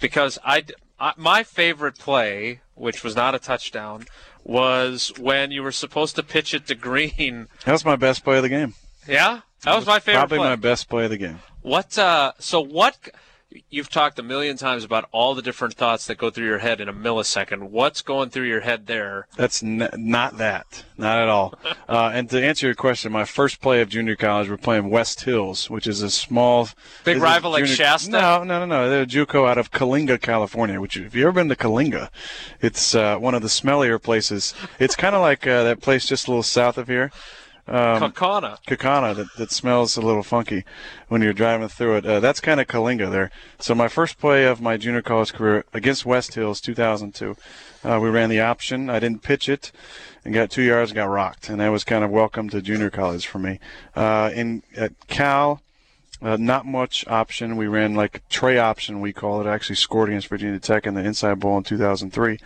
Because 0.00 0.38
I, 0.44 0.64
I, 0.98 1.12
my 1.16 1.42
favorite 1.42 1.98
play, 1.98 2.60
which 2.74 3.04
was 3.04 3.14
not 3.14 3.34
a 3.34 3.38
touchdown, 3.38 4.06
was 4.44 5.12
when 5.18 5.50
you 5.50 5.62
were 5.62 5.72
supposed 5.72 6.16
to 6.16 6.22
pitch 6.22 6.54
it 6.54 6.66
to 6.68 6.74
Green. 6.74 7.48
That 7.64 7.72
was 7.72 7.84
my 7.84 7.96
best 7.96 8.24
play 8.24 8.38
of 8.38 8.42
the 8.42 8.48
game. 8.48 8.74
Yeah, 9.06 9.40
that 9.64 9.76
was 9.76 9.86
my 9.86 9.98
favorite 9.98 10.20
Probably 10.20 10.38
play. 10.38 10.48
my 10.48 10.56
best 10.56 10.88
play 10.88 11.04
of 11.04 11.10
the 11.10 11.18
game. 11.18 11.40
What? 11.62 11.96
Uh, 11.98 12.32
so 12.38 12.60
what? 12.60 12.96
You've 13.68 13.90
talked 13.90 14.16
a 14.20 14.22
million 14.22 14.56
times 14.56 14.84
about 14.84 15.08
all 15.10 15.34
the 15.34 15.42
different 15.42 15.74
thoughts 15.74 16.06
that 16.06 16.16
go 16.18 16.30
through 16.30 16.46
your 16.46 16.58
head 16.58 16.80
in 16.80 16.88
a 16.88 16.92
millisecond. 16.92 17.70
What's 17.70 18.00
going 18.00 18.30
through 18.30 18.46
your 18.46 18.60
head 18.60 18.86
there? 18.86 19.26
That's 19.36 19.60
n- 19.60 19.88
not 19.96 20.38
that, 20.38 20.84
not 20.96 21.18
at 21.18 21.28
all. 21.28 21.54
Uh, 21.88 22.08
and 22.14 22.30
to 22.30 22.40
answer 22.40 22.66
your 22.66 22.76
question, 22.76 23.10
my 23.10 23.24
first 23.24 23.60
play 23.60 23.80
of 23.80 23.88
junior 23.88 24.14
college, 24.14 24.48
we're 24.48 24.56
playing 24.56 24.90
West 24.90 25.22
Hills, 25.22 25.68
which 25.68 25.88
is 25.88 26.02
a 26.02 26.10
small, 26.10 26.68
Big 27.02 27.18
rival 27.20 27.50
like 27.50 27.66
Shasta? 27.66 28.12
No, 28.12 28.44
no, 28.44 28.60
no, 28.60 28.66
no. 28.66 28.88
They're 28.88 29.02
a 29.02 29.06
JUCO 29.06 29.48
out 29.48 29.58
of 29.58 29.72
Coalinga, 29.72 30.20
California. 30.20 30.80
Which, 30.80 30.96
if 30.96 31.12
you 31.16 31.22
ever 31.22 31.32
been 31.32 31.48
to 31.48 31.56
Coalinga, 31.56 32.10
it's 32.60 32.94
uh, 32.94 33.16
one 33.18 33.34
of 33.34 33.42
the 33.42 33.48
smellier 33.48 34.00
places. 34.00 34.54
It's 34.78 34.94
kind 34.94 35.16
of 35.16 35.20
like 35.20 35.48
uh, 35.48 35.64
that 35.64 35.80
place 35.80 36.06
just 36.06 36.28
a 36.28 36.30
little 36.30 36.44
south 36.44 36.78
of 36.78 36.86
here. 36.86 37.10
Um, 37.66 38.12
Kaukauna. 38.12 38.58
Kaukauna 38.66 39.14
that, 39.16 39.28
that 39.36 39.52
smells 39.52 39.96
a 39.96 40.00
little 40.00 40.22
funky 40.22 40.64
when 41.08 41.22
you're 41.22 41.32
driving 41.32 41.68
through 41.68 41.98
it. 41.98 42.06
Uh, 42.06 42.20
that's 42.20 42.40
kind 42.40 42.60
of 42.60 42.66
Coalinga 42.66 43.10
there. 43.10 43.30
So 43.58 43.74
my 43.74 43.88
first 43.88 44.18
play 44.18 44.44
of 44.44 44.60
my 44.60 44.76
junior 44.76 45.02
college 45.02 45.32
career 45.32 45.64
against 45.72 46.04
West 46.04 46.34
Hills, 46.34 46.60
2002, 46.60 47.36
uh, 47.84 47.98
we 48.00 48.08
ran 48.08 48.28
the 48.28 48.40
option. 48.40 48.90
I 48.90 48.98
didn't 48.98 49.22
pitch 49.22 49.48
it 49.48 49.72
and 50.24 50.34
got 50.34 50.50
two 50.50 50.62
yards 50.62 50.90
and 50.90 50.96
got 50.96 51.04
rocked, 51.04 51.48
and 51.48 51.60
that 51.60 51.68
was 51.68 51.84
kind 51.84 52.04
of 52.04 52.10
welcome 52.10 52.48
to 52.50 52.60
junior 52.60 52.90
college 52.90 53.26
for 53.26 53.38
me. 53.38 53.58
Uh, 53.94 54.30
in 54.34 54.62
at 54.76 54.92
Cal. 55.08 55.62
Uh, 56.22 56.36
not 56.36 56.66
much 56.66 57.06
option. 57.06 57.56
We 57.56 57.66
ran 57.66 57.94
like 57.94 58.22
tray 58.28 58.58
option, 58.58 59.00
we 59.00 59.10
call 59.10 59.40
it. 59.40 59.46
I 59.46 59.54
actually 59.54 59.76
scored 59.76 60.10
against 60.10 60.28
Virginia 60.28 60.58
Tech 60.58 60.86
in 60.86 60.92
the 60.92 61.02
Insight 61.02 61.38
Bowl 61.38 61.56
in 61.56 61.64
2003. 61.64 62.38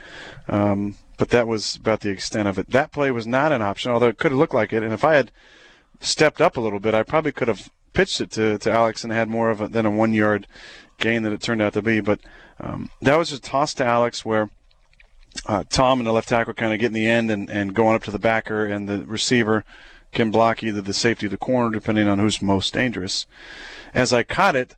Um, 0.49 0.95
but 1.17 1.31
that 1.31 1.47
was 1.47 1.77
about 1.77 2.01
the 2.01 2.11
extent 2.11 2.49
of 2.49 2.59
it. 2.59 2.71
That 2.71 2.93
play 2.93 3.11
was 3.11 3.27
not 3.27 3.53
an 3.53 3.63
option, 3.63 3.93
although 3.93 4.09
it 4.09 4.19
could 4.19 4.33
have 4.33 4.39
looked 4.39 4.55
like 4.55 4.73
it. 4.73 4.83
And 4.83 4.93
if 4.93 5.05
I 5.05 5.15
had 5.15 5.31
stepped 6.01 6.41
up 6.41 6.57
a 6.57 6.61
little 6.61 6.81
bit, 6.81 6.95
I 6.95 7.03
probably 7.03 7.33
could 7.33 7.49
have 7.49 7.71
pitched 7.93 8.21
it 8.21 8.31
to, 8.33 8.59
to 8.59 8.71
Alex 8.71 9.05
and 9.05 9.13
had 9.13 9.29
more 9.29 9.51
of 9.51 9.61
a, 9.61 9.69
than 9.69 9.87
a 9.87 9.91
one 9.91 10.13
yard 10.13 10.47
gain 10.99 11.23
that 11.23 11.33
it 11.33 11.41
turned 11.41 11.63
out 11.63 11.73
to 11.75 11.83
be. 11.83 12.01
But 12.01 12.21
um, 12.61 12.91
that 13.03 13.17
was 13.17 13.33
a 13.33 13.41
toss 13.41 13.75
to 13.75 13.85
Alex 13.85 14.25
where 14.25 14.51
uh, 15.47 15.65
Tom 15.69 16.01
and 16.01 16.07
the 16.07 16.13
left 16.13 16.29
tackle 16.29 16.55
kind 16.55 16.73
of 16.73 16.79
get 16.79 16.89
in 16.89 16.93
the 16.93 17.09
end 17.09 17.31
and, 17.31 17.51
and 17.51 17.75
going 17.75 17.95
up 17.95 18.05
to 18.05 18.11
the 18.11 18.19
backer, 18.19 18.67
and 18.67 18.89
the 18.89 19.05
receiver 19.05 19.65
can 20.13 20.31
block 20.31 20.63
either 20.63 20.81
the 20.81 20.95
safety 20.95 21.27
or 21.27 21.31
the 21.31 21.37
corner, 21.37 21.71
depending 21.71 22.07
on 22.09 22.19
who's 22.19 22.41
most 22.41 22.73
dangerous. 22.73 23.27
As 23.93 24.13
I 24.13 24.23
caught 24.23 24.55
it, 24.57 24.77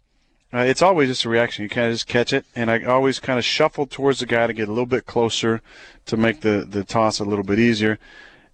uh, 0.56 0.62
it's 0.62 0.82
always 0.82 1.08
just 1.08 1.24
a 1.24 1.28
reaction. 1.28 1.64
You 1.64 1.68
kind 1.68 1.88
of 1.88 1.94
just 1.94 2.06
catch 2.06 2.32
it, 2.32 2.46
and 2.54 2.70
I 2.70 2.82
always 2.84 3.20
kind 3.20 3.38
of 3.38 3.44
shuffle 3.44 3.86
towards 3.86 4.20
the 4.20 4.26
guy 4.26 4.46
to 4.46 4.52
get 4.52 4.68
a 4.68 4.72
little 4.72 4.86
bit 4.86 5.06
closer 5.06 5.60
to 6.06 6.16
make 6.16 6.40
the, 6.40 6.66
the 6.68 6.84
toss 6.84 7.18
a 7.18 7.24
little 7.24 7.44
bit 7.44 7.58
easier. 7.58 7.98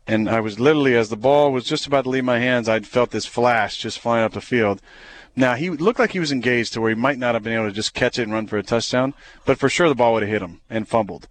And 0.06 0.28
I 0.28 0.40
was 0.40 0.58
literally, 0.58 0.96
as 0.96 1.10
the 1.10 1.16
ball 1.16 1.52
was 1.52 1.64
just 1.64 1.86
about 1.86 2.04
to 2.04 2.10
leave 2.10 2.24
my 2.24 2.40
hands, 2.40 2.68
I'd 2.68 2.86
felt 2.86 3.10
this 3.10 3.26
flash 3.26 3.76
just 3.76 4.00
flying 4.00 4.24
up 4.24 4.32
the 4.32 4.40
field. 4.40 4.80
Now, 5.36 5.54
he 5.54 5.70
looked 5.70 5.98
like 5.98 6.10
he 6.10 6.18
was 6.18 6.32
engaged 6.32 6.72
to 6.72 6.80
where 6.80 6.90
he 6.90 6.96
might 6.96 7.18
not 7.18 7.34
have 7.34 7.42
been 7.42 7.54
able 7.54 7.68
to 7.68 7.72
just 7.72 7.94
catch 7.94 8.18
it 8.18 8.22
and 8.24 8.32
run 8.32 8.46
for 8.46 8.58
a 8.58 8.62
touchdown, 8.62 9.14
but 9.46 9.58
for 9.58 9.68
sure 9.68 9.88
the 9.88 9.94
ball 9.94 10.12
would 10.14 10.22
have 10.22 10.30
hit 10.30 10.42
him 10.42 10.60
and 10.68 10.88
fumbled. 10.88 11.28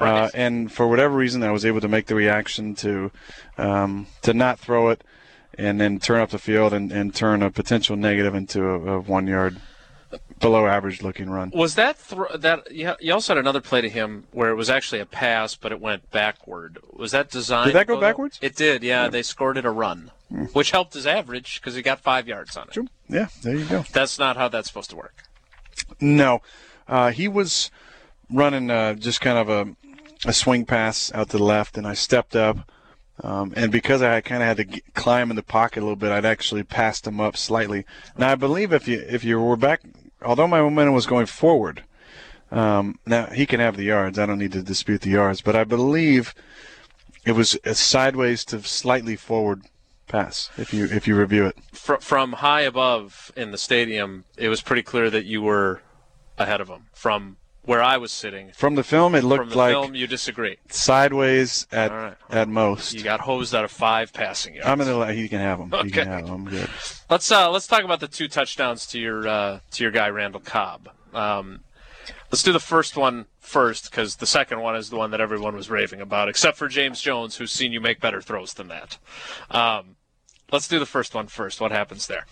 Uh, 0.00 0.28
and 0.34 0.72
for 0.72 0.88
whatever 0.88 1.14
reason, 1.14 1.42
I 1.42 1.52
was 1.52 1.64
able 1.64 1.80
to 1.80 1.88
make 1.88 2.06
the 2.06 2.14
reaction 2.14 2.74
to 2.76 3.12
um, 3.58 4.06
to 4.22 4.34
not 4.34 4.58
throw 4.58 4.88
it 4.88 5.04
and 5.56 5.80
then 5.80 6.00
turn 6.00 6.20
up 6.20 6.30
the 6.30 6.38
field 6.38 6.72
and, 6.72 6.90
and 6.90 7.14
turn 7.14 7.42
a 7.42 7.50
potential 7.50 7.96
negative 7.96 8.34
into 8.34 8.64
a, 8.64 8.96
a 8.96 9.00
one 9.00 9.26
yard 9.26 9.60
below 10.44 10.66
average 10.66 11.02
looking 11.02 11.30
run. 11.30 11.50
Was 11.54 11.74
that 11.74 11.96
thro- 11.96 12.36
that 12.36 12.70
you 12.70 12.94
you 13.00 13.12
also 13.12 13.34
had 13.34 13.40
another 13.40 13.60
play 13.60 13.80
to 13.80 13.88
him 13.88 14.24
where 14.32 14.50
it 14.50 14.54
was 14.54 14.70
actually 14.70 15.00
a 15.00 15.06
pass, 15.06 15.54
but 15.54 15.72
it 15.72 15.80
went 15.80 16.10
backward? 16.10 16.78
Was 16.92 17.12
that 17.12 17.30
designed? 17.30 17.68
Did 17.68 17.76
that 17.76 17.86
go 17.86 18.00
backwards? 18.00 18.38
It 18.42 18.54
did. 18.54 18.82
Yeah, 18.82 19.08
they 19.08 19.22
scored 19.22 19.56
it 19.56 19.64
a 19.64 19.70
run, 19.70 20.10
which 20.52 20.70
helped 20.70 20.94
his 20.94 21.06
average 21.06 21.60
because 21.60 21.74
he 21.74 21.82
got 21.82 22.00
five 22.00 22.28
yards 22.28 22.56
on 22.56 22.68
it. 22.68 22.74
True. 22.74 22.88
Yeah, 23.08 23.28
there 23.42 23.56
you 23.56 23.64
go. 23.64 23.84
That's 23.92 24.18
not 24.18 24.36
how 24.36 24.48
that's 24.48 24.68
supposed 24.68 24.90
to 24.90 24.96
work. 24.96 25.24
No, 26.00 26.40
uh, 26.88 27.10
he 27.10 27.28
was 27.28 27.70
running 28.30 28.70
uh, 28.70 28.94
just 28.94 29.20
kind 29.20 29.38
of 29.38 29.48
a, 29.48 29.76
a 30.26 30.32
swing 30.32 30.64
pass 30.64 31.12
out 31.12 31.30
to 31.30 31.38
the 31.38 31.44
left, 31.44 31.76
and 31.76 31.86
I 31.86 31.94
stepped 31.94 32.36
up. 32.36 32.70
Um, 33.22 33.52
and 33.56 33.70
because 33.70 34.02
I 34.02 34.20
kind 34.20 34.42
of 34.42 34.48
had 34.48 34.56
to 34.56 34.64
g 34.64 34.82
climb 34.94 35.30
in 35.30 35.36
the 35.36 35.42
pocket 35.42 35.80
a 35.80 35.84
little 35.84 35.94
bit, 35.96 36.10
I'd 36.10 36.24
actually 36.24 36.64
passed 36.64 37.06
him 37.06 37.20
up 37.20 37.36
slightly. 37.36 37.84
Now 38.18 38.32
I 38.32 38.34
believe 38.34 38.72
if 38.72 38.88
you 38.88 39.04
if 39.08 39.22
you 39.22 39.40
were 39.40 39.56
back, 39.56 39.82
although 40.24 40.46
my 40.46 40.60
momentum 40.60 40.94
was 40.94 41.06
going 41.06 41.26
forward, 41.26 41.84
um, 42.50 42.98
now 43.06 43.26
he 43.26 43.46
can 43.46 43.60
have 43.60 43.76
the 43.76 43.84
yards. 43.84 44.18
I 44.18 44.26
don't 44.26 44.38
need 44.38 44.52
to 44.52 44.62
dispute 44.62 45.02
the 45.02 45.10
yards, 45.10 45.40
but 45.40 45.56
I 45.56 45.64
believe 45.64 46.34
it 47.24 47.32
was 47.32 47.58
a 47.64 47.74
sideways 47.74 48.44
to 48.46 48.62
slightly 48.62 49.16
forward 49.16 49.62
pass. 50.06 50.50
If 50.56 50.72
you 50.72 50.84
if 50.84 51.08
you 51.08 51.16
review 51.16 51.46
it, 51.46 51.56
Fr- 51.72 51.96
from 51.96 52.34
high 52.34 52.62
above 52.62 53.32
in 53.36 53.50
the 53.50 53.58
stadium, 53.58 54.24
it 54.36 54.48
was 54.48 54.62
pretty 54.62 54.82
clear 54.82 55.10
that 55.10 55.24
you 55.24 55.42
were 55.42 55.82
ahead 56.38 56.60
of 56.60 56.68
him 56.68 56.86
from 56.92 57.36
where 57.64 57.82
I 57.82 57.96
was 57.96 58.12
sitting. 58.12 58.50
From 58.54 58.74
the 58.74 58.84
film, 58.84 59.14
it 59.14 59.24
looked 59.24 59.40
From 59.42 59.50
the 59.50 59.56
like 59.56 59.72
film, 59.72 59.94
you 59.94 60.06
disagree. 60.06 60.58
sideways 60.68 61.66
at 61.72 61.90
All 61.90 61.96
right. 61.98 62.16
at 62.30 62.48
most. 62.48 62.92
You 62.92 63.02
got 63.02 63.20
hosed 63.20 63.54
out 63.54 63.64
of 63.64 63.70
five 63.70 64.12
passing 64.12 64.54
yards. 64.54 64.68
I'm 64.68 64.78
gonna 64.78 64.96
let 64.96 65.16
you 65.16 65.28
can 65.28 65.40
have 65.40 65.58
them. 65.58 65.70
He 65.70 65.76
Okay. 65.78 65.90
can 65.90 66.08
have 66.08 66.26
them. 66.26 66.34
I'm 66.34 66.48
good. 66.48 66.68
Let's 67.10 67.30
uh, 67.30 67.50
let's 67.50 67.66
talk 67.66 67.84
about 67.84 68.00
the 68.00 68.08
two 68.08 68.28
touchdowns 68.28 68.86
to 68.88 68.98
your 68.98 69.26
uh, 69.26 69.58
to 69.72 69.82
your 69.82 69.92
guy 69.92 70.08
Randall 70.08 70.40
Cobb. 70.40 70.90
Um, 71.14 71.60
let's 72.30 72.42
do 72.42 72.52
the 72.52 72.60
first 72.60 72.96
one 72.96 73.26
first 73.40 73.90
because 73.90 74.16
the 74.16 74.26
second 74.26 74.60
one 74.60 74.74
is 74.76 74.90
the 74.90 74.96
one 74.96 75.10
that 75.12 75.20
everyone 75.20 75.54
was 75.54 75.70
raving 75.70 76.00
about, 76.00 76.28
except 76.28 76.56
for 76.58 76.68
James 76.68 77.00
Jones, 77.00 77.36
who's 77.36 77.52
seen 77.52 77.72
you 77.72 77.80
make 77.80 78.00
better 78.00 78.20
throws 78.20 78.54
than 78.54 78.68
that. 78.68 78.98
Um, 79.50 79.96
let's 80.52 80.66
do 80.68 80.78
the 80.78 80.86
first 80.86 81.14
one 81.14 81.28
first. 81.28 81.60
What 81.60 81.70
happens 81.72 82.06
there? 82.08 82.26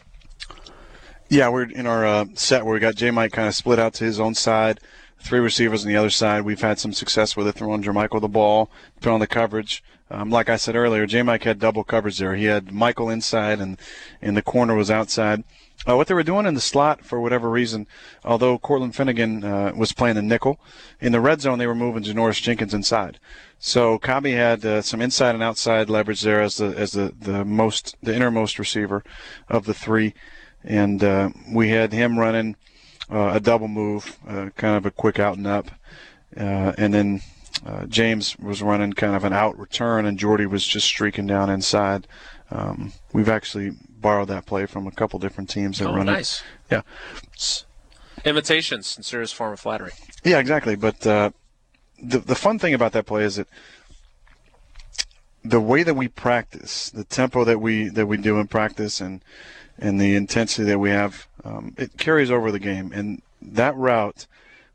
Yeah, 1.29 1.49
we're 1.49 1.65
in 1.65 1.87
our 1.87 2.05
uh, 2.05 2.25
set 2.35 2.65
where 2.65 2.75
we 2.75 2.81
got 2.81 2.95
J 2.95 3.11
Mike 3.11 3.33
kind 3.33 3.49
of 3.49 3.55
split 3.55 3.79
out 3.79 3.95
to 3.95 4.05
his 4.05 4.21
own 4.21 4.35
side, 4.35 4.81
three 5.23 5.41
receivers 5.41 5.85
on 5.85 5.89
the 5.89 5.97
other 5.97 6.11
side. 6.11 6.43
We've 6.43 6.61
had 6.61 6.79
some 6.79 6.93
success 6.93 7.37
with 7.37 7.47
it, 7.47 7.55
throwing 7.55 7.83
Jermichael 7.83 8.21
the 8.21 8.29
ball, 8.29 8.71
throwing 9.01 9.21
the 9.21 9.27
coverage. 9.27 9.83
Um, 10.11 10.29
like 10.29 10.51
I 10.51 10.57
said 10.57 10.77
earlier, 10.77 11.07
J 11.07 11.23
Mike 11.23 11.45
had 11.45 11.59
double 11.59 11.85
coverage 11.85 12.19
there. 12.19 12.35
He 12.35 12.45
had 12.45 12.71
Michael 12.71 13.09
inside, 13.09 13.61
and 13.61 13.79
and 14.21 14.37
the 14.37 14.43
corner 14.43 14.75
was 14.75 14.91
outside. 14.91 15.43
Uh, 15.89 15.97
what 15.97 16.07
they 16.07 16.15
were 16.15 16.23
doing 16.23 16.47
in 16.47 16.55
the 16.55 16.61
slot, 16.61 17.05
for 17.05 17.19
whatever 17.19 17.49
reason, 17.51 17.87
although 18.25 18.59
Cortland 18.59 18.95
Finnegan 18.95 19.43
uh, 19.43 19.73
was 19.75 19.93
playing 19.93 20.17
the 20.17 20.23
nickel, 20.23 20.61
in 21.01 21.13
the 21.13 21.21
red 21.21 21.41
zone 21.41 21.59
they 21.59 21.67
were 21.67 21.75
moving 21.75 22.03
Janoris 22.03 22.43
Jenkins 22.43 22.75
inside. 22.75 23.19
So 23.59 23.99
Kabi 23.99 24.35
had 24.35 24.65
uh, 24.65 24.83
some 24.83 25.01
inside 25.01 25.35
and 25.35 25.43
outside 25.43 25.89
leverage 25.89 26.21
there 26.21 26.43
as 26.43 26.57
the 26.57 26.67
as 26.77 26.93
the, 26.93 27.15
the 27.19 27.45
most 27.45 27.97
the 28.03 28.15
innermost 28.15 28.59
receiver 28.59 29.03
of 29.49 29.65
the 29.65 29.75
three, 29.75 30.15
and 30.63 31.03
uh, 31.03 31.31
we 31.53 31.71
had 31.71 31.93
him 31.93 32.19
running 32.19 32.57
a 33.13 33.41
double 33.41 33.69
move, 33.69 34.19
uh, 34.27 34.49
kind 34.57 34.77
of 34.77 34.87
a 34.87 34.91
quick 34.91 35.19
out 35.19 35.37
and 35.37 35.47
up, 35.47 35.71
uh, 36.37 36.73
and 36.79 36.93
then 36.95 37.21
uh, 37.67 37.87
James 37.87 38.39
was 38.39 38.63
running 38.63 38.93
kind 38.93 39.15
of 39.15 39.25
an 39.25 39.33
out 39.33 39.59
return, 39.59 40.07
and 40.07 40.19
Jordy 40.19 40.47
was 40.47 40.67
just 40.67 40.87
streaking 40.87 41.27
down 41.27 41.51
inside. 41.51 42.07
Um, 42.51 42.93
we've 43.13 43.29
actually 43.29 43.73
borrowed 43.89 44.29
that 44.29 44.47
play 44.47 44.67
from 44.67 44.87
a 44.87 44.91
couple 44.91 45.19
different 45.19 45.49
teams 45.51 45.79
that 45.79 45.89
Oh, 45.89 45.95
run 45.95 46.07
nice. 46.07 46.43
it. 46.71 46.75
Yeah, 46.75 46.83
Imitation, 48.25 48.83
sincerest 48.83 49.35
form 49.35 49.53
of 49.53 49.61
flattery. 49.61 49.93
yeah, 50.25 50.39
exactly. 50.39 50.77
But 50.77 51.07
uh, 51.07 51.31
the 52.03 52.19
the 52.19 52.35
fun 52.35 52.59
thing 52.59 52.73
about 52.75 52.93
that 52.93 53.07
play 53.07 53.25
is 53.25 53.37
that 53.37 53.49
the 55.45 55.61
way 55.61 55.83
that 55.83 55.95
we 55.95 56.09
practice, 56.09 56.91
the 56.91 57.05
tempo 57.05 57.45
that 57.45 57.61
we 57.61 57.89
that 57.89 58.07
we 58.07 58.17
do 58.17 58.39
in 58.39 58.47
practice, 58.47 59.01
and 59.01 59.23
and 59.79 60.01
the 60.01 60.15
intensity 60.15 60.65
that 60.65 60.79
we 60.79 60.91
have, 60.91 61.27
um, 61.45 61.75
it 61.79 61.97
carries 61.99 62.31
over 62.31 62.51
the 62.51 62.59
game. 62.59 62.93
And 62.93 63.23
that 63.41 63.77
route 63.77 64.27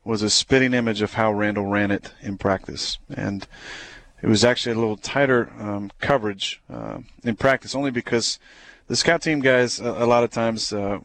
was 0.03 0.21
a 0.21 0.29
spitting 0.29 0.73
image 0.73 1.01
of 1.01 1.13
how 1.13 1.31
Randall 1.31 1.65
ran 1.65 1.91
it 1.91 2.13
in 2.21 2.37
practice, 2.37 2.97
and 3.13 3.45
it 4.21 4.27
was 4.27 4.43
actually 4.43 4.73
a 4.73 4.79
little 4.79 4.97
tighter 4.97 5.51
um, 5.59 5.91
coverage 5.99 6.61
uh, 6.71 6.99
in 7.23 7.35
practice, 7.35 7.75
only 7.75 7.91
because 7.91 8.39
the 8.87 8.95
scout 8.95 9.21
team 9.21 9.41
guys 9.41 9.79
a, 9.79 9.89
a 9.89 10.07
lot 10.07 10.23
of 10.23 10.31
times. 10.31 10.71
Uh, 10.71 10.99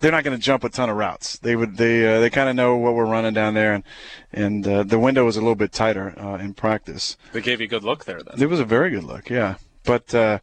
they're 0.00 0.10
not 0.10 0.24
going 0.24 0.36
to 0.36 0.42
jump 0.42 0.64
a 0.64 0.68
ton 0.68 0.90
of 0.90 0.96
routes. 0.96 1.38
They 1.38 1.54
would 1.54 1.76
they 1.76 2.04
uh, 2.04 2.18
they 2.18 2.28
kind 2.28 2.48
of 2.48 2.56
know 2.56 2.76
what 2.76 2.94
we're 2.94 3.06
running 3.06 3.34
down 3.34 3.54
there, 3.54 3.72
and 3.72 3.84
and 4.32 4.66
uh, 4.66 4.82
the 4.82 4.98
window 4.98 5.24
was 5.24 5.36
a 5.36 5.40
little 5.40 5.54
bit 5.54 5.70
tighter 5.70 6.12
uh, 6.18 6.38
in 6.38 6.54
practice. 6.54 7.16
They 7.32 7.40
gave 7.40 7.60
you 7.60 7.66
a 7.66 7.68
good 7.68 7.84
look 7.84 8.04
there 8.04 8.20
then. 8.20 8.42
It 8.42 8.50
was 8.50 8.58
a 8.58 8.64
very 8.64 8.90
good 8.90 9.04
look, 9.04 9.30
yeah. 9.30 9.54
But 9.84 10.12
uh, 10.12 10.40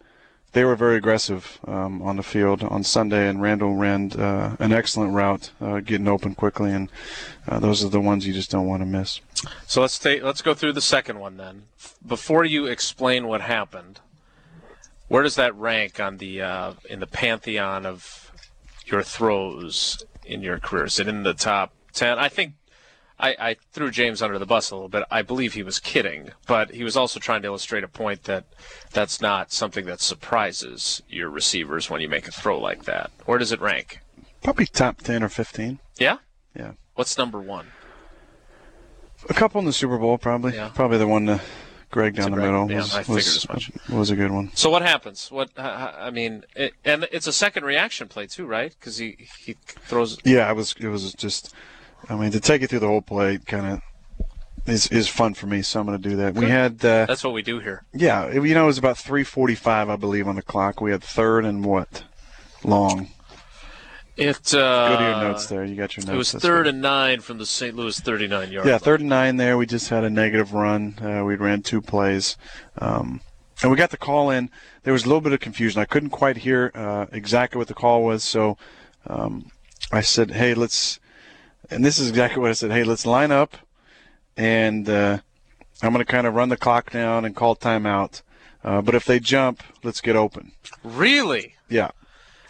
they 0.53 0.65
were 0.65 0.75
very 0.75 0.97
aggressive 0.97 1.59
um, 1.65 2.01
on 2.01 2.17
the 2.17 2.23
field 2.23 2.63
on 2.63 2.83
Sunday, 2.83 3.27
and 3.29 3.41
Randall 3.41 3.75
ran 3.75 4.11
uh, 4.13 4.55
an 4.59 4.71
excellent 4.71 5.13
route, 5.13 5.51
uh, 5.61 5.79
getting 5.79 6.07
open 6.07 6.35
quickly, 6.35 6.71
and 6.71 6.89
uh, 7.47 7.59
those 7.59 7.83
are 7.83 7.89
the 7.89 8.01
ones 8.01 8.27
you 8.27 8.33
just 8.33 8.51
don't 8.51 8.67
want 8.67 8.81
to 8.81 8.85
miss. 8.85 9.21
So 9.65 9.81
let's 9.81 9.97
take 9.97 10.23
let's 10.23 10.41
go 10.41 10.53
through 10.53 10.73
the 10.73 10.81
second 10.81 11.19
one 11.19 11.37
then. 11.37 11.63
Before 12.05 12.43
you 12.43 12.65
explain 12.65 13.27
what 13.27 13.41
happened, 13.41 13.99
where 15.07 15.23
does 15.23 15.35
that 15.35 15.55
rank 15.55 15.99
on 15.99 16.17
the 16.17 16.41
uh, 16.41 16.73
in 16.89 16.99
the 16.99 17.07
pantheon 17.07 17.85
of 17.85 18.31
your 18.85 19.03
throws 19.03 20.03
in 20.25 20.41
your 20.41 20.59
career? 20.59 20.85
Is 20.85 20.99
it 20.99 21.07
in 21.07 21.23
the 21.23 21.33
top 21.33 21.73
ten? 21.93 22.19
I 22.19 22.27
think 22.27 22.53
I, 23.21 23.35
I 23.39 23.55
threw 23.71 23.91
James 23.91 24.21
under 24.21 24.39
the 24.39 24.45
bus 24.45 24.71
a 24.71 24.75
little 24.75 24.89
bit. 24.89 25.03
I 25.11 25.21
believe 25.21 25.53
he 25.53 25.63
was 25.63 25.79
kidding, 25.79 26.31
but 26.47 26.71
he 26.71 26.83
was 26.83 26.97
also 26.97 27.19
trying 27.19 27.41
to 27.43 27.47
illustrate 27.47 27.83
a 27.83 27.87
point 27.87 28.23
that 28.23 28.45
that's 28.91 29.21
not 29.21 29.51
something 29.51 29.85
that 29.85 30.01
surprises 30.01 31.01
your 31.07 31.29
receivers 31.29 31.89
when 31.89 32.01
you 32.01 32.09
make 32.09 32.27
a 32.27 32.31
throw 32.31 32.59
like 32.59 32.85
that. 32.85 33.11
Where 33.25 33.37
does 33.37 33.51
it 33.51 33.61
rank? 33.61 33.99
Probably 34.41 34.65
top 34.65 34.97
ten 35.01 35.21
or 35.23 35.29
fifteen. 35.29 35.79
Yeah. 35.97 36.17
Yeah, 36.55 36.71
What's 36.95 37.17
number 37.17 37.39
one? 37.39 37.67
a 39.29 39.33
couple 39.33 39.59
in 39.59 39.65
the 39.65 39.71
Super 39.73 39.97
Bowl, 39.97 40.17
probably. 40.17 40.53
Yeah. 40.55 40.69
Probably 40.73 40.97
the 40.97 41.07
one 41.07 41.27
to 41.27 41.39
Greg 41.91 42.15
down 42.15 42.25
To 42.25 42.29
the 42.31 42.35
Greg, 42.41 42.51
middle 42.51 42.71
yeah, 42.71 42.77
was, 42.77 42.95
I 42.95 43.03
figured 43.03 43.15
was, 43.15 43.37
as 43.37 43.49
much. 43.49 43.71
was 43.89 44.09
a 44.09 44.15
good 44.15 44.31
one. 44.31 44.51
So 44.55 44.69
what 44.69 44.81
happens? 44.81 45.31
What 45.31 45.51
uh, 45.57 45.91
I 45.97 46.09
mean, 46.09 46.43
it, 46.55 46.73
and 46.83 47.07
it's 47.11 47.27
a 47.27 47.33
second 47.33 47.63
reaction 47.65 48.07
play 48.07 48.27
too, 48.27 48.45
right? 48.45 48.75
Because 48.77 48.97
he 48.97 49.27
he 49.39 49.55
throws. 49.65 50.17
Yeah, 50.25 50.49
it 50.49 50.55
was. 50.55 50.75
It 50.79 50.87
was 50.87 51.13
just. 51.13 51.53
I 52.09 52.15
mean, 52.15 52.31
to 52.31 52.39
take 52.39 52.61
it 52.61 52.69
through 52.69 52.79
the 52.79 52.87
whole 52.87 53.01
play, 53.01 53.37
kind 53.37 53.65
of. 53.67 53.81
Is, 54.67 54.87
is 54.89 55.07
fun 55.07 55.33
for 55.33 55.47
me, 55.47 55.63
so 55.63 55.79
I'm 55.79 55.87
going 55.87 55.99
to 55.99 56.09
do 56.09 56.15
that. 56.17 56.35
We 56.35 56.45
had 56.47 56.73
uh, 56.85 57.07
That's 57.07 57.23
what 57.23 57.33
we 57.33 57.41
do 57.41 57.57
here. 57.59 57.83
Yeah, 57.93 58.25
it- 58.25 58.43
you 58.45 58.53
know, 58.53 58.65
it 58.65 58.67
was 58.67 58.77
about 58.77 58.95
3:45, 58.97 59.89
I 59.89 59.95
believe, 59.95 60.27
on 60.27 60.35
the 60.35 60.43
clock. 60.43 60.79
We 60.79 60.91
had 60.91 61.03
third 61.03 61.45
and 61.45 61.65
what? 61.65 62.03
Long. 62.63 63.07
It 64.17 64.53
uh, 64.53 64.89
Go 64.89 64.97
to 64.97 65.03
your 65.03 65.29
notes 65.31 65.47
there. 65.47 65.65
You 65.65 65.75
got 65.75 65.97
your 65.97 66.05
notes. 66.05 66.13
It 66.13 66.35
was 66.35 66.43
third 66.43 66.67
and 66.67 66.79
nine 66.79 67.21
from 67.21 67.39
the 67.39 67.45
St. 67.47 67.75
Louis 67.75 67.99
39 67.99 68.51
yard. 68.51 68.67
Yeah, 68.67 68.77
third 68.77 68.99
and 68.99 69.09
nine 69.09 69.37
there. 69.37 69.57
We 69.57 69.65
just 69.65 69.89
had 69.89 70.03
a 70.03 70.11
negative 70.11 70.53
run. 70.53 70.95
Uh, 71.01 71.23
we 71.25 71.35
ran 71.37 71.63
two 71.63 71.81
plays, 71.81 72.37
um, 72.77 73.21
and 73.63 73.71
we 73.71 73.77
got 73.77 73.89
the 73.89 73.97
call 73.97 74.29
in. 74.29 74.51
There 74.83 74.93
was 74.93 75.05
a 75.05 75.07
little 75.07 75.21
bit 75.21 75.33
of 75.33 75.39
confusion. 75.39 75.81
I 75.81 75.85
couldn't 75.85 76.09
quite 76.11 76.37
hear 76.37 76.71
uh, 76.75 77.07
exactly 77.11 77.57
what 77.57 77.67
the 77.67 77.73
call 77.73 78.03
was, 78.03 78.23
so 78.23 78.57
um, 79.07 79.49
I 79.91 80.01
said, 80.01 80.31
"Hey, 80.31 80.53
let's." 80.53 80.99
And 81.71 81.85
this 81.85 81.97
is 81.97 82.09
exactly 82.09 82.41
what 82.41 82.49
I 82.49 82.53
said. 82.53 82.71
Hey, 82.71 82.83
let's 82.83 83.05
line 83.05 83.31
up, 83.31 83.55
and 84.35 84.87
uh, 84.89 85.19
I'm 85.81 85.93
going 85.93 86.05
to 86.05 86.11
kind 86.11 86.27
of 86.27 86.35
run 86.35 86.49
the 86.49 86.57
clock 86.57 86.91
down 86.91 87.23
and 87.25 87.35
call 87.35 87.55
timeout. 87.55 88.21
Uh, 88.63 88.81
but 88.81 88.93
if 88.93 89.05
they 89.05 89.19
jump, 89.19 89.63
let's 89.81 90.01
get 90.01 90.15
open. 90.15 90.51
Really? 90.83 91.55
Yeah. 91.69 91.91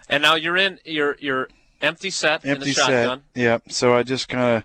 And 0.10 0.24
now 0.24 0.36
you're 0.36 0.58
in 0.58 0.80
your 0.84 1.16
your 1.20 1.50
empty 1.82 2.10
set 2.10 2.44
in 2.44 2.52
empty 2.52 2.72
a 2.72 2.74
shotgun. 2.74 3.22
set. 3.34 3.42
Yeah. 3.42 3.58
So 3.70 3.96
I 3.96 4.04
just 4.04 4.28
kind 4.28 4.58
of 4.58 4.64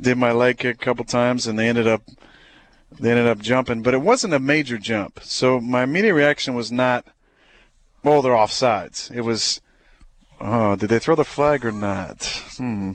did 0.00 0.16
my 0.16 0.32
leg 0.32 0.58
kick 0.58 0.76
a 0.76 0.84
couple 0.84 1.04
times, 1.04 1.46
and 1.46 1.58
they 1.58 1.68
ended 1.68 1.86
up 1.86 2.02
they 3.00 3.10
ended 3.10 3.26
up 3.26 3.40
jumping, 3.40 3.82
but 3.82 3.94
it 3.94 4.00
wasn't 4.00 4.34
a 4.34 4.38
major 4.38 4.78
jump. 4.78 5.20
So 5.22 5.60
my 5.60 5.82
immediate 5.82 6.14
reaction 6.14 6.54
was 6.54 6.70
not, 6.70 7.06
"Oh, 8.04 8.22
they're 8.22 8.32
offsides." 8.32 9.10
It 9.10 9.22
was, 9.22 9.60
"Oh, 10.42 10.76
did 10.76 10.90
they 10.90 10.98
throw 10.98 11.14
the 11.14 11.24
flag 11.24 11.64
or 11.64 11.72
not?" 11.72 12.24
Hmm. 12.56 12.92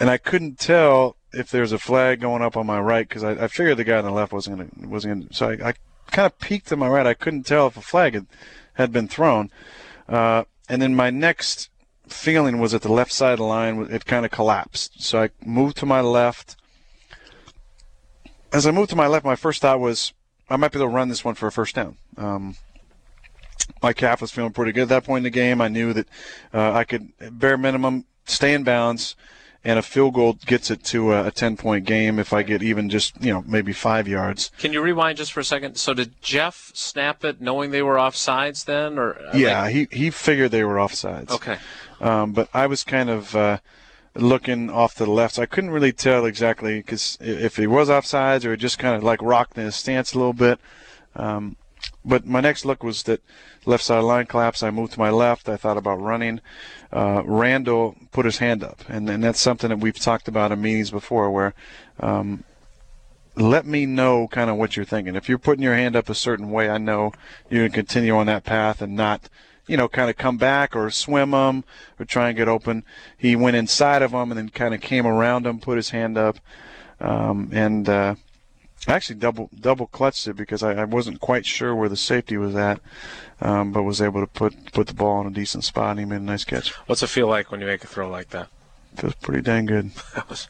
And 0.00 0.08
I 0.08 0.16
couldn't 0.16 0.58
tell 0.58 1.16
if 1.32 1.50
there's 1.50 1.72
a 1.72 1.78
flag 1.78 2.20
going 2.20 2.42
up 2.42 2.56
on 2.56 2.66
my 2.66 2.80
right 2.80 3.06
because 3.06 3.24
I, 3.24 3.32
I 3.32 3.48
figured 3.48 3.76
the 3.76 3.84
guy 3.84 3.98
on 3.98 4.04
the 4.04 4.10
left 4.10 4.32
wasn't 4.32 4.58
gonna 4.58 4.88
wasn't 4.88 5.20
gonna. 5.20 5.34
So 5.34 5.50
I, 5.50 5.68
I 5.68 5.74
kind 6.10 6.26
of 6.26 6.38
peeked 6.38 6.68
to 6.68 6.76
my 6.76 6.88
right. 6.88 7.06
I 7.06 7.14
couldn't 7.14 7.44
tell 7.44 7.66
if 7.66 7.76
a 7.76 7.82
flag 7.82 8.14
had, 8.14 8.26
had 8.74 8.92
been 8.92 9.08
thrown. 9.08 9.50
Uh, 10.08 10.44
and 10.68 10.80
then 10.80 10.94
my 10.94 11.10
next 11.10 11.70
feeling 12.08 12.58
was 12.58 12.74
at 12.74 12.82
the 12.82 12.92
left 12.92 13.12
side 13.12 13.32
of 13.32 13.38
the 13.38 13.44
line, 13.44 13.88
it 13.90 14.04
kind 14.04 14.24
of 14.24 14.30
collapsed. 14.30 15.02
So 15.02 15.22
I 15.22 15.30
moved 15.44 15.76
to 15.78 15.86
my 15.86 16.00
left. 16.00 16.56
As 18.52 18.66
I 18.66 18.70
moved 18.70 18.90
to 18.90 18.96
my 18.96 19.06
left, 19.06 19.24
my 19.24 19.36
first 19.36 19.62
thought 19.62 19.80
was 19.80 20.12
I 20.48 20.56
might 20.56 20.72
be 20.72 20.78
able 20.78 20.88
to 20.88 20.94
run 20.94 21.08
this 21.08 21.24
one 21.24 21.34
for 21.34 21.48
a 21.48 21.52
first 21.52 21.74
down. 21.74 21.96
Um, 22.16 22.56
my 23.82 23.92
calf 23.92 24.20
was 24.20 24.30
feeling 24.30 24.52
pretty 24.52 24.72
good 24.72 24.82
at 24.82 24.88
that 24.88 25.04
point 25.04 25.18
in 25.18 25.24
the 25.24 25.30
game. 25.30 25.60
I 25.60 25.68
knew 25.68 25.92
that 25.92 26.08
uh, 26.52 26.72
I 26.72 26.84
could, 26.84 27.12
bare 27.32 27.56
minimum, 27.56 28.04
stay 28.24 28.54
in 28.54 28.64
bounds, 28.64 29.16
and 29.64 29.78
a 29.78 29.82
field 29.82 30.14
goal 30.14 30.34
gets 30.46 30.70
it 30.70 30.84
to 30.84 31.12
a, 31.12 31.26
a 31.26 31.30
10 31.30 31.56
point 31.56 31.84
game 31.84 32.18
if 32.18 32.32
I 32.32 32.42
get 32.42 32.62
even 32.62 32.88
just, 32.88 33.20
you 33.22 33.32
know, 33.32 33.42
maybe 33.46 33.72
five 33.72 34.06
yards. 34.06 34.50
Can 34.58 34.72
you 34.72 34.80
rewind 34.80 35.18
just 35.18 35.32
for 35.32 35.40
a 35.40 35.44
second? 35.44 35.76
So 35.76 35.92
did 35.94 36.20
Jeff 36.22 36.70
snap 36.74 37.24
it 37.24 37.40
knowing 37.40 37.70
they 37.72 37.82
were 37.82 37.96
offsides 37.96 38.64
then, 38.64 38.98
or 38.98 39.16
Yeah, 39.34 39.68
he, 39.68 39.88
he 39.90 40.10
figured 40.10 40.52
they 40.52 40.64
were 40.64 40.76
offsides. 40.76 41.30
okay. 41.30 41.58
Um, 42.00 42.32
but 42.32 42.48
I 42.54 42.66
was 42.66 42.84
kind 42.84 43.10
of 43.10 43.34
uh, 43.34 43.58
looking 44.14 44.70
off 44.70 44.94
to 44.96 45.04
the 45.04 45.10
left, 45.10 45.34
so 45.34 45.42
I 45.42 45.46
couldn't 45.46 45.70
really 45.70 45.92
tell 45.92 46.24
exactly 46.26 46.78
because 46.78 47.18
if 47.20 47.56
he 47.56 47.66
was 47.66 47.88
offsides 47.88 48.44
or 48.44 48.56
just 48.56 48.78
kind 48.78 48.94
of 48.94 49.02
like 49.02 49.20
rocked 49.22 49.58
in 49.58 49.64
his 49.64 49.76
stance 49.76 50.12
a 50.12 50.18
little 50.18 50.32
bit. 50.32 50.60
Um, 51.16 51.56
but 52.04 52.26
my 52.26 52.40
next 52.40 52.64
look 52.64 52.82
was 52.84 53.02
that 53.04 53.22
left 53.66 53.84
side 53.84 54.00
line 54.00 54.26
collapse. 54.26 54.62
I 54.62 54.70
moved 54.70 54.94
to 54.94 54.98
my 54.98 55.10
left. 55.10 55.48
I 55.48 55.56
thought 55.56 55.76
about 55.76 56.00
running. 56.00 56.40
Uh, 56.92 57.22
Randall 57.24 57.96
put 58.12 58.24
his 58.24 58.38
hand 58.38 58.64
up, 58.64 58.82
and, 58.88 59.08
and 59.10 59.22
that's 59.22 59.40
something 59.40 59.68
that 59.70 59.78
we've 59.78 59.98
talked 59.98 60.28
about 60.28 60.52
in 60.52 60.62
meetings 60.62 60.90
before, 60.90 61.30
where 61.30 61.52
um, 62.00 62.44
let 63.36 63.66
me 63.66 63.84
know 63.84 64.28
kind 64.28 64.48
of 64.48 64.56
what 64.56 64.76
you're 64.76 64.86
thinking. 64.86 65.16
If 65.16 65.28
you're 65.28 65.38
putting 65.38 65.62
your 65.62 65.74
hand 65.74 65.96
up 65.96 66.08
a 66.08 66.14
certain 66.14 66.50
way, 66.50 66.70
I 66.70 66.78
know 66.78 67.12
you're 67.50 67.60
going 67.60 67.72
to 67.72 67.74
continue 67.74 68.16
on 68.16 68.26
that 68.26 68.44
path 68.44 68.80
and 68.80 68.96
not 68.96 69.28
you 69.66 69.76
know, 69.76 69.88
kind 69.88 70.08
of 70.08 70.16
come 70.16 70.36
back 70.36 70.76
or 70.76 70.90
swim 70.90 71.32
them 71.32 71.64
or 71.98 72.04
try 72.04 72.28
and 72.28 72.36
get 72.36 72.48
open. 72.48 72.84
He 73.16 73.34
went 73.36 73.56
inside 73.56 74.02
of 74.02 74.12
them 74.12 74.30
and 74.30 74.38
then 74.38 74.48
kind 74.48 74.74
of 74.74 74.80
came 74.80 75.06
around 75.06 75.44
them, 75.44 75.58
put 75.58 75.76
his 75.76 75.90
hand 75.90 76.16
up, 76.16 76.38
um, 77.00 77.50
and 77.52 77.88
uh, 77.88 78.14
actually 78.88 79.16
double 79.16 79.50
double 79.58 79.86
clutched 79.86 80.26
it 80.28 80.34
because 80.34 80.62
I, 80.62 80.74
I, 80.74 80.84
wasn't 80.84 81.20
quite 81.20 81.46
sure 81.46 81.74
where 81.74 81.88
the 81.88 81.96
safety 81.96 82.36
was 82.36 82.54
at, 82.54 82.80
um, 83.40 83.72
but 83.72 83.82
was 83.82 84.00
able 84.00 84.20
to 84.20 84.26
put 84.26 84.72
put 84.72 84.86
the 84.86 84.94
ball 84.94 85.20
in 85.20 85.26
a 85.26 85.30
decent 85.30 85.64
spot 85.64 85.90
and 85.90 86.00
he 86.00 86.04
made 86.04 86.16
a 86.16 86.24
nice 86.24 86.44
catch. 86.44 86.72
What's 86.86 87.02
it 87.02 87.08
feel 87.08 87.28
like 87.28 87.50
when 87.50 87.60
you 87.60 87.66
make 87.66 87.84
a 87.84 87.86
throw 87.86 88.08
like 88.08 88.30
that? 88.30 88.48
Feels 88.96 89.14
pretty 89.14 89.42
dang 89.42 89.66
good. 89.66 89.90
that 90.14 90.28
was 90.28 90.48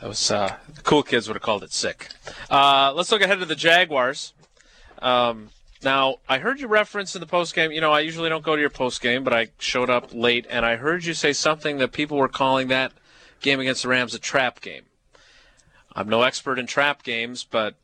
that 0.00 0.08
was 0.08 0.30
uh, 0.30 0.56
the 0.74 0.82
cool 0.82 1.02
kids 1.02 1.28
would 1.28 1.34
have 1.34 1.42
called 1.42 1.62
it 1.62 1.72
sick. 1.72 2.08
Uh, 2.50 2.92
let's 2.94 3.10
look 3.12 3.22
ahead 3.22 3.40
to 3.40 3.46
the 3.46 3.56
Jaguars. 3.56 4.32
Um, 5.00 5.50
now, 5.82 6.16
I 6.28 6.38
heard 6.38 6.60
you 6.60 6.68
reference 6.68 7.14
in 7.14 7.20
the 7.20 7.26
post 7.26 7.54
game. 7.54 7.72
You 7.72 7.80
know, 7.80 7.92
I 7.92 8.00
usually 8.00 8.28
don't 8.28 8.44
go 8.44 8.54
to 8.54 8.60
your 8.60 8.70
post 8.70 9.00
game, 9.00 9.24
but 9.24 9.32
I 9.32 9.48
showed 9.58 9.88
up 9.88 10.12
late, 10.12 10.46
and 10.50 10.66
I 10.66 10.76
heard 10.76 11.04
you 11.04 11.14
say 11.14 11.32
something 11.32 11.78
that 11.78 11.92
people 11.92 12.18
were 12.18 12.28
calling 12.28 12.68
that 12.68 12.92
game 13.40 13.60
against 13.60 13.82
the 13.82 13.88
Rams 13.88 14.14
a 14.14 14.18
trap 14.18 14.60
game. 14.60 14.82
I'm 15.94 16.08
no 16.08 16.22
expert 16.22 16.58
in 16.58 16.66
trap 16.66 17.02
games, 17.02 17.44
but 17.44 17.74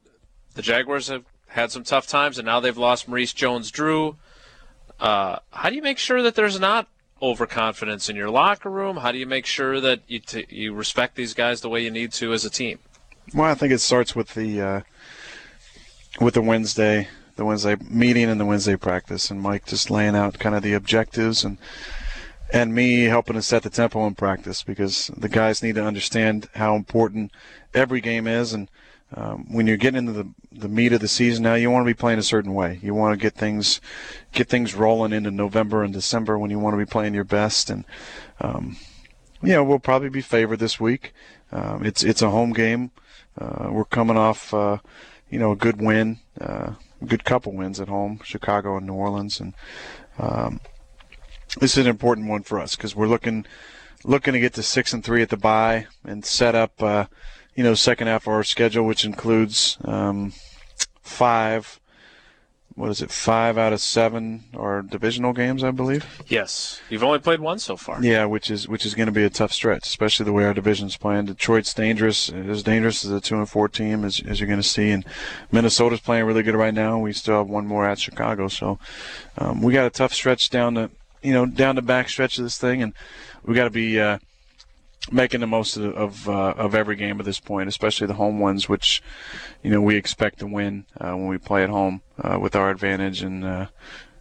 the 0.55 0.63
Jaguars 0.63 1.09
have 1.09 1.25
had 1.49 1.73
some 1.73 1.85
tough 1.85 2.07
times, 2.07 2.39
and 2.39 2.47
now 2.47 2.61
they've 2.61 2.77
lost 2.77 3.09
Maurice 3.09 3.33
Jones-Drew. 3.33 4.17
Uh, 4.99 5.39
how 5.53 5.71
do 5.71 5.77
you 5.77 5.83
make 5.83 5.99
sure 5.99 6.23
that 6.23 6.35
there's 6.35 6.59
not 6.59 6.89
overconfidence 7.21 8.09
in 8.09 8.17
your 8.17 8.31
locker 8.31 8.71
room? 8.71 8.99
How 8.99 9.13
do 9.13 9.19
you 9.19 9.27
make 9.27 9.47
sure 9.47 9.81
that 9.81 10.01
you 10.07 10.21
t- 10.21 10.47
you 10.49 10.75
respect 10.75 11.17
these 11.17 11.35
guys 11.35 11.61
the 11.61 11.69
way 11.69 11.83
you 11.83 11.91
need 11.91 12.13
to 12.13 12.33
as 12.33 12.45
a 12.45 12.51
team? 12.51 12.79
Well, 13.35 13.51
I 13.51 13.55
think 13.55 13.73
it 13.73 13.81
starts 13.81 14.15
with 14.15 14.35
the 14.35 14.61
uh, 14.61 14.81
with 16.21 16.35
the 16.35 16.43
Wednesday 16.43 17.09
the 17.37 17.45
Wednesday 17.45 17.77
meeting 17.89 18.31
and 18.31 18.41
the 18.41 18.47
Wednesday 18.47 18.77
practice, 18.77 19.31
and 19.31 19.41
Mike 19.41 19.67
just 19.67 19.91
laying 19.91 20.17
out 20.17 20.39
kind 20.39 20.55
of 20.55 20.63
the 20.63 20.73
objectives 20.73 21.45
and 21.45 21.59
and 22.53 22.75
me 22.75 23.05
helping 23.05 23.35
to 23.35 23.43
set 23.43 23.63
the 23.63 23.71
tempo 23.71 24.07
in 24.07 24.15
practice 24.15 24.63
because 24.63 25.11
the 25.17 25.29
guys 25.29 25.63
need 25.63 25.75
to 25.75 25.85
understand 25.85 26.49
how 26.55 26.75
important 26.75 27.33
every 27.75 28.01
game 28.01 28.27
is 28.27 28.53
and 28.53 28.69
um, 29.15 29.47
when 29.53 29.67
you're 29.67 29.77
getting 29.77 29.99
into 29.99 30.13
the, 30.13 30.29
the 30.51 30.69
meat 30.69 30.93
of 30.93 31.01
the 31.01 31.07
season 31.07 31.45
now, 31.45 31.55
you 31.55 31.71
want 31.71 31.85
to 31.85 31.91
be 31.91 31.95
playing 31.95 32.19
a 32.19 32.25
certain 32.25 32.55
way. 32.55 32.81
You 32.83 32.93
want 32.93 33.17
to 33.17 33.23
get 33.23 33.35
things 33.35 33.81
get 34.33 34.49
things 34.49 34.75
rolling 34.75 35.13
into 35.13 35.31
November 35.31 35.85
and 35.85 35.93
December 35.93 36.37
when 36.39 36.51
you 36.51 36.59
want 36.59 36.75
to 36.75 36.79
be 36.79 36.91
playing 36.91 37.15
your 37.15 37.25
best. 37.25 37.71
And 37.71 37.85
um, 38.41 38.77
yeah, 39.43 39.61
we'll 39.61 39.79
probably 39.79 40.09
be 40.09 40.23
favored 40.23 40.59
this 40.59 40.81
week. 40.81 41.15
Um, 41.53 41.87
it's 41.87 42.03
it's 42.03 42.21
a 42.21 42.31
home 42.31 42.53
game. 42.53 42.91
Uh, 43.39 43.69
we're 43.71 43.85
coming 43.85 44.17
off 44.17 44.53
uh, 44.53 44.79
you 45.31 45.39
know 45.39 45.53
a 45.53 45.57
good 45.57 45.81
win 45.81 46.19
uh, 46.41 46.73
good 47.07 47.25
couple 47.25 47.53
wins 47.53 47.81
at 47.81 47.89
home, 47.89 48.21
Chicago 48.25 48.77
and 48.77 48.87
New 48.87 48.95
Orleans, 48.95 49.41
and 49.41 49.55
um, 50.19 50.61
this 51.59 51.77
is 51.77 51.85
an 51.85 51.91
important 51.91 52.29
one 52.29 52.43
for 52.43 52.59
us 52.59 52.77
because 52.77 52.95
we're 52.95 53.09
looking 53.09 53.47
looking 54.05 54.35
to 54.35 54.41
get 54.41 54.55
to 54.55 54.63
six 54.63 54.93
and 54.93 55.05
three 55.05 55.23
at 55.23 55.31
the 55.31 55.37
bye 55.37 55.87
and 56.05 56.25
set 56.25 56.55
up, 56.55 56.81
uh, 56.83 57.07
you 57.55 57.65
know, 57.65 57.75
second 57.75 58.07
half 58.07 58.27
of 58.27 58.33
our 58.33 58.45
schedule, 58.45 58.87
which 58.87 59.05
includes 59.05 59.79
um, 59.85 60.33
five 61.03 61.81
what 62.77 62.91
is 62.91 63.01
it, 63.01 63.11
five 63.11 63.57
out 63.57 63.73
of 63.73 63.81
seven 63.81 64.45
are 64.55 64.83
divisional 64.83 65.33
games, 65.33 65.65
I 65.65 65.71
believe. 65.71 66.23
Yes, 66.27 66.83
you've 66.91 67.03
only 67.03 67.19
played 67.19 67.41
one 67.41 67.59
so 67.59 67.75
far. 67.75 68.05
Yeah, 68.05 68.27
which 68.27 68.51
is 68.51 68.69
which 68.69 68.85
is 68.85 68.95
going 68.95 69.07
to 69.07 69.13
be 69.13 69.25
a 69.25 69.31
tough 69.31 69.51
stretch, 69.51 69.87
especially 69.87 70.25
the 70.25 70.35
way 70.35 70.45
our 70.45 70.53
division's 70.53 70.95
playing. 70.95 71.25
Detroit's 71.25 71.73
dangerous, 71.73 72.29
as 72.29 72.63
dangerous 72.63 73.03
as 73.03 73.13
a 73.13 73.21
two 73.21 73.37
and 73.37 73.49
four 73.49 73.69
team 73.69 74.05
as, 74.05 74.21
as 74.21 74.41
you're 74.41 74.47
going 74.47 74.61
to 74.61 74.69
see, 74.69 74.91
and 74.91 75.07
Minnesota's 75.51 76.01
playing 76.01 76.27
really 76.27 76.43
good 76.43 76.55
right 76.55 76.75
now. 76.75 76.99
We 76.99 77.15
still 77.15 77.39
have 77.39 77.49
one 77.49 77.67
more 77.67 77.89
at 77.89 77.99
Chicago, 77.99 78.49
so 78.49 78.79
um, 79.39 79.63
we 79.63 79.73
got 79.73 79.87
a 79.87 79.91
tough 79.91 80.13
stretch 80.13 80.51
down 80.51 80.75
the 80.75 80.91
you 81.27 81.33
know 81.33 81.45
down 81.47 81.75
the 81.75 81.83
back 81.83 82.09
stretch 82.09 82.39
of 82.39 82.45
this 82.45 82.59
thing, 82.59 82.83
and 82.83 82.93
we 83.45 83.55
got 83.55 83.65
to 83.65 83.71
be. 83.71 84.01
Uh, 84.01 84.19
making 85.13 85.39
the 85.39 85.47
most 85.47 85.77
of 85.77 85.95
of, 85.95 86.29
uh, 86.29 86.55
of 86.57 86.75
every 86.75 86.97
game 86.97 87.21
at 87.21 87.25
this 87.25 87.39
point, 87.39 87.69
especially 87.69 88.09
the 88.09 88.15
home 88.15 88.41
ones, 88.41 88.69
which 88.69 89.01
you 89.63 89.71
know 89.71 89.81
we 89.81 89.95
expect 89.95 90.41
to 90.41 90.47
win 90.49 90.85
uh, 91.01 91.13
when 91.13 91.29
we 91.29 91.39
play 91.39 91.63
at 91.63 91.71
home 91.71 92.03
uh, 92.21 92.39
with 92.41 92.57
our 92.57 92.71
advantage 92.71 93.23
and 93.23 93.45
uh, 93.45 93.67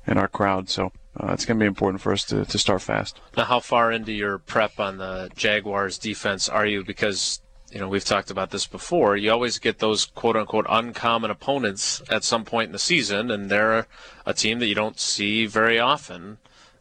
and 0.05 0.19
our 0.19 0.27
crowd. 0.27 0.69
So 0.69 0.91
uh, 1.19 1.31
it's 1.33 1.45
going 1.45 1.57
to 1.57 1.63
be 1.63 1.67
important 1.67 2.01
for 2.01 2.11
us 2.11 2.23
to, 2.25 2.45
to 2.45 2.57
start 2.57 2.81
fast. 2.81 3.19
Now, 3.37 3.45
how 3.45 3.59
far 3.59 3.91
into 3.91 4.11
your 4.11 4.37
prep 4.37 4.79
on 4.79 4.97
the 4.97 5.29
Jaguars 5.35 5.97
defense 5.97 6.49
are 6.49 6.65
you? 6.65 6.83
Because 6.83 7.41
you 7.71 7.79
know 7.79 7.87
we've 7.87 8.05
talked 8.05 8.29
about 8.29 8.51
this 8.51 8.67
before. 8.67 9.15
You 9.17 9.31
always 9.31 9.59
get 9.59 9.79
those 9.79 10.05
quote 10.05 10.35
unquote 10.35 10.65
uncommon 10.69 11.31
opponents 11.31 12.01
at 12.09 12.23
some 12.23 12.45
point 12.45 12.67
in 12.67 12.73
the 12.73 12.79
season, 12.79 13.31
and 13.31 13.49
they're 13.49 13.87
a 14.25 14.33
team 14.33 14.59
that 14.59 14.67
you 14.67 14.75
don't 14.75 14.99
see 14.99 15.45
very 15.45 15.79
often. 15.79 16.37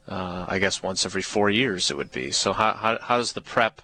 Uh, 0.06 0.44
I 0.48 0.58
guess 0.58 0.82
once 0.82 1.06
every 1.06 1.22
four 1.22 1.48
years 1.48 1.90
it 1.90 1.96
would 1.96 2.12
be. 2.12 2.30
So 2.30 2.52
how, 2.52 2.74
how, 2.74 2.98
how 3.00 3.16
does 3.16 3.32
the 3.32 3.40
prep 3.40 3.80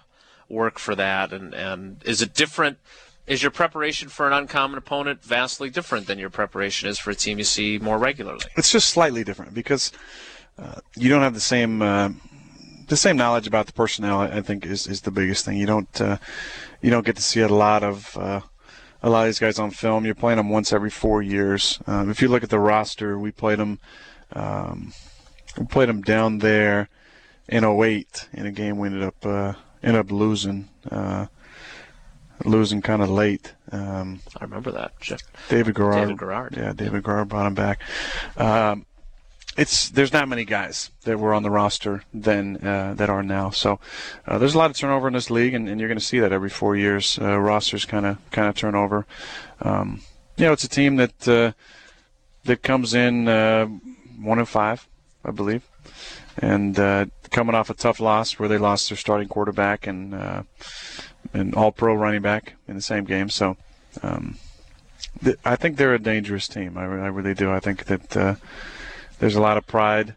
work 0.49 0.77
for 0.77 0.93
that? 0.95 1.33
And, 1.33 1.53
and 1.53 2.01
is 2.05 2.21
it 2.21 2.33
different? 2.33 2.77
Is 3.25 3.41
your 3.41 3.51
preparation 3.51 4.09
for 4.09 4.27
an 4.27 4.33
uncommon 4.33 4.77
opponent 4.77 5.23
vastly 5.23 5.69
different 5.69 6.07
than 6.07 6.19
your 6.19 6.29
preparation 6.29 6.89
is 6.89 6.99
for 6.99 7.11
a 7.11 7.15
team 7.15 7.37
you 7.37 7.43
see 7.43 7.79
more 7.79 7.97
regularly? 7.97 8.45
It's 8.55 8.71
just 8.71 8.89
slightly 8.89 9.23
different 9.23 9.53
because 9.53 9.91
uh, 10.59 10.81
you 10.95 11.09
don't 11.09 11.21
have 11.21 11.33
the 11.33 11.39
same 11.39 11.81
uh, 11.81 12.09
the 12.87 12.97
same 12.97 13.15
knowledge 13.15 13.47
about 13.47 13.67
the 13.67 13.73
personnel. 13.73 14.19
I 14.19 14.41
think 14.41 14.65
is, 14.65 14.85
is 14.85 15.01
the 15.01 15.11
biggest 15.11 15.45
thing. 15.45 15.57
You 15.57 15.65
don't 15.65 16.01
uh, 16.01 16.17
you 16.81 16.89
don't 16.89 17.05
get 17.05 17.15
to 17.15 17.21
see 17.21 17.39
a 17.39 17.47
lot 17.47 17.83
of 17.83 18.17
uh, 18.17 18.41
a 19.01 19.09
lot 19.09 19.21
of 19.21 19.27
these 19.27 19.39
guys 19.39 19.59
on 19.59 19.71
film. 19.71 20.05
You're 20.05 20.15
playing 20.15 20.37
them 20.37 20.49
once 20.49 20.73
every 20.73 20.89
four 20.89 21.21
years. 21.21 21.79
Um, 21.87 22.09
if 22.09 22.21
you 22.21 22.27
look 22.27 22.43
at 22.43 22.49
the 22.49 22.59
roster, 22.59 23.17
we 23.17 23.31
played 23.31 23.59
them. 23.59 23.79
Um, 24.33 24.93
we 25.57 25.65
played 25.65 25.89
them 25.89 26.01
down 26.01 26.39
there 26.39 26.89
in 27.47 27.63
08 27.63 28.29
in 28.33 28.45
a 28.45 28.51
game 28.51 28.77
we 28.77 28.87
ended 28.87 29.03
up 29.03 29.25
uh, 29.25 29.53
ended 29.83 29.99
up 29.99 30.11
losing, 30.11 30.69
uh, 30.89 31.27
losing 32.45 32.81
kind 32.81 33.01
of 33.01 33.09
late. 33.09 33.53
Um, 33.71 34.21
I 34.39 34.43
remember 34.43 34.71
that. 34.71 34.99
Jeff, 34.99 35.21
David 35.49 35.75
Garrard. 35.75 35.95
David 35.95 36.17
Garrard. 36.17 36.57
Yeah, 36.57 36.73
David 36.73 37.03
Garrard 37.03 37.29
brought 37.29 37.47
him 37.47 37.55
back. 37.55 37.81
Um, 38.37 38.85
it's 39.57 39.89
there's 39.89 40.13
not 40.13 40.29
many 40.29 40.45
guys 40.45 40.91
that 41.03 41.19
were 41.19 41.33
on 41.33 41.43
the 41.43 41.49
roster 41.49 42.03
then 42.13 42.57
uh, 42.65 42.93
that 42.95 43.09
are 43.09 43.21
now. 43.21 43.49
So 43.49 43.79
uh, 44.25 44.37
there's 44.37 44.55
a 44.55 44.57
lot 44.57 44.69
of 44.69 44.77
turnover 44.77 45.07
in 45.07 45.13
this 45.13 45.29
league, 45.29 45.53
and, 45.53 45.67
and 45.67 45.79
you're 45.79 45.89
going 45.89 45.99
to 45.99 46.05
see 46.05 46.19
that 46.19 46.31
every 46.31 46.49
four 46.49 46.75
years. 46.75 47.19
Uh, 47.19 47.37
rosters 47.37 47.85
kind 47.85 48.05
of 48.05 48.17
kind 48.31 48.47
of 48.47 48.55
turnover. 48.55 49.05
Um, 49.61 50.01
you 50.37 50.45
know, 50.45 50.53
it's 50.53 50.63
a 50.63 50.69
team 50.69 50.95
that 50.95 51.27
uh, 51.27 51.51
that 52.45 52.63
comes 52.63 52.93
in 52.93 53.27
uh, 53.27 53.65
one 53.65 54.39
and 54.39 54.47
five, 54.47 54.87
I 55.23 55.31
believe, 55.31 55.63
and 56.37 56.77
uh, 56.79 57.05
coming 57.29 57.55
off 57.55 57.69
a 57.69 57.73
tough 57.73 57.99
loss 57.99 58.39
where 58.39 58.49
they 58.49 58.57
lost 58.57 58.89
their 58.89 58.97
starting 58.97 59.27
quarterback 59.27 59.87
and 59.87 60.13
uh, 60.13 60.43
an 61.33 61.53
All-Pro 61.53 61.93
running 61.93 62.21
back 62.21 62.55
in 62.67 62.75
the 62.75 62.81
same 62.81 63.05
game. 63.05 63.29
So 63.29 63.57
um, 64.01 64.37
th- 65.23 65.37
I 65.45 65.55
think 65.55 65.77
they're 65.77 65.93
a 65.93 65.99
dangerous 65.99 66.47
team. 66.47 66.77
I, 66.77 66.85
re- 66.85 67.01
I 67.01 67.07
really 67.07 67.33
do. 67.33 67.51
I 67.51 67.59
think 67.59 67.85
that 67.85 68.17
uh, 68.17 68.35
there's 69.19 69.35
a 69.35 69.41
lot 69.41 69.57
of 69.57 69.67
pride 69.67 70.15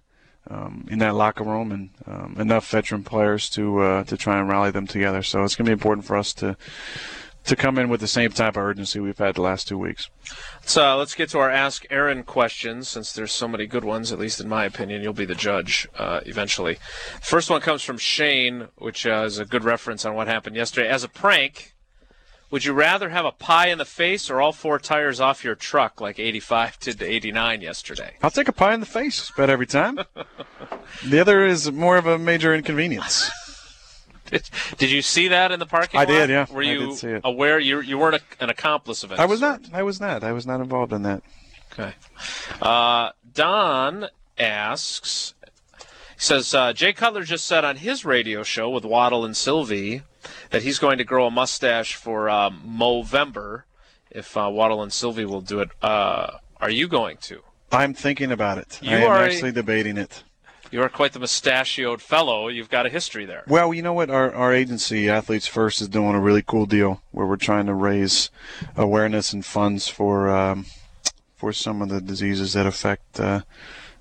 um, 0.51 0.87
in 0.91 0.99
that 0.99 1.15
locker 1.15 1.45
room 1.45 1.73
and 1.73 1.91
um, 2.07 2.37
enough 2.39 2.69
veteran 2.71 3.05
players 3.05 3.49
to 3.51 3.81
uh, 3.81 4.05
to 4.05 4.17
try 4.17 4.39
and 4.39 4.49
rally 4.49 4.71
them 4.71 4.87
together. 4.87 5.23
So 5.23 5.43
it's 5.45 5.57
going 5.57 5.67
to 5.67 5.71
be 5.71 5.73
important 5.73 6.07
for 6.07 6.17
us 6.17 6.33
to 6.35 6.57
to 7.45 7.57
come 7.57 7.79
in 7.79 7.89
with 7.89 8.01
the 8.01 8.09
same 8.09 8.31
type 8.31 8.57
of 8.57 8.63
urgency 8.63 9.01
we've 9.01 9.19
had 9.19 9.35
the 9.35 9.43
last 9.43 9.69
two 9.69 9.79
weeks. 9.79 10.11
So 10.65 10.97
let's 10.97 11.15
get 11.15 11.29
to 11.31 11.39
our 11.39 11.51
Ask 11.51 11.85
Aaron 11.91 12.23
questions, 12.23 12.89
since 12.89 13.13
there's 13.13 13.33
so 13.33 13.47
many 13.47 13.67
good 13.67 13.85
ones, 13.85 14.13
at 14.13 14.19
least 14.19 14.41
in 14.41 14.49
my 14.49 14.65
opinion. 14.65 15.03
You'll 15.03 15.13
be 15.13 15.27
the 15.27 15.35
judge 15.35 15.87
uh, 15.99 16.21
eventually. 16.25 16.79
First 17.23 17.51
one 17.51 17.61
comes 17.61 17.83
from 17.83 17.99
Shane, 17.99 18.69
which 18.77 19.07
uh, 19.07 19.25
is 19.27 19.39
a 19.39 19.45
good 19.45 19.65
reference 19.65 20.05
on 20.05 20.15
what 20.15 20.27
happened 20.27 20.57
yesterday. 20.57 20.89
As 20.89 21.05
a 21.05 21.09
prank, 21.09 21.75
would 22.51 22.65
you 22.65 22.73
rather 22.73 23.09
have 23.09 23.25
a 23.25 23.33
pie 23.33 23.67
in 23.67 23.79
the 23.79 23.85
face 23.85 24.31
or 24.31 24.41
all 24.41 24.53
four 24.53 24.79
tires 24.79 25.21
off 25.21 25.45
your 25.45 25.55
truck 25.55 26.01
like 26.01 26.19
85 26.19 26.79
did 26.79 26.99
to 27.01 27.05
89 27.05 27.61
yesterday? 27.61 28.15
I'll 28.23 28.31
take 28.31 28.49
a 28.49 28.53
pie 28.53 28.75
in 28.75 28.81
the 28.81 28.87
face 28.87 29.33
bet 29.37 29.51
every 29.51 29.67
time. 29.67 29.99
the 31.05 31.21
other 31.21 31.45
is 31.45 31.73
more 31.73 31.97
of 31.97 32.07
a 32.07 32.19
major 32.19 32.55
inconvenience. 32.55 33.31
Did, 34.31 34.49
did 34.79 34.91
you 34.91 35.03
see 35.03 35.29
that 35.29 35.53
in 35.53 35.59
the 35.59 35.67
parking 35.67 35.99
lot? 35.99 36.09
I 36.09 36.13
lot? 36.13 36.19
did, 36.19 36.31
yeah. 36.31 36.47
Were 36.51 36.63
I 36.63 36.67
you 36.67 36.79
did 36.89 36.95
see 36.97 37.09
it. 37.09 37.21
aware? 37.25 37.59
You 37.59 37.81
you 37.81 37.99
weren't 37.99 38.17
a, 38.17 38.43
an 38.43 38.51
accomplice 38.51 39.03
of 39.05 39.13
it. 39.13 39.19
I 39.19 39.27
was 39.27 39.41
not. 39.41 39.61
I 39.73 39.83
was 39.83 40.01
not. 40.01 40.25
I 40.25 40.33
was 40.33 40.47
not 40.47 40.61
involved 40.61 40.93
in 40.93 41.03
that. 41.03 41.23
Okay. 41.73 41.95
Uh, 42.61 43.11
Don 43.33 44.07
asks. 44.39 45.35
He 45.79 46.21
says 46.21 46.55
uh, 46.55 46.73
Jay 46.73 46.93
Cutler 46.93 47.25
just 47.25 47.47
said 47.47 47.65
on 47.65 47.77
his 47.77 48.05
radio 48.05 48.43
show 48.43 48.71
with 48.71 48.85
Waddle 48.85 49.25
and 49.25 49.37
Silvy 49.37 50.03
that 50.51 50.63
he's 50.63 50.79
going 50.79 50.99
to 50.99 51.05
grow 51.05 51.27
a 51.27 51.31
mustache 51.31 51.95
for 51.97 52.29
uh, 52.31 52.51
Movember 52.51 53.65
if 54.11 54.37
uh, 54.37 54.49
Waddle 54.51 54.83
and 54.83 54.93
Silvy 54.93 55.25
will 55.25 55.41
do 55.41 55.61
it. 55.61 55.71
Uh, 55.83 56.39
are 56.61 56.71
you 56.71 56.87
going 56.89 57.17
to? 57.23 57.41
I'm 57.73 57.93
thinking 57.95 58.31
about 58.31 58.59
it. 58.59 58.79
You 58.81 58.91
I 58.97 59.01
am 59.01 59.11
are 59.11 59.23
a- 59.23 59.27
actually 59.27 59.51
debating 59.53 59.97
it. 59.99 60.23
You 60.75 60.83
are 60.83 60.89
quite 60.89 61.13
the 61.13 61.21
mustachioed 61.21 62.03
fellow. 62.03 62.49
You've 62.49 62.69
got 62.69 62.85
a 62.85 62.89
history 62.89 63.27
there. 63.27 63.45
Well, 63.47 63.73
you 63.73 63.81
know 63.81 63.93
what? 63.93 64.11
Our, 64.11 64.35
our 64.35 64.53
agency, 64.53 65.09
Athletes 65.09 65.47
First, 65.47 65.81
is 65.81 65.87
doing 65.87 66.17
a 66.17 66.21
really 66.21 66.43
cool 66.43 66.67
deal 66.67 67.01
where 67.13 67.29
we're 67.29 67.37
trying 67.37 67.67
to 67.67 67.75
raise 67.75 68.29
awareness 68.75 69.33
and 69.33 69.47
funds 69.47 69.87
for 69.87 70.29
um, 70.29 70.67
for 71.37 71.53
some 71.53 71.81
of 71.81 71.91
the 71.91 72.01
diseases 72.01 72.55
that 72.55 72.67
affect 72.67 73.21
uh, 73.21 73.43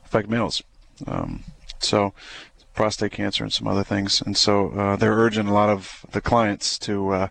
affect 0.03 0.28
males. 0.28 0.63
Um, 1.05 1.43
so 1.78 2.15
prostate 2.74 3.11
cancer 3.11 3.43
and 3.43 3.53
some 3.53 3.67
other 3.67 3.84
things, 3.84 4.19
and 4.19 4.36
so 4.36 4.69
uh, 4.69 4.95
they're 4.95 5.13
urging 5.13 5.45
a 5.45 5.53
lot 5.53 5.69
of 5.69 6.03
the 6.11 6.21
clients 6.21 6.80
to 6.80 7.09
uh, 7.11 7.28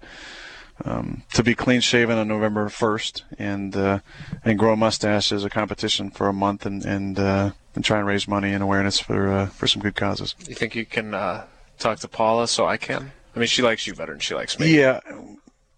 um, 0.84 1.24
to 1.34 1.42
be 1.42 1.56
clean 1.56 1.80
shaven 1.80 2.16
on 2.16 2.28
November 2.28 2.68
1st 2.68 3.22
and 3.40 3.76
uh, 3.76 3.98
and 4.44 4.56
grow 4.56 4.74
a 4.74 4.76
mustache 4.76 5.32
as 5.32 5.42
a 5.42 5.50
competition 5.50 6.10
for 6.10 6.28
a 6.28 6.32
month 6.32 6.64
and 6.64 6.84
and 6.84 7.18
uh, 7.18 7.50
and 7.74 7.84
try 7.84 7.98
and 7.98 8.06
raise 8.06 8.28
money 8.28 8.52
and 8.52 8.62
awareness 8.62 8.98
for 9.00 9.28
uh, 9.28 9.46
for 9.46 9.66
some 9.66 9.82
good 9.82 9.96
causes. 9.96 10.34
You 10.46 10.54
think 10.54 10.74
you 10.74 10.86
can 10.86 11.14
uh, 11.14 11.46
talk 11.78 11.98
to 12.00 12.08
Paula 12.08 12.48
so 12.48 12.66
I 12.66 12.76
can? 12.76 13.12
I 13.34 13.38
mean, 13.38 13.48
she 13.48 13.62
likes 13.62 13.86
you 13.86 13.94
better 13.94 14.12
than 14.12 14.20
she 14.20 14.34
likes 14.34 14.58
me. 14.58 14.78
Yeah. 14.78 15.00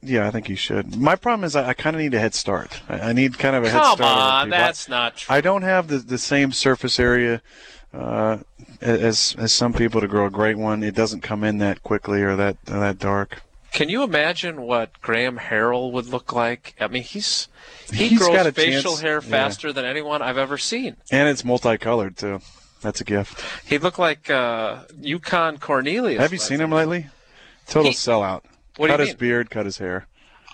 Yeah, 0.07 0.27
I 0.27 0.31
think 0.31 0.51
you 0.51 0.57
should. 0.57 0.97
My 0.97 1.17
problem 1.17 1.45
is 1.45 1.57
I, 1.57 1.69
I 1.71 1.73
kind 1.73 1.97
of 1.97 2.03
need 2.03 2.13
a 2.13 2.21
head 2.21 2.35
start. 2.35 2.83
I, 2.91 3.01
I 3.01 3.13
need 3.15 3.39
kind 3.39 3.57
of 3.57 3.65
a 3.65 3.71
head 3.71 3.81
start. 3.81 4.01
over 4.01 4.05
on, 4.05 4.51
that's 4.51 4.87
not 4.87 5.17
true. 5.17 5.35
I 5.35 5.41
don't 5.41 5.63
have 5.63 5.89
the, 5.89 5.97
the 5.97 6.19
same 6.19 6.53
surface 6.53 7.01
area 7.01 7.41
uh, 7.95 8.39
as 8.83 9.35
as 9.39 9.53
some 9.53 9.73
people 9.73 10.03
to 10.03 10.09
grow 10.09 10.27
a 10.27 10.31
great 10.31 10.59
one. 10.59 10.83
It 10.83 10.95
doesn't 10.95 11.23
come 11.23 11.43
in 11.43 11.57
that 11.59 11.83
quickly 11.83 12.23
or 12.23 12.37
that 12.37 12.59
or 12.71 12.81
that 12.81 12.99
dark. 12.99 13.44
Can 13.75 13.89
you 13.89 14.05
imagine 14.05 14.63
what 14.63 15.01
Graham 15.03 15.37
Harrell 15.37 15.91
would 15.93 16.07
look 16.07 16.33
like? 16.33 16.75
I 16.81 16.87
mean, 16.87 17.03
he's 17.03 17.49
he 17.93 18.09
He's 18.09 18.19
grows 18.21 18.53
facial 18.53 18.93
chance- 18.93 19.01
hair 19.01 19.15
yeah. 19.23 19.29
faster 19.29 19.73
than 19.73 19.85
anyone 19.85 20.23
I've 20.23 20.39
ever 20.39 20.57
seen. 20.57 20.97
And 21.11 21.29
it's 21.29 21.45
multicolored 21.45 22.17
too. 22.17 22.41
That's 22.81 23.01
a 23.01 23.05
gift. 23.05 23.45
He'd 23.67 23.83
look 23.83 23.99
like 23.99 24.31
uh, 24.31 24.85
Yukon 25.01 25.59
Cornelius. 25.59 26.21
Have 26.21 26.33
you 26.33 26.39
seen 26.39 26.61
him 26.61 26.71
lately? 26.71 27.07
Total 27.67 27.91
He- 27.91 27.97
sellout. 27.97 28.43
What 28.77 28.91
cut 28.91 29.01
his 29.01 29.09
mean? 29.11 29.17
beard, 29.19 29.51
cut 29.51 29.67
his 29.67 29.79
hair. 29.79 30.07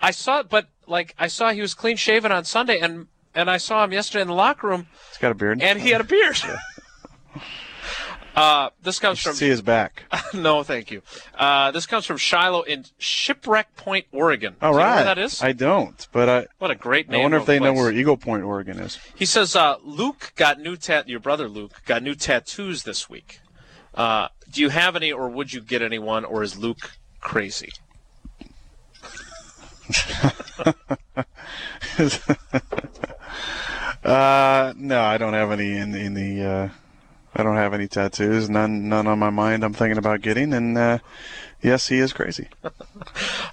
I 0.02 0.10
saw, 0.12 0.42
but 0.42 0.66
like 0.86 1.14
I 1.18 1.26
saw 1.28 1.50
he 1.52 1.60
was 1.60 1.74
clean 1.74 1.96
shaven 1.96 2.32
on 2.32 2.44
Sunday, 2.44 2.78
and 2.80 3.06
and 3.34 3.50
I 3.50 3.58
saw 3.58 3.84
him 3.84 3.92
yesterday 3.92 4.22
in 4.22 4.28
the 4.28 4.34
locker 4.34 4.66
room, 4.66 4.86
He's 5.10 5.18
got 5.18 5.30
a 5.30 5.34
beard. 5.34 5.60
and 5.62 5.78
he 5.80 5.90
had 5.90 6.00
a 6.00 6.04
beard. 6.04 6.40
Uh, 8.34 8.70
this 8.82 8.98
comes 8.98 9.20
from 9.20 9.34
see 9.34 9.48
his 9.48 9.62
back. 9.62 10.04
no, 10.34 10.62
thank 10.62 10.90
you. 10.90 11.02
Uh, 11.34 11.70
this 11.70 11.86
comes 11.86 12.06
from 12.06 12.16
Shiloh 12.16 12.62
in 12.62 12.84
Shipwreck 12.98 13.76
Point, 13.76 14.06
Oregon. 14.12 14.56
All 14.62 14.72
Do 14.72 14.78
you 14.78 14.82
know 14.82 14.88
right. 14.88 14.94
where 14.96 15.04
that 15.04 15.18
is? 15.18 15.42
I 15.42 15.52
don't, 15.52 16.06
but 16.12 16.28
I 16.28 16.46
what 16.58 16.70
a 16.70 16.74
great 16.74 17.08
name! 17.08 17.20
I 17.20 17.22
wonder 17.22 17.38
if 17.38 17.46
they 17.46 17.58
know 17.58 17.72
where 17.72 17.92
Eagle 17.92 18.16
Point, 18.16 18.44
Oregon 18.44 18.78
is. 18.78 18.98
He 19.14 19.26
says 19.26 19.56
uh, 19.56 19.76
Luke 19.82 20.32
got 20.36 20.60
new 20.60 20.76
tat. 20.76 21.08
Your 21.08 21.20
brother 21.20 21.48
Luke 21.48 21.82
got 21.86 22.02
new 22.02 22.14
tattoos 22.14 22.84
this 22.84 23.10
week. 23.10 23.40
Uh, 23.94 24.28
do 24.50 24.60
you 24.60 24.68
have 24.68 24.94
any, 24.96 25.12
or 25.12 25.28
would 25.28 25.52
you 25.52 25.60
get 25.60 25.82
anyone, 25.82 26.24
or 26.24 26.42
is 26.42 26.56
Luke 26.56 26.92
crazy? 27.20 27.72
Uh, 34.02 34.72
no, 34.76 35.02
I 35.02 35.18
don't 35.18 35.34
have 35.34 35.50
any 35.50 35.76
in 35.76 35.94
in 35.94 36.14
the. 36.14 36.70
I 37.34 37.42
don't 37.42 37.56
have 37.56 37.74
any 37.74 37.86
tattoos. 37.88 38.50
None, 38.50 38.88
none 38.88 39.06
on 39.06 39.18
my 39.18 39.30
mind. 39.30 39.62
I'm 39.64 39.72
thinking 39.72 39.98
about 39.98 40.20
getting, 40.20 40.52
and 40.52 40.76
uh, 40.76 40.98
yes, 41.62 41.88
he 41.88 41.98
is 41.98 42.12
crazy. 42.12 42.48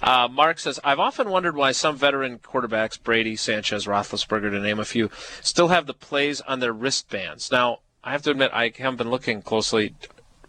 Uh, 0.00 0.28
Mark 0.30 0.58
says, 0.58 0.78
I've 0.84 1.00
often 1.00 1.28
wondered 1.28 1.54
why 1.56 1.72
some 1.72 1.96
veteran 1.96 2.38
quarterbacks, 2.38 3.02
Brady, 3.02 3.36
Sanchez, 3.36 3.84
Roethlisberger, 3.86 4.50
to 4.52 4.60
name 4.60 4.78
a 4.78 4.84
few, 4.84 5.10
still 5.42 5.68
have 5.68 5.86
the 5.86 5.92
plays 5.92 6.40
on 6.42 6.60
their 6.60 6.72
wristbands. 6.72 7.50
Now, 7.50 7.80
I 8.04 8.12
have 8.12 8.22
to 8.22 8.30
admit, 8.30 8.50
I 8.54 8.72
haven't 8.78 8.96
been 8.96 9.10
looking 9.10 9.42
closely. 9.42 9.94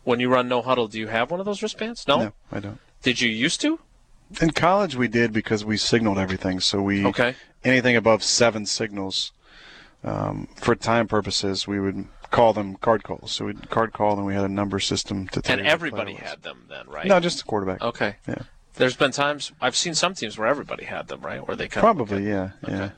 When 0.03 0.19
you 0.19 0.29
run 0.29 0.47
no 0.47 0.61
huddle, 0.61 0.87
do 0.87 0.97
you 0.99 1.07
have 1.07 1.31
one 1.31 1.39
of 1.39 1.45
those 1.45 1.61
wristbands? 1.61 2.07
No. 2.07 2.19
No, 2.19 2.33
I 2.51 2.59
don't. 2.59 2.79
Did 3.01 3.19
you 3.19 3.29
used 3.29 3.59
to? 3.61 3.79
In 4.39 4.51
college, 4.51 4.95
we 4.95 5.07
did 5.07 5.33
because 5.33 5.65
we 5.65 5.75
signaled 5.75 6.19
everything. 6.19 6.59
So 6.61 6.81
we 6.81 7.05
Okay. 7.07 7.35
anything 7.63 7.95
above 7.95 8.23
seven 8.23 8.65
signals 8.65 9.33
um, 10.03 10.47
for 10.55 10.75
time 10.75 11.07
purposes, 11.07 11.67
we 11.67 11.79
would 11.79 12.05
call 12.31 12.53
them 12.53 12.75
card 12.75 13.03
calls. 13.03 13.31
So 13.31 13.45
we'd 13.45 13.69
card 13.69 13.93
call, 13.93 14.17
and 14.17 14.25
we 14.25 14.33
had 14.33 14.43
a 14.45 14.49
number 14.49 14.79
system 14.79 15.27
to. 15.29 15.41
Tell 15.41 15.57
And 15.57 15.67
everybody 15.67 16.13
had 16.13 16.43
them 16.43 16.65
then, 16.69 16.87
right? 16.87 17.07
No, 17.07 17.19
just 17.19 17.39
the 17.39 17.43
quarterback. 17.43 17.81
Okay. 17.81 18.15
Yeah. 18.27 18.43
There's 18.75 18.95
been 18.95 19.11
times 19.11 19.51
I've 19.59 19.75
seen 19.75 19.93
some 19.93 20.13
teams 20.13 20.37
where 20.37 20.47
everybody 20.47 20.85
had 20.85 21.07
them, 21.07 21.21
right? 21.21 21.45
Where 21.45 21.57
they 21.57 21.67
kind 21.67 21.81
Probably, 21.81 22.27
yeah, 22.27 22.51
yeah. 22.67 22.75
Okay. 22.75 22.91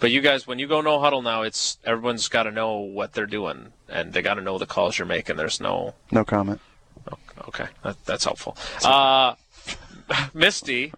But 0.00 0.10
you 0.10 0.20
guys, 0.20 0.46
when 0.46 0.58
you 0.58 0.66
go 0.66 0.80
no 0.80 1.00
huddle 1.00 1.22
now, 1.22 1.42
it's 1.42 1.78
everyone's 1.84 2.28
got 2.28 2.44
to 2.44 2.50
know 2.50 2.78
what 2.78 3.12
they're 3.12 3.26
doing, 3.26 3.72
and 3.88 4.12
they 4.12 4.22
got 4.22 4.34
to 4.34 4.40
know 4.40 4.58
the 4.58 4.66
calls 4.66 4.98
you're 4.98 5.06
making. 5.06 5.36
There's 5.36 5.60
no 5.60 5.94
No 6.10 6.24
comment. 6.24 6.60
Okay, 7.46 7.66
that, 7.82 8.04
that's 8.04 8.24
helpful. 8.24 8.56
Uh, 8.84 9.34
Misty 10.34 10.92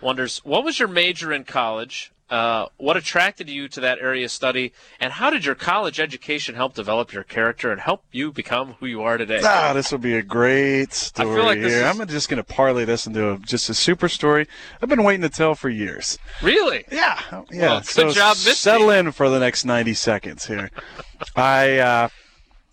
wonders 0.00 0.38
what 0.44 0.64
was 0.64 0.78
your 0.78 0.88
major 0.88 1.32
in 1.32 1.44
college? 1.44 2.12
Uh, 2.30 2.66
what 2.78 2.96
attracted 2.96 3.50
you 3.50 3.68
to 3.68 3.80
that 3.80 3.98
area 3.98 4.24
of 4.24 4.30
study, 4.30 4.72
and 4.98 5.12
how 5.12 5.28
did 5.28 5.44
your 5.44 5.54
college 5.54 6.00
education 6.00 6.54
help 6.54 6.74
develop 6.74 7.12
your 7.12 7.22
character 7.22 7.70
and 7.70 7.82
help 7.82 8.02
you 8.12 8.32
become 8.32 8.72
who 8.80 8.86
you 8.86 9.02
are 9.02 9.18
today? 9.18 9.40
Ah, 9.44 9.72
this 9.74 9.92
will 9.92 9.98
be 9.98 10.14
a 10.14 10.22
great 10.22 10.94
story 10.94 11.42
like 11.42 11.60
this 11.60 11.72
here. 11.72 11.86
is- 11.86 12.00
I'm 12.00 12.08
just 12.08 12.30
going 12.30 12.42
to 12.42 12.44
parlay 12.44 12.86
this 12.86 13.06
into 13.06 13.32
a, 13.32 13.38
just 13.38 13.68
a 13.68 13.74
super 13.74 14.08
story 14.08 14.48
I've 14.80 14.88
been 14.88 15.04
waiting 15.04 15.20
to 15.20 15.28
tell 15.28 15.54
for 15.54 15.68
years. 15.68 16.18
Really? 16.42 16.86
Yeah, 16.90 17.20
yeah. 17.30 17.60
Well, 17.60 17.80
good 17.80 17.86
so 17.86 18.10
job, 18.10 18.36
settle 18.36 18.88
in 18.88 19.12
for 19.12 19.28
the 19.28 19.38
next 19.38 19.66
90 19.66 19.92
seconds 19.92 20.46
here. 20.46 20.70
I 21.36 21.78
uh, 21.78 22.08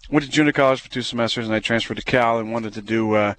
went 0.10 0.26
to 0.26 0.32
junior 0.32 0.54
college 0.54 0.80
for 0.80 0.90
two 0.90 1.02
semesters, 1.02 1.46
and 1.46 1.54
I 1.54 1.60
transferred 1.60 1.98
to 1.98 2.04
Cal 2.04 2.40
and 2.40 2.54
wanted 2.54 2.74
to 2.74 2.82
do 2.82 3.16
uh, 3.16 3.34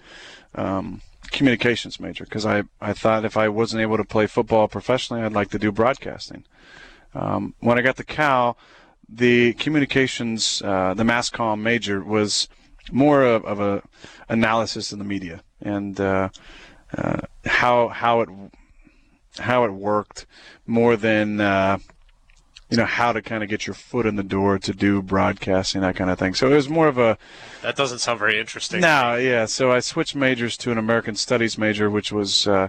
um, 0.54 1.00
communications 1.32 1.98
major 1.98 2.24
because 2.24 2.46
I, 2.46 2.64
I 2.80 2.92
thought 2.92 3.24
if 3.24 3.36
I 3.36 3.48
wasn't 3.48 3.82
able 3.82 3.96
to 3.96 4.04
play 4.04 4.26
football 4.26 4.68
professionally, 4.68 5.22
I'd 5.22 5.32
like 5.32 5.50
to 5.50 5.58
do 5.58 5.72
broadcasting. 5.72 6.44
Um, 7.14 7.54
when 7.60 7.78
I 7.78 7.82
got 7.82 7.96
to 7.96 8.04
Cal, 8.04 8.56
the 9.08 9.52
communications, 9.54 10.62
uh, 10.62 10.94
the 10.94 11.04
mass 11.04 11.30
comm 11.30 11.60
major 11.60 12.02
was 12.02 12.48
more 12.90 13.22
of, 13.22 13.44
of 13.44 13.60
a 13.60 13.82
analysis 14.28 14.92
in 14.92 14.98
the 14.98 15.04
media 15.04 15.42
and 15.60 16.00
uh, 16.00 16.28
uh, 16.96 17.20
how 17.44 17.88
how 17.88 18.20
it 18.20 18.28
how 19.38 19.64
it 19.64 19.72
worked 19.72 20.26
more 20.66 20.96
than 20.96 21.40
uh, 21.40 21.78
you 22.72 22.78
know 22.78 22.86
how 22.86 23.12
to 23.12 23.20
kind 23.20 23.42
of 23.42 23.48
get 23.50 23.66
your 23.66 23.74
foot 23.74 24.06
in 24.06 24.16
the 24.16 24.22
door 24.22 24.58
to 24.58 24.72
do 24.72 25.02
broadcasting 25.02 25.82
that 25.82 25.94
kind 25.94 26.10
of 26.10 26.18
thing. 26.18 26.34
So 26.34 26.50
it 26.50 26.54
was 26.54 26.68
more 26.68 26.88
of 26.88 26.98
a 26.98 27.18
That 27.60 27.76
doesn't 27.76 27.98
sound 27.98 28.18
very 28.18 28.40
interesting. 28.40 28.80
no, 28.80 29.14
yeah. 29.16 29.44
So 29.44 29.70
I 29.70 29.80
switched 29.80 30.14
majors 30.16 30.56
to 30.58 30.72
an 30.72 30.78
American 30.78 31.14
Studies 31.14 31.58
major, 31.58 31.90
which 31.90 32.10
was 32.10 32.48
uh, 32.48 32.68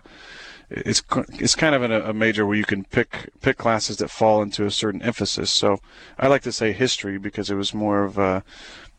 it's 0.70 1.01
it's 1.39 1.56
kind 1.56 1.74
of 1.74 1.84
a, 1.84 2.10
a 2.10 2.14
major 2.14 2.45
where 2.45 2.58
you 2.58 2.66
can 2.66 2.84
pick 2.84 3.30
pick 3.41 3.58
classes 3.58 3.97
that 3.97 4.10
fall 4.10 4.41
into 4.41 4.66
a 4.66 4.72
certain 4.72 5.01
emphasis. 5.01 5.49
So 5.49 5.80
I 6.20 6.28
like 6.28 6.41
to 6.43 6.51
say 6.51 6.74
history 6.74 7.18
because 7.18 7.49
it 7.49 7.56
was 7.56 7.74
more 7.74 8.04
of 8.04 8.18
a 8.18 8.43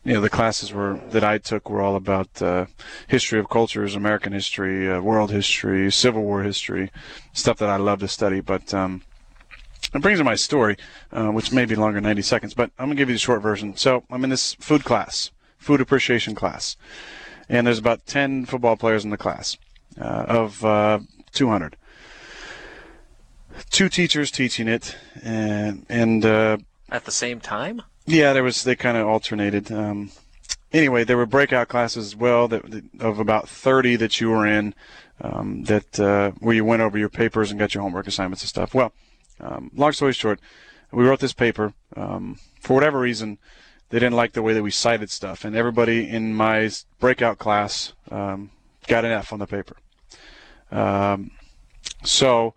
you 0.03 0.13
know 0.13 0.21
the 0.21 0.29
classes 0.29 0.73
were 0.73 0.99
that 1.11 1.23
I 1.23 1.37
took 1.37 1.69
were 1.69 1.81
all 1.81 1.95
about 1.95 2.41
uh, 2.41 2.65
history 3.07 3.39
of 3.39 3.49
cultures, 3.49 3.95
American 3.95 4.33
history, 4.33 4.91
uh, 4.91 5.01
world 5.01 5.31
history, 5.31 5.91
Civil 5.91 6.23
War 6.23 6.43
history, 6.43 6.91
stuff 7.33 7.57
that 7.57 7.69
I 7.69 7.77
love 7.77 7.99
to 7.99 8.07
study. 8.07 8.41
But 8.41 8.73
um, 8.73 9.01
it 9.95 10.01
brings 10.01 10.19
in 10.19 10.25
my 10.25 10.35
story, 10.35 10.77
uh, 11.11 11.27
which 11.29 11.51
may 11.51 11.65
be 11.65 11.75
longer 11.75 11.95
than 11.97 12.03
90 12.03 12.21
seconds, 12.21 12.53
but 12.53 12.71
I'm 12.77 12.87
gonna 12.87 12.95
give 12.95 13.09
you 13.09 13.15
the 13.15 13.19
short 13.19 13.41
version. 13.41 13.75
So 13.77 14.03
I'm 14.09 14.23
in 14.23 14.29
this 14.29 14.53
food 14.55 14.83
class, 14.83 15.31
food 15.57 15.81
appreciation 15.81 16.35
class, 16.35 16.75
and 17.49 17.65
there's 17.67 17.79
about 17.79 18.05
10 18.05 18.45
football 18.45 18.75
players 18.75 19.03
in 19.03 19.09
the 19.09 19.17
class 19.17 19.57
uh, 19.99 20.25
of 20.27 20.63
uh, 20.65 20.99
200. 21.31 21.77
Two 23.69 23.87
teachers 23.87 24.31
teaching 24.31 24.67
it, 24.67 24.97
and 25.23 25.85
and 25.87 26.25
uh, 26.25 26.57
At 26.89 27.05
the 27.05 27.11
same 27.11 27.39
time? 27.39 27.81
yeah, 28.05 28.33
there 28.33 28.43
was 28.43 28.63
they 28.63 28.75
kind 28.75 28.97
of 28.97 29.07
alternated. 29.07 29.71
Um, 29.71 30.11
anyway, 30.73 31.05
there 31.05 31.15
were 31.15 31.25
breakout 31.25 31.69
classes 31.69 32.07
as 32.07 32.15
well 32.17 32.49
that, 32.49 32.69
that 32.69 32.83
of 32.99 33.17
about 33.19 33.47
30 33.47 33.95
that 33.95 34.19
you 34.19 34.29
were 34.29 34.45
in 34.45 34.73
um, 35.21 35.63
that 35.63 35.97
uh, 35.99 36.31
where 36.39 36.53
you 36.53 36.65
went 36.65 36.81
over 36.81 36.97
your 36.97 37.09
papers 37.09 37.49
and 37.49 37.57
got 37.57 37.73
your 37.73 37.81
homework 37.83 38.07
assignments 38.07 38.43
and 38.43 38.49
stuff. 38.49 38.73
Well, 38.73 38.91
um, 39.39 39.71
long 39.75 39.91
story 39.91 40.13
short, 40.13 40.39
we 40.91 41.05
wrote 41.05 41.19
this 41.19 41.33
paper 41.33 41.73
um, 41.95 42.39
for 42.59 42.73
whatever 42.73 42.99
reason. 42.99 43.37
They 43.89 43.99
didn't 43.99 44.15
like 44.15 44.33
the 44.33 44.41
way 44.41 44.53
that 44.53 44.63
we 44.63 44.71
cited 44.71 45.09
stuff, 45.09 45.45
and 45.45 45.55
everybody 45.55 46.09
in 46.09 46.33
my 46.33 46.71
breakout 46.99 47.37
class 47.37 47.93
um, 48.09 48.49
got 48.87 49.05
an 49.05 49.11
F 49.11 49.31
on 49.31 49.39
the 49.39 49.47
paper. 49.47 49.77
Um, 50.71 51.31
so 52.03 52.55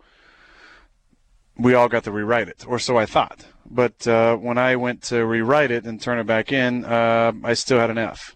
we 1.57 1.73
all 1.73 1.89
got 1.89 2.03
to 2.05 2.11
rewrite 2.11 2.47
it, 2.47 2.65
or 2.67 2.79
so 2.79 2.97
I 2.97 3.05
thought. 3.05 3.45
But 3.69 4.07
uh, 4.07 4.37
when 4.37 4.57
I 4.57 4.75
went 4.75 5.03
to 5.03 5.25
rewrite 5.25 5.71
it 5.71 5.85
and 5.85 6.01
turn 6.01 6.17
it 6.17 6.25
back 6.25 6.51
in, 6.51 6.85
uh, 6.85 7.33
I 7.43 7.53
still 7.53 7.79
had 7.79 7.91
an 7.91 7.97
F. 7.99 8.35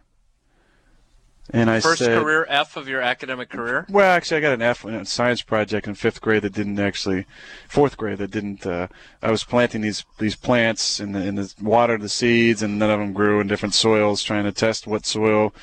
And 1.56 1.70
I 1.70 1.80
First 1.82 2.00
said, 2.00 2.20
career 2.20 2.48
F 2.50 2.76
of 2.78 2.88
your 2.88 3.00
academic 3.00 3.50
career? 3.50 3.86
well, 3.88 4.12
actually, 4.12 4.38
I 4.38 4.42
got 4.42 4.54
an 4.54 4.64
F 4.64 4.84
in 4.86 4.96
a 4.96 5.06
science 5.06 5.44
project 5.44 5.88
in 5.88 5.94
fifth 5.94 6.20
grade 6.20 6.42
that 6.42 6.54
didn't 6.54 6.80
actually, 6.80 7.28
fourth 7.70 7.96
grade 7.96 8.18
that 8.18 8.32
didn't. 8.32 8.66
Uh, 8.66 8.88
I 9.22 9.30
was 9.30 9.44
planting 9.44 9.82
these 9.82 10.04
these 10.18 10.36
plants 10.36 11.00
in 11.00 11.12
the 11.12 11.24
in 11.24 11.36
the 11.36 11.54
water 11.62 11.96
the 12.00 12.10
seeds, 12.10 12.64
and 12.64 12.80
none 12.80 12.90
of 12.90 13.00
them 13.00 13.14
grew 13.14 13.40
in 13.40 13.46
different 13.46 13.76
soils. 13.76 14.24
Trying 14.24 14.46
to 14.46 14.52
test 14.52 14.88
what 14.88 15.06
soil 15.06 15.54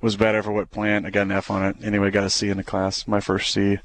was 0.00 0.16
better 0.16 0.42
for 0.42 0.50
what 0.50 0.72
plant. 0.72 1.06
I 1.06 1.10
got 1.10 1.22
an 1.22 1.32
F 1.32 1.48
on 1.48 1.64
it. 1.64 1.76
Anyway, 1.80 2.10
got 2.10 2.24
a 2.24 2.30
C 2.30 2.48
in 2.48 2.56
the 2.56 2.64
class. 2.64 3.06
My 3.06 3.20
first 3.20 3.52
C, 3.52 3.78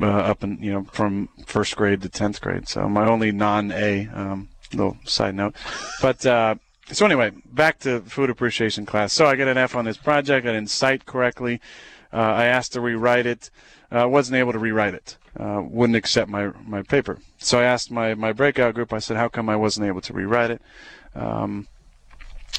uh, 0.00 0.06
up 0.06 0.44
in 0.44 0.62
you 0.62 0.72
know 0.72 0.84
from 0.92 1.28
first 1.46 1.74
grade 1.74 2.02
to 2.02 2.08
tenth 2.08 2.40
grade. 2.40 2.68
So 2.68 2.88
my 2.88 3.08
only 3.08 3.32
non 3.32 3.72
A. 3.72 4.06
Um, 4.14 4.50
little 4.72 4.98
side 5.04 5.34
note, 5.34 5.56
but. 6.00 6.24
Uh, 6.24 6.54
so 6.90 7.06
anyway, 7.06 7.32
back 7.46 7.78
to 7.80 8.00
food 8.00 8.30
appreciation 8.30 8.84
class. 8.84 9.12
So 9.12 9.26
I 9.26 9.36
get 9.36 9.48
an 9.48 9.58
F 9.58 9.74
on 9.74 9.84
this 9.84 9.96
project. 9.96 10.46
I 10.46 10.52
didn't 10.52 10.70
cite 10.70 11.06
correctly. 11.06 11.60
Uh, 12.12 12.16
I 12.16 12.44
asked 12.46 12.72
to 12.74 12.80
rewrite 12.80 13.26
it. 13.26 13.50
I 13.90 14.00
uh, 14.00 14.08
wasn't 14.08 14.36
able 14.36 14.52
to 14.52 14.58
rewrite 14.58 14.94
it. 14.94 15.16
Uh, 15.38 15.62
wouldn't 15.64 15.96
accept 15.96 16.28
my 16.30 16.50
my 16.64 16.82
paper. 16.82 17.18
So 17.38 17.60
I 17.60 17.64
asked 17.64 17.90
my 17.90 18.14
my 18.14 18.32
breakout 18.32 18.74
group. 18.74 18.92
I 18.92 18.98
said, 18.98 19.16
"How 19.16 19.28
come 19.28 19.48
I 19.48 19.56
wasn't 19.56 19.86
able 19.86 20.00
to 20.02 20.12
rewrite 20.12 20.50
it?" 20.50 20.62
Um, 21.14 21.68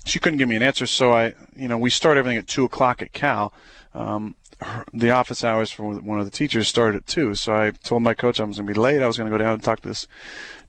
she 0.06 0.20
couldn't 0.20 0.40
give 0.40 0.50
me 0.50 0.56
an 0.56 0.64
answer. 0.64 0.86
So 0.86 1.14
I, 1.14 1.34
you 1.56 1.68
know, 1.68 1.78
we 1.78 1.90
start 1.90 2.18
everything 2.18 2.38
at 2.38 2.48
two 2.48 2.66
o'clock 2.66 3.02
at 3.02 3.14
Cal. 3.14 3.54
Um, 3.94 4.36
her, 4.62 4.86
the 4.94 5.12
office 5.12 5.44
hours 5.44 5.72
for 5.72 5.94
one 5.94 6.20
of 6.20 6.26
the 6.26 6.32
teachers 6.32 6.68
started 6.68 6.98
at 6.98 7.08
two. 7.08 7.36
So 7.36 7.54
I 7.56 7.72
told 7.72 8.02
my 8.02 8.14
coach 8.14 8.40
I 8.40 8.44
was 8.44 8.58
going 8.58 8.68
to 8.68 8.74
be 8.74 8.80
late. 8.80 9.02
I 9.02 9.08
was 9.08 9.18
going 9.18 9.30
to 9.30 9.38
go 9.38 9.44
down 9.44 9.54
and 9.54 9.64
talk 9.64 9.82
to 9.82 9.88
this 9.88 10.08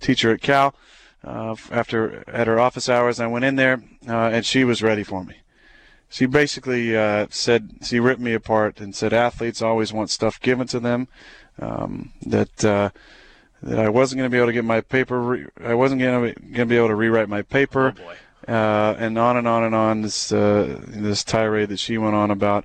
teacher 0.00 0.32
at 0.32 0.42
Cal 0.42 0.74
uh, 1.24 1.56
after 1.70 2.24
at 2.28 2.46
her 2.46 2.60
office 2.60 2.88
hours. 2.88 3.20
I 3.20 3.26
went 3.26 3.44
in 3.44 3.56
there, 3.56 3.82
uh, 4.08 4.30
and 4.32 4.44
she 4.44 4.64
was 4.64 4.82
ready 4.82 5.02
for 5.02 5.24
me. 5.24 5.36
She 6.08 6.26
basically 6.26 6.96
uh, 6.96 7.26
said 7.30 7.78
she 7.82 7.98
ripped 7.98 8.20
me 8.20 8.34
apart 8.34 8.80
and 8.80 8.94
said 8.94 9.12
athletes 9.12 9.62
always 9.62 9.92
want 9.92 10.10
stuff 10.10 10.40
given 10.40 10.66
to 10.68 10.80
them. 10.80 11.08
Um, 11.60 12.12
that 12.26 12.64
uh, 12.64 12.90
that 13.62 13.78
I 13.78 13.88
wasn't 13.88 14.18
going 14.18 14.30
to 14.30 14.34
be 14.34 14.38
able 14.38 14.48
to 14.48 14.52
get 14.52 14.64
my 14.64 14.80
paper. 14.80 15.20
Re- 15.20 15.46
I 15.62 15.74
wasn't 15.74 16.00
going 16.00 16.34
to 16.34 16.66
be 16.66 16.76
able 16.76 16.88
to 16.88 16.94
rewrite 16.94 17.28
my 17.28 17.42
paper. 17.42 17.94
Oh 17.98 18.14
uh, 18.48 18.94
and 18.98 19.18
on 19.18 19.36
and 19.36 19.48
on 19.48 19.64
and 19.64 19.74
on. 19.74 20.02
This 20.02 20.32
uh, 20.32 20.80
this 20.86 21.24
tirade 21.24 21.70
that 21.70 21.78
she 21.78 21.98
went 21.98 22.14
on 22.14 22.30
about 22.30 22.64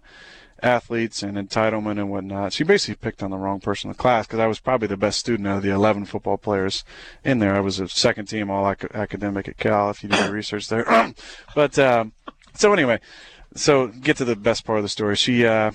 athletes 0.64 1.24
and 1.24 1.38
entitlement 1.38 2.00
and 2.00 2.10
whatnot. 2.10 2.54
She 2.54 2.64
basically 2.64 2.96
picked 2.96 3.24
on 3.24 3.32
the 3.32 3.38
wrong 3.38 3.60
person 3.60 3.90
in 3.90 3.94
the 3.94 3.98
class 3.98 4.28
because 4.28 4.40
I 4.40 4.48
was 4.48 4.60
probably 4.60 4.88
the 4.88 4.98
best 4.98 5.20
student 5.20 5.48
out 5.48 5.58
of 5.58 5.64
the 5.64 5.70
11 5.70 6.06
football 6.06 6.38
players 6.38 6.84
in 7.24 7.40
there. 7.40 7.56
I 7.56 7.60
was 7.60 7.80
a 7.80 7.88
second 7.88 8.28
team 8.28 8.50
all 8.50 8.70
ac- 8.70 8.88
academic 8.94 9.48
at 9.48 9.58
Cal, 9.58 9.90
if 9.90 10.04
you 10.04 10.10
do 10.10 10.18
your 10.18 10.32
research 10.32 10.68
there. 10.68 10.86
but 11.56 11.78
um, 11.80 12.14
so 12.56 12.74
anyway, 12.74 13.00
so 13.56 13.88
get 13.88 14.18
to 14.18 14.26
the 14.26 14.36
best 14.36 14.66
part 14.66 14.80
of 14.80 14.84
the 14.84 14.90
story. 14.90 15.16
She 15.16 15.46
uh, 15.46 15.72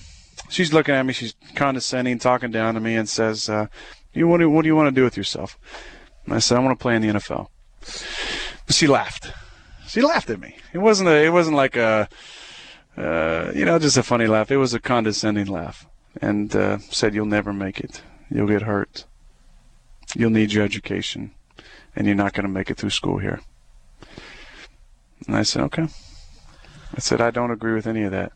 she's 0.48 0.72
looking 0.72 0.94
at 0.94 1.04
me, 1.04 1.12
she's 1.12 1.34
condescending, 1.54 2.18
talking 2.18 2.50
down 2.50 2.74
to 2.74 2.80
me, 2.80 2.94
and 2.96 3.08
says, 3.08 3.48
uh, 3.48 3.66
"You 4.12 4.28
what 4.28 4.38
do, 4.38 4.50
what 4.50 4.62
do 4.62 4.68
you 4.68 4.76
want 4.76 4.88
to 4.88 5.00
do 5.00 5.04
with 5.04 5.16
yourself?" 5.16 5.58
And 6.24 6.34
I 6.34 6.38
said, 6.38 6.56
"I 6.56 6.60
want 6.60 6.78
to 6.78 6.82
play 6.82 6.96
in 6.96 7.02
the 7.02 7.08
NFL." 7.08 7.48
She 8.70 8.86
laughed. 8.86 9.32
She 9.86 10.00
laughed 10.00 10.30
at 10.30 10.40
me. 10.40 10.56
It 10.72 10.78
wasn't 10.78 11.08
a. 11.08 11.24
It 11.24 11.30
wasn't 11.30 11.56
like 11.56 11.76
a 11.76 12.08
uh, 12.96 13.50
you 13.54 13.64
know, 13.64 13.78
just 13.78 13.96
a 13.96 14.02
funny 14.02 14.26
laugh. 14.26 14.50
It 14.50 14.56
was 14.56 14.74
a 14.74 14.80
condescending 14.80 15.46
laugh, 15.46 15.86
and 16.20 16.54
uh, 16.54 16.78
said, 16.78 17.14
"You'll 17.14 17.26
never 17.26 17.52
make 17.52 17.80
it. 17.80 18.02
You'll 18.30 18.46
get 18.46 18.62
hurt. 18.62 19.04
You'll 20.14 20.30
need 20.30 20.52
your 20.52 20.64
education, 20.64 21.32
and 21.96 22.06
you're 22.06 22.16
not 22.16 22.34
going 22.34 22.46
to 22.46 22.52
make 22.52 22.70
it 22.70 22.76
through 22.76 22.90
school 22.90 23.18
here." 23.18 23.40
And 25.26 25.36
I 25.36 25.42
said, 25.42 25.62
"Okay." 25.62 25.88
I 26.94 27.00
said, 27.00 27.20
"I 27.20 27.30
don't 27.30 27.50
agree 27.50 27.74
with 27.74 27.86
any 27.86 28.04
of 28.04 28.12
that, 28.12 28.32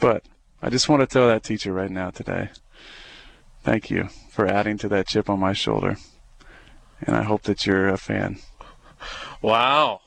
but 0.00 0.24
I 0.60 0.68
just 0.68 0.88
want 0.88 1.00
to 1.00 1.06
tell 1.06 1.28
that 1.28 1.44
teacher 1.44 1.72
right 1.72 1.90
now 1.90 2.10
today, 2.10 2.50
thank 3.62 3.90
you 3.90 4.08
for 4.30 4.46
adding 4.46 4.76
to 4.78 4.88
that 4.88 5.06
chip 5.06 5.30
on 5.30 5.38
my 5.38 5.52
shoulder, 5.52 5.96
and 7.00 7.16
I 7.16 7.22
hope 7.22 7.42
that 7.42 7.64
you're 7.64 7.88
a 7.88 7.96
fan." 7.96 8.38
Wow. 9.40 10.00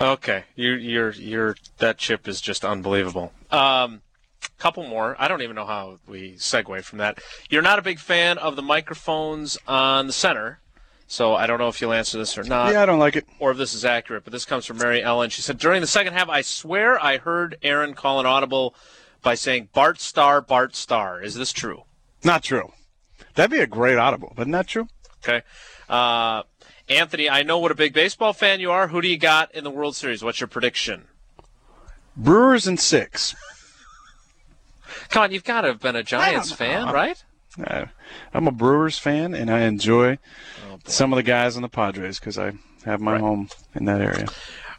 Okay, 0.00 0.44
you, 0.56 0.72
you're 0.72 1.12
you're 1.12 1.56
that 1.78 1.98
chip 1.98 2.26
is 2.26 2.40
just 2.40 2.64
unbelievable. 2.64 3.32
Um, 3.50 4.02
couple 4.58 4.86
more. 4.86 5.16
I 5.18 5.28
don't 5.28 5.42
even 5.42 5.56
know 5.56 5.66
how 5.66 5.98
we 6.06 6.32
segue 6.32 6.82
from 6.82 6.98
that. 6.98 7.18
You're 7.48 7.62
not 7.62 7.78
a 7.78 7.82
big 7.82 7.98
fan 7.98 8.38
of 8.38 8.56
the 8.56 8.62
microphones 8.62 9.58
on 9.68 10.06
the 10.06 10.12
center, 10.12 10.60
so 11.06 11.34
I 11.34 11.46
don't 11.46 11.58
know 11.58 11.68
if 11.68 11.80
you'll 11.80 11.92
answer 11.92 12.18
this 12.18 12.36
or 12.36 12.44
not. 12.44 12.72
Yeah, 12.72 12.82
I 12.82 12.86
don't 12.86 12.98
like 12.98 13.16
it. 13.16 13.26
Or 13.38 13.50
if 13.50 13.58
this 13.58 13.74
is 13.74 13.84
accurate, 13.84 14.24
but 14.24 14.32
this 14.32 14.44
comes 14.44 14.66
from 14.66 14.78
Mary 14.78 15.02
Ellen. 15.02 15.30
She 15.30 15.42
said 15.42 15.58
during 15.58 15.80
the 15.80 15.86
second 15.86 16.14
half, 16.14 16.28
I 16.28 16.42
swear 16.42 17.02
I 17.02 17.18
heard 17.18 17.56
Aaron 17.62 17.94
call 17.94 18.20
an 18.20 18.26
audible 18.26 18.74
by 19.22 19.34
saying 19.34 19.68
Bart 19.72 20.00
Starr, 20.00 20.40
Bart 20.40 20.74
Starr. 20.74 21.22
Is 21.22 21.34
this 21.34 21.52
true? 21.52 21.84
Not 22.22 22.42
true. 22.42 22.72
That'd 23.34 23.50
be 23.50 23.58
a 23.58 23.66
great 23.66 23.98
audible, 23.98 24.32
but 24.36 24.48
not 24.48 24.66
true. 24.66 24.88
Okay. 25.26 25.42
Uh, 25.88 26.42
Anthony, 26.88 27.30
I 27.30 27.42
know 27.42 27.58
what 27.58 27.70
a 27.70 27.74
big 27.74 27.94
baseball 27.94 28.32
fan 28.32 28.60
you 28.60 28.70
are. 28.70 28.88
Who 28.88 29.00
do 29.00 29.08
you 29.08 29.16
got 29.16 29.54
in 29.54 29.64
the 29.64 29.70
World 29.70 29.96
Series? 29.96 30.22
What's 30.22 30.40
your 30.40 30.48
prediction? 30.48 31.04
Brewers 32.16 32.66
and 32.66 32.78
six. 32.78 33.34
Come 35.08 35.24
on, 35.24 35.32
you've 35.32 35.44
got 35.44 35.62
to 35.62 35.68
have 35.68 35.80
been 35.80 35.96
a 35.96 36.02
Giants 36.02 36.52
fan, 36.52 36.86
right? 36.92 37.22
Uh, 37.62 37.86
I'm 38.32 38.46
a 38.46 38.52
Brewers 38.52 38.98
fan, 38.98 39.34
and 39.34 39.50
I 39.50 39.60
enjoy 39.60 40.18
oh, 40.68 40.78
some 40.86 41.12
of 41.12 41.16
the 41.16 41.22
guys 41.22 41.56
on 41.56 41.62
the 41.62 41.68
Padres 41.68 42.18
because 42.18 42.38
I 42.38 42.52
have 42.84 43.00
my 43.00 43.12
right. 43.12 43.20
home 43.20 43.48
in 43.74 43.86
that 43.86 44.00
area. 44.00 44.26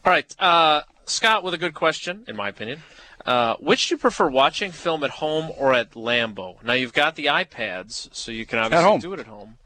All 0.03 0.11
right, 0.11 0.35
uh, 0.39 0.81
Scott, 1.05 1.43
with 1.43 1.53
a 1.53 1.57
good 1.57 1.73
question, 1.73 2.23
in 2.27 2.35
my 2.35 2.49
opinion. 2.49 2.83
Uh, 3.25 3.55
which 3.55 3.89
do 3.89 3.95
you 3.95 3.97
prefer, 3.97 4.29
watching 4.29 4.71
film 4.71 5.03
at 5.03 5.09
home 5.09 5.51
or 5.57 5.73
at 5.73 5.91
Lambeau? 5.91 6.61
Now 6.63 6.73
you've 6.73 6.93
got 6.93 7.15
the 7.15 7.25
iPads, 7.25 8.13
so 8.13 8.31
you 8.31 8.45
can 8.45 8.59
obviously 8.59 8.99
do 8.99 9.13
it 9.13 9.19
at 9.19 9.25
home. 9.25 9.57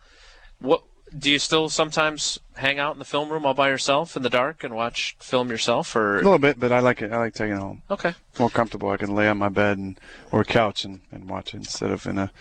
What 0.60 0.84
do 1.18 1.32
you 1.32 1.39
still 1.39 1.70
sometimes 1.70 2.39
hang 2.55 2.80
out 2.80 2.93
in 2.93 2.99
the 2.99 3.05
film 3.05 3.30
room 3.30 3.45
all 3.45 3.53
by 3.53 3.70
yourself 3.70 4.16
in 4.16 4.24
the 4.24 4.30
dark 4.30 4.64
and 4.64 4.76
watch 4.76 5.16
film 5.20 5.49
yourself, 5.49 5.95
or 5.95 6.20
a 6.20 6.24
little 6.24 6.39
bit? 6.39 6.60
But 6.60 6.72
I 6.72 6.80
like 6.80 7.01
it. 7.01 7.12
I 7.12 7.18
like 7.18 7.34
taking 7.34 7.55
it 7.55 7.60
home. 7.60 7.82
Okay, 7.89 8.14
more 8.38 8.49
comfortable. 8.49 8.89
I 8.89 8.97
can 8.97 9.16
lay 9.16 9.28
on 9.28 9.38
my 9.38 9.49
bed 9.49 9.78
and 9.78 9.99
or 10.32 10.43
couch 10.43 10.86
and, 10.86 11.01
and 11.12 11.30
watch 11.30 11.53
it 11.53 11.57
instead 11.57 11.91
of 11.91 12.05
in 12.05 12.18
a 12.18 12.32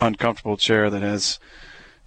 uncomfortable 0.00 0.56
chair 0.56 0.90
that 0.90 1.02
has 1.02 1.38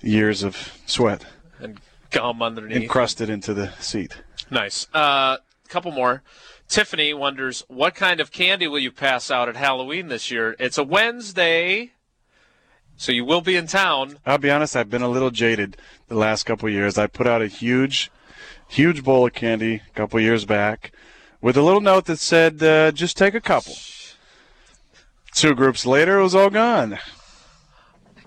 years 0.01 0.43
of 0.43 0.79
sweat 0.86 1.25
and 1.59 1.79
gum 2.09 2.41
underneath 2.41 2.82
encrusted 2.82 3.29
into 3.29 3.53
the 3.53 3.71
seat. 3.79 4.17
Nice. 4.49 4.88
A 4.93 4.97
uh, 4.97 5.38
couple 5.67 5.91
more. 5.91 6.23
Tiffany 6.67 7.13
wonders 7.13 7.63
what 7.67 7.95
kind 7.95 8.19
of 8.19 8.32
candy 8.32 8.67
will 8.67 8.79
you 8.79 8.91
pass 8.91 9.29
out 9.29 9.49
at 9.49 9.55
Halloween 9.55 10.07
this 10.07 10.32
year? 10.32 10.55
It's 10.59 10.77
a 10.77 10.84
Wednesday. 10.84 11.91
So 13.02 13.12
you 13.12 13.26
will 13.26 13.41
be 13.41 13.56
in 13.56 13.66
town. 13.66 14.20
I'll 14.28 14.38
be 14.38 14.52
honest, 14.52 14.76
I've 14.76 14.91
been 14.91 15.02
a 15.02 15.10
little 15.10 15.32
jaded 15.32 15.76
the 16.08 16.14
last 16.14 16.43
couple 16.43 16.70
years. 16.70 16.99
I 16.99 17.08
put 17.08 17.26
out 17.26 17.41
a 17.41 17.47
huge, 17.47 18.12
huge 18.68 19.04
bowl 19.04 19.26
of 19.26 19.34
candy 19.34 19.82
a 19.89 19.95
couple 19.95 20.20
years 20.20 20.45
back 20.45 20.91
with 21.41 21.58
a 21.58 21.64
little 21.64 21.82
note 21.82 22.06
that 22.06 22.20
said, 22.20 22.62
uh, 22.62 22.91
just 22.91 23.18
take 23.18 23.34
a 23.34 23.41
couple. 23.41 23.74
Two 25.34 25.56
groups 25.56 25.84
later, 25.84 26.20
it 26.20 26.22
was 26.22 26.36
all 26.36 26.52
gone. 26.52 26.99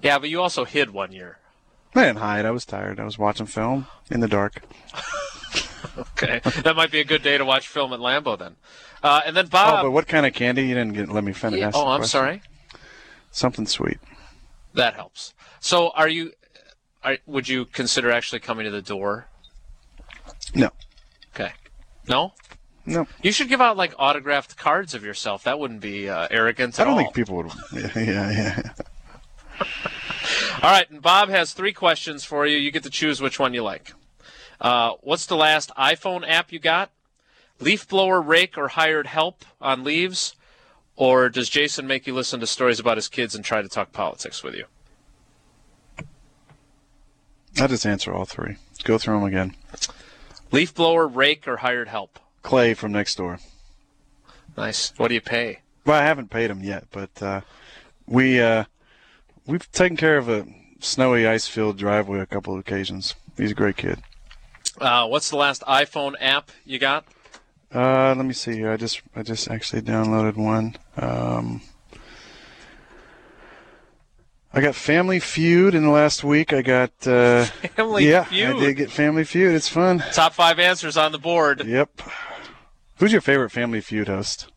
Yeah, 0.03 0.19
but 0.19 0.29
you 0.29 0.43
also 0.43 0.65
hid 0.65 0.91
one 0.91 1.13
year. 1.13 1.39
I 1.95 2.07
didn't 2.07 2.19
hide. 2.19 2.45
I 2.45 2.51
was 2.51 2.65
tired. 2.65 2.99
I 2.99 3.05
was 3.05 3.17
watching 3.17 3.47
film 3.47 3.87
in 4.11 4.19
the 4.19 4.27
dark. 4.27 4.61
okay, 5.99 6.41
that 6.65 6.75
might 6.75 6.91
be 6.91 6.99
a 6.99 7.05
good 7.05 7.23
day 7.23 7.39
to 7.39 7.45
watch 7.45 7.69
film 7.69 7.93
at 7.93 8.01
Lambeau 8.01 8.37
then. 8.37 8.57
Uh, 9.05 9.21
and 9.25 9.37
then 9.37 9.47
Bob. 9.47 9.79
Oh, 9.79 9.83
but 9.85 9.93
what 9.93 10.09
kind 10.09 10.27
of 10.27 10.35
candy? 10.35 10.67
You 10.67 10.75
didn't 10.75 10.95
get, 10.95 11.09
let 11.11 11.23
me 11.23 11.33
finish. 11.33 11.61
Yeah, 11.61 11.71
oh, 11.73 11.87
I'm 11.87 12.01
question. 12.01 12.11
sorry. 12.11 12.43
Something 13.31 13.67
sweet. 13.67 13.99
That 14.75 14.95
helps. 14.95 15.35
So, 15.61 15.91
are 15.91 16.09
you? 16.09 16.33
Are, 17.03 17.19
would 17.27 17.49
you 17.49 17.65
consider 17.67 18.11
actually 18.11 18.41
coming 18.41 18.65
to 18.65 18.71
the 18.71 18.83
door? 18.83 19.29
No. 20.55 20.71
Okay. 21.35 21.53
No. 22.09 22.33
No. 22.87 23.07
You 23.23 23.33
should 23.33 23.49
give 23.49 23.61
out 23.61 23.77
like 23.77 23.95
autographed 23.99 24.57
cards 24.57 24.95
of 24.95 25.05
yourself. 25.05 25.45
That 25.45 25.59
wouldn't 25.59 25.81
be 25.81 26.09
uh, 26.09 26.29
arrogant. 26.31 26.79
I 26.79 26.85
don't 26.85 26.95
all. 26.95 26.99
think 26.99 27.15
people 27.15 27.37
would. 27.37 27.53
Yeah, 27.73 27.91
yeah. 27.97 28.31
yeah. 28.31 28.73
all 30.63 30.71
right, 30.71 30.91
and 30.91 31.01
Bob 31.01 31.29
has 31.29 31.53
three 31.53 31.73
questions 31.73 32.25
for 32.25 32.47
you. 32.47 32.57
You 32.57 32.71
get 32.71 32.83
to 32.83 32.91
choose 32.91 33.21
which 33.21 33.39
one 33.39 33.55
you 33.55 33.63
like. 33.63 33.93
Uh, 34.61 34.93
what's 35.01 35.27
the 35.27 35.37
last 35.37 35.71
iPhone 35.79 36.29
app 36.29 36.53
you 36.53 36.59
got? 36.59 36.91
Leaf 37.61 37.89
blower, 37.89 38.21
rake, 38.21 38.59
or 38.59 38.69
hired 38.69 39.07
help 39.07 39.45
on 39.61 39.85
leaves? 39.85 40.35
Or 40.97 41.29
does 41.29 41.49
Jason 41.49 41.87
make 41.87 42.07
you 42.07 42.15
listen 42.15 42.41
to 42.41 42.47
stories 42.47 42.79
about 42.79 42.97
his 42.97 43.09
kids 43.09 43.35
and 43.35 43.45
try 43.45 43.63
to 43.63 43.69
talk 43.69 43.93
politics 43.93 44.43
with 44.43 44.55
you? 44.55 44.67
I 47.61 47.67
just 47.67 47.87
answer 47.87 48.13
all 48.13 48.25
three. 48.25 48.57
Go 48.85 48.99
through 48.99 49.15
them 49.15 49.25
again. 49.25 49.57
Leaf 50.53 50.75
blower, 50.75 51.07
rake, 51.07 51.49
or 51.49 51.59
hired 51.59 51.89
help? 51.89 52.19
Clay 52.43 52.75
from 52.75 52.93
next 52.93 53.17
door. 53.17 53.39
Nice. 54.57 54.93
What 54.97 55.09
do 55.09 55.15
you 55.15 55.21
pay? 55.21 55.61
Well, 55.85 56.01
I 56.01 56.05
haven't 56.05 56.31
paid 56.31 56.51
him 56.51 56.63
yet, 56.63 56.85
but 56.93 57.23
uh, 57.23 57.41
we 58.07 58.41
uh, 58.41 58.65
we've 59.47 59.71
taken 59.73 59.97
care 59.97 60.17
of 60.17 60.29
a 60.29 60.47
snowy, 60.81 61.27
ice-filled 61.27 61.77
driveway 61.77 62.21
a 62.21 62.27
couple 62.27 62.55
of 62.55 62.61
occasions. 62.61 63.15
He's 63.37 63.51
a 63.51 63.55
great 63.55 63.77
kid. 63.77 64.01
Uh, 64.81 65.07
what's 65.07 65.31
the 65.31 65.37
last 65.37 65.63
iPhone 65.63 66.15
app 66.21 66.51
you 66.65 66.79
got? 66.79 67.05
Uh, 67.75 68.15
let 68.17 68.25
me 68.25 68.33
see 68.33 68.53
here. 68.53 68.71
I 68.71 68.77
just 68.77 69.03
I 69.17 69.23
just 69.23 69.51
actually 69.51 69.83
downloaded 69.83 70.37
one. 70.37 70.77
Um, 70.97 71.61
I 74.53 74.61
got 74.61 74.77
Family 74.77 75.19
Feud 75.19 75.75
in 75.75 75.83
the 75.83 75.91
last 75.91 76.23
week. 76.23 76.53
I 76.53 76.63
got 76.63 76.93
uh, 77.07 77.45
Family 77.45 78.03
Feud. 78.03 78.11
yeah, 78.11 78.25
Feud. 78.25 78.57
I 78.57 78.61
did 78.61 78.77
get 78.77 78.91
Family 78.93 79.25
Feud. 79.25 79.53
It's 79.53 79.69
fun. 79.69 79.99
Top 80.13 80.35
five 80.35 80.61
answers 80.61 80.97
on 80.97 81.11
the 81.11 81.19
board. 81.19 81.67
Yep. 81.67 82.03
Who's 82.99 83.11
your 83.11 83.21
favorite 83.21 83.51
Family 83.51 83.81
Feud 83.81 84.07
host? 84.07 84.53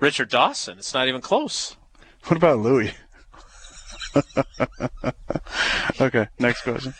Richard 0.00 0.28
Dawson. 0.30 0.78
It's 0.78 0.92
not 0.92 1.06
even 1.06 1.20
close. 1.20 1.76
What 2.24 2.36
about 2.36 2.58
Louie? 2.58 2.90
okay, 6.00 6.26
next 6.40 6.62
question. 6.62 6.94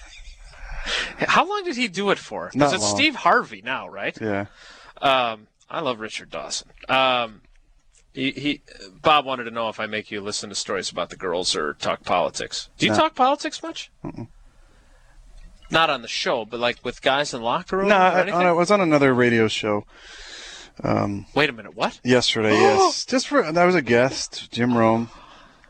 How 1.18 1.48
long 1.48 1.64
did 1.64 1.74
he 1.74 1.88
do 1.88 2.10
it 2.10 2.18
for? 2.18 2.50
Because 2.52 2.72
it's 2.72 2.84
long. 2.84 2.96
Steve 2.96 3.16
Harvey 3.16 3.62
now, 3.64 3.88
right? 3.88 4.16
Yeah. 4.20 4.46
Um, 5.02 5.48
I 5.68 5.80
love 5.80 6.00
Richard 6.00 6.30
Dawson. 6.30 6.70
Um, 6.88 7.42
he, 8.12 8.30
he, 8.32 8.62
Bob 9.02 9.26
wanted 9.26 9.44
to 9.44 9.50
know 9.50 9.68
if 9.68 9.78
I 9.80 9.86
make 9.86 10.10
you 10.10 10.20
listen 10.20 10.48
to 10.48 10.54
stories 10.54 10.90
about 10.90 11.10
the 11.10 11.16
girls 11.16 11.54
or 11.56 11.74
talk 11.74 12.04
politics. 12.04 12.70
Do 12.78 12.86
you 12.86 12.92
No. 12.92 12.98
talk 12.98 13.14
politics 13.14 13.62
much? 13.62 13.90
Not 15.70 15.90
on 15.90 16.02
the 16.02 16.08
show, 16.08 16.44
but 16.44 16.60
like 16.60 16.84
with 16.84 17.02
guys 17.02 17.34
in 17.34 17.42
locker 17.42 17.78
room 17.78 17.88
No, 17.88 17.96
or 17.96 17.98
I. 17.98 18.20
I 18.48 18.52
was 18.52 18.70
on 18.70 18.80
another 18.80 19.12
radio 19.12 19.48
show 19.48 19.84
Wait 21.34 21.50
a 21.50 21.52
minute, 21.52 21.74
what? 21.74 22.00
yesterday. 22.04 22.52
yes, 22.54 23.04
just 23.04 23.26
for 23.28 23.44
I 23.44 23.66
was 23.66 23.74
a 23.74 23.82
guest, 23.82 24.50
Jim 24.52 24.76
Rome. 24.76 25.10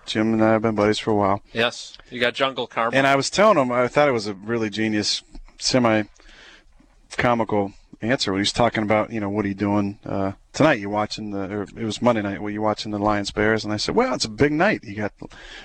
Jim 0.05 0.35
and 0.35 0.45
I 0.45 0.53
have 0.53 0.63
been 0.63 0.77
buddies 0.77 1.01
for 1.01 1.11
a 1.11 1.15
while, 1.17 1.43
Yes, 1.53 1.99
you 2.11 2.21
got 2.21 2.35
Jungle 2.35 2.69
Karma. 2.69 2.97
and 2.97 3.09
I 3.09 3.17
was 3.17 3.29
telling 3.29 3.59
him 3.59 3.73
I 3.73 3.89
thought 3.89 4.07
it 4.09 4.13
was 4.13 4.29
a 4.29 4.35
really 4.35 4.71
genius, 4.71 5.23
semi-comical 5.59 7.73
answer 8.01 8.33
when 8.33 8.39
he 8.39 8.43
was 8.43 8.53
talking 8.53 8.83
about 8.83 9.13
you 9.13 9.21
know 9.21 9.29
what 9.29 9.45
are 9.45 9.49
you 9.49 9.55
doing 9.55 9.99
uh, 10.05 10.33
tonight? 10.53 10.81
You 10.81 10.91
watching 10.91 11.31
the? 11.31 11.51
Or 11.53 11.63
it 11.63 11.85
was 11.85 12.03
Monday 12.03 12.23
night. 12.23 12.43
Were 12.43 12.51
you 12.51 12.63
watching 12.63 12.93
the 12.93 12.99
Lions 12.99 13.31
Bears? 13.31 13.65
And 13.65 13.73
I 13.73 13.77
said, 13.77 13.95
well, 13.95 14.15
it's 14.15 14.25
a 14.25 14.31
big 14.31 14.53
night. 14.53 14.85
You 14.85 14.95
got 14.97 15.13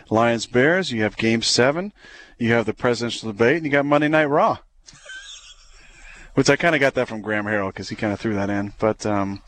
Lions 0.09 0.45
Bears. 0.45 0.91
You 0.91 1.03
have 1.03 1.17
Game 1.17 1.41
Seven. 1.41 1.93
You 2.37 2.53
have 2.53 2.65
the 2.65 2.73
presidential 2.73 3.31
debate, 3.31 3.57
and 3.57 3.65
you 3.65 3.71
got 3.71 3.85
Monday 3.85 4.07
Night 4.07 4.25
Raw. 4.25 4.57
Which 6.33 6.49
I 6.49 6.55
kind 6.55 6.75
of 6.75 6.81
got 6.81 6.93
that 6.95 7.07
from 7.07 7.21
Graham 7.21 7.45
Harrell 7.45 7.69
because 7.69 7.89
he 7.89 7.95
kind 7.95 8.13
of 8.13 8.19
threw 8.19 8.33
that 8.35 8.49
in, 8.49 8.73
but 8.79 9.05
um, 9.05 9.41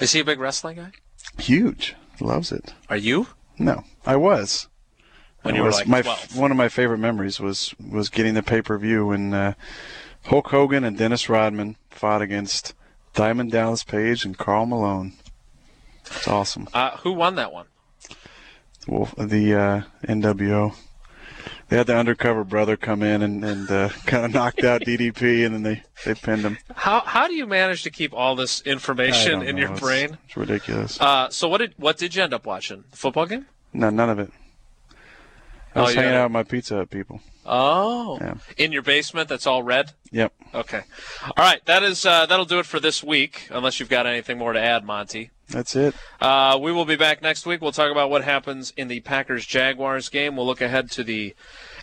Is 0.00 0.12
he 0.12 0.20
a 0.20 0.24
big 0.24 0.38
wrestling 0.40 0.76
guy? 0.76 0.92
huge 1.38 1.94
loves 2.20 2.50
it. 2.50 2.74
Are 2.88 2.96
you? 2.96 3.28
No, 3.58 3.84
I 4.06 4.16
was. 4.16 4.68
When 5.42 5.54
I 5.54 5.58
you 5.58 5.64
were 5.64 5.70
like 5.70 5.86
my 5.86 6.02
12. 6.02 6.36
one 6.36 6.50
of 6.50 6.56
my 6.56 6.68
favorite 6.68 6.98
memories 6.98 7.38
was 7.40 7.74
was 7.78 8.08
getting 8.08 8.34
the 8.34 8.42
pay 8.42 8.60
per 8.62 8.76
view 8.78 9.06
when 9.06 9.32
uh, 9.34 9.54
Hulk 10.28 10.48
Hogan 10.48 10.84
and 10.84 10.96
Dennis 10.96 11.28
Rodman 11.28 11.76
fought 11.90 12.20
against 12.22 12.74
Diamond 13.14 13.50
Dallas 13.50 13.82
Page 13.82 14.24
and 14.24 14.36
Karl 14.36 14.66
Malone. 14.66 15.14
It's 16.06 16.28
awesome. 16.28 16.68
Uh, 16.72 16.96
who 16.98 17.12
won 17.12 17.34
that 17.36 17.52
one? 17.52 17.66
Wolf, 18.86 19.14
the 19.16 19.54
uh, 19.54 19.82
NWO. 20.06 20.74
They 21.68 21.76
had 21.76 21.86
the 21.86 21.96
undercover 21.96 22.44
brother 22.44 22.76
come 22.78 23.02
in 23.02 23.20
and, 23.22 23.44
and 23.44 23.70
uh, 23.70 23.88
kind 24.06 24.24
of 24.24 24.32
knocked 24.32 24.64
out 24.64 24.82
DDP, 24.82 25.44
and 25.44 25.54
then 25.54 25.62
they, 25.62 25.82
they 26.04 26.14
pinned 26.14 26.42
him. 26.42 26.58
How 26.74 27.00
how 27.00 27.26
do 27.26 27.34
you 27.34 27.46
manage 27.46 27.82
to 27.82 27.90
keep 27.90 28.14
all 28.14 28.34
this 28.36 28.62
information 28.62 29.42
in 29.42 29.56
know. 29.56 29.60
your 29.62 29.72
It's- 29.72 29.80
brain? 29.80 30.18
It's 30.26 30.36
ridiculous. 30.36 30.98
Uh, 31.00 31.28
so 31.30 31.48
what 31.48 31.58
did 31.58 31.74
what 31.76 31.98
did 31.98 32.14
you 32.14 32.22
end 32.22 32.32
up 32.32 32.46
watching? 32.46 32.84
The 32.90 32.96
football 32.96 33.26
game? 33.26 33.46
no, 33.74 33.90
none 33.90 34.08
of 34.10 34.18
it. 34.18 34.30
I 35.78 35.82
Oh, 35.82 35.84
was 35.84 35.94
you 35.94 36.00
hanging 36.00 36.14
had- 36.14 36.20
out 36.20 36.24
with 36.26 36.32
my 36.32 36.42
Pizza 36.42 36.76
Hut 36.76 36.90
people. 36.90 37.20
Oh, 37.46 38.18
Yeah. 38.20 38.34
in 38.58 38.72
your 38.72 38.82
basement 38.82 39.28
that's 39.28 39.46
all 39.46 39.62
red. 39.62 39.92
Yep. 40.10 40.32
Okay, 40.54 40.82
all 41.24 41.32
right. 41.44 41.64
That 41.66 41.82
is 41.82 42.04
uh, 42.04 42.26
that'll 42.26 42.44
do 42.44 42.58
it 42.58 42.66
for 42.66 42.78
this 42.80 43.02
week. 43.02 43.48
Unless 43.50 43.80
you've 43.80 43.88
got 43.88 44.06
anything 44.06 44.36
more 44.38 44.52
to 44.52 44.60
add, 44.60 44.84
Monty. 44.84 45.30
That's 45.48 45.74
it. 45.76 45.94
Uh, 46.20 46.58
we 46.60 46.72
will 46.72 46.84
be 46.84 46.96
back 46.96 47.22
next 47.22 47.46
week. 47.46 47.62
We'll 47.62 47.72
talk 47.72 47.90
about 47.90 48.10
what 48.10 48.22
happens 48.24 48.72
in 48.76 48.88
the 48.88 49.00
Packers 49.00 49.46
Jaguars 49.46 50.10
game. 50.10 50.36
We'll 50.36 50.44
look 50.46 50.60
ahead 50.60 50.90
to 50.92 51.02
the 51.04 51.34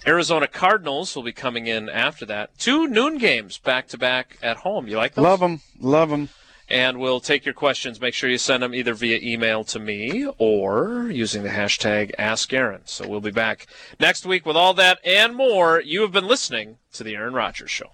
Arizona 0.05 0.47
Cardinals. 0.47 1.15
Will 1.15 1.23
be 1.23 1.31
coming 1.31 1.65
in 1.65 1.89
after 1.89 2.25
that. 2.27 2.57
Two 2.59 2.87
noon 2.87 3.17
games 3.17 3.57
back 3.57 3.87
to 3.87 3.97
back 3.97 4.37
at 4.43 4.57
home. 4.57 4.87
You 4.87 4.97
like 4.97 5.15
those? 5.15 5.23
Love 5.23 5.39
them. 5.39 5.61
Love 5.79 6.09
them. 6.11 6.29
And 6.69 6.99
we'll 6.99 7.19
take 7.19 7.45
your 7.45 7.53
questions. 7.53 8.01
Make 8.01 8.13
sure 8.13 8.29
you 8.29 8.37
send 8.37 8.63
them 8.63 8.73
either 8.73 8.93
via 8.93 9.19
email 9.21 9.63
to 9.65 9.79
me 9.79 10.27
or 10.37 11.09
using 11.11 11.43
the 11.43 11.49
hashtag 11.49 12.11
Ask 12.17 12.51
Aaron. 12.53 12.81
So 12.85 13.07
we'll 13.07 13.21
be 13.21 13.31
back 13.31 13.67
next 13.99 14.25
week 14.25 14.45
with 14.45 14.57
all 14.57 14.73
that 14.73 14.99
and 15.05 15.35
more. 15.35 15.79
You 15.79 16.01
have 16.01 16.11
been 16.11 16.27
listening 16.27 16.77
to 16.93 17.03
the 17.03 17.15
Aaron 17.15 17.33
Rodgers 17.33 17.69
Show. 17.69 17.91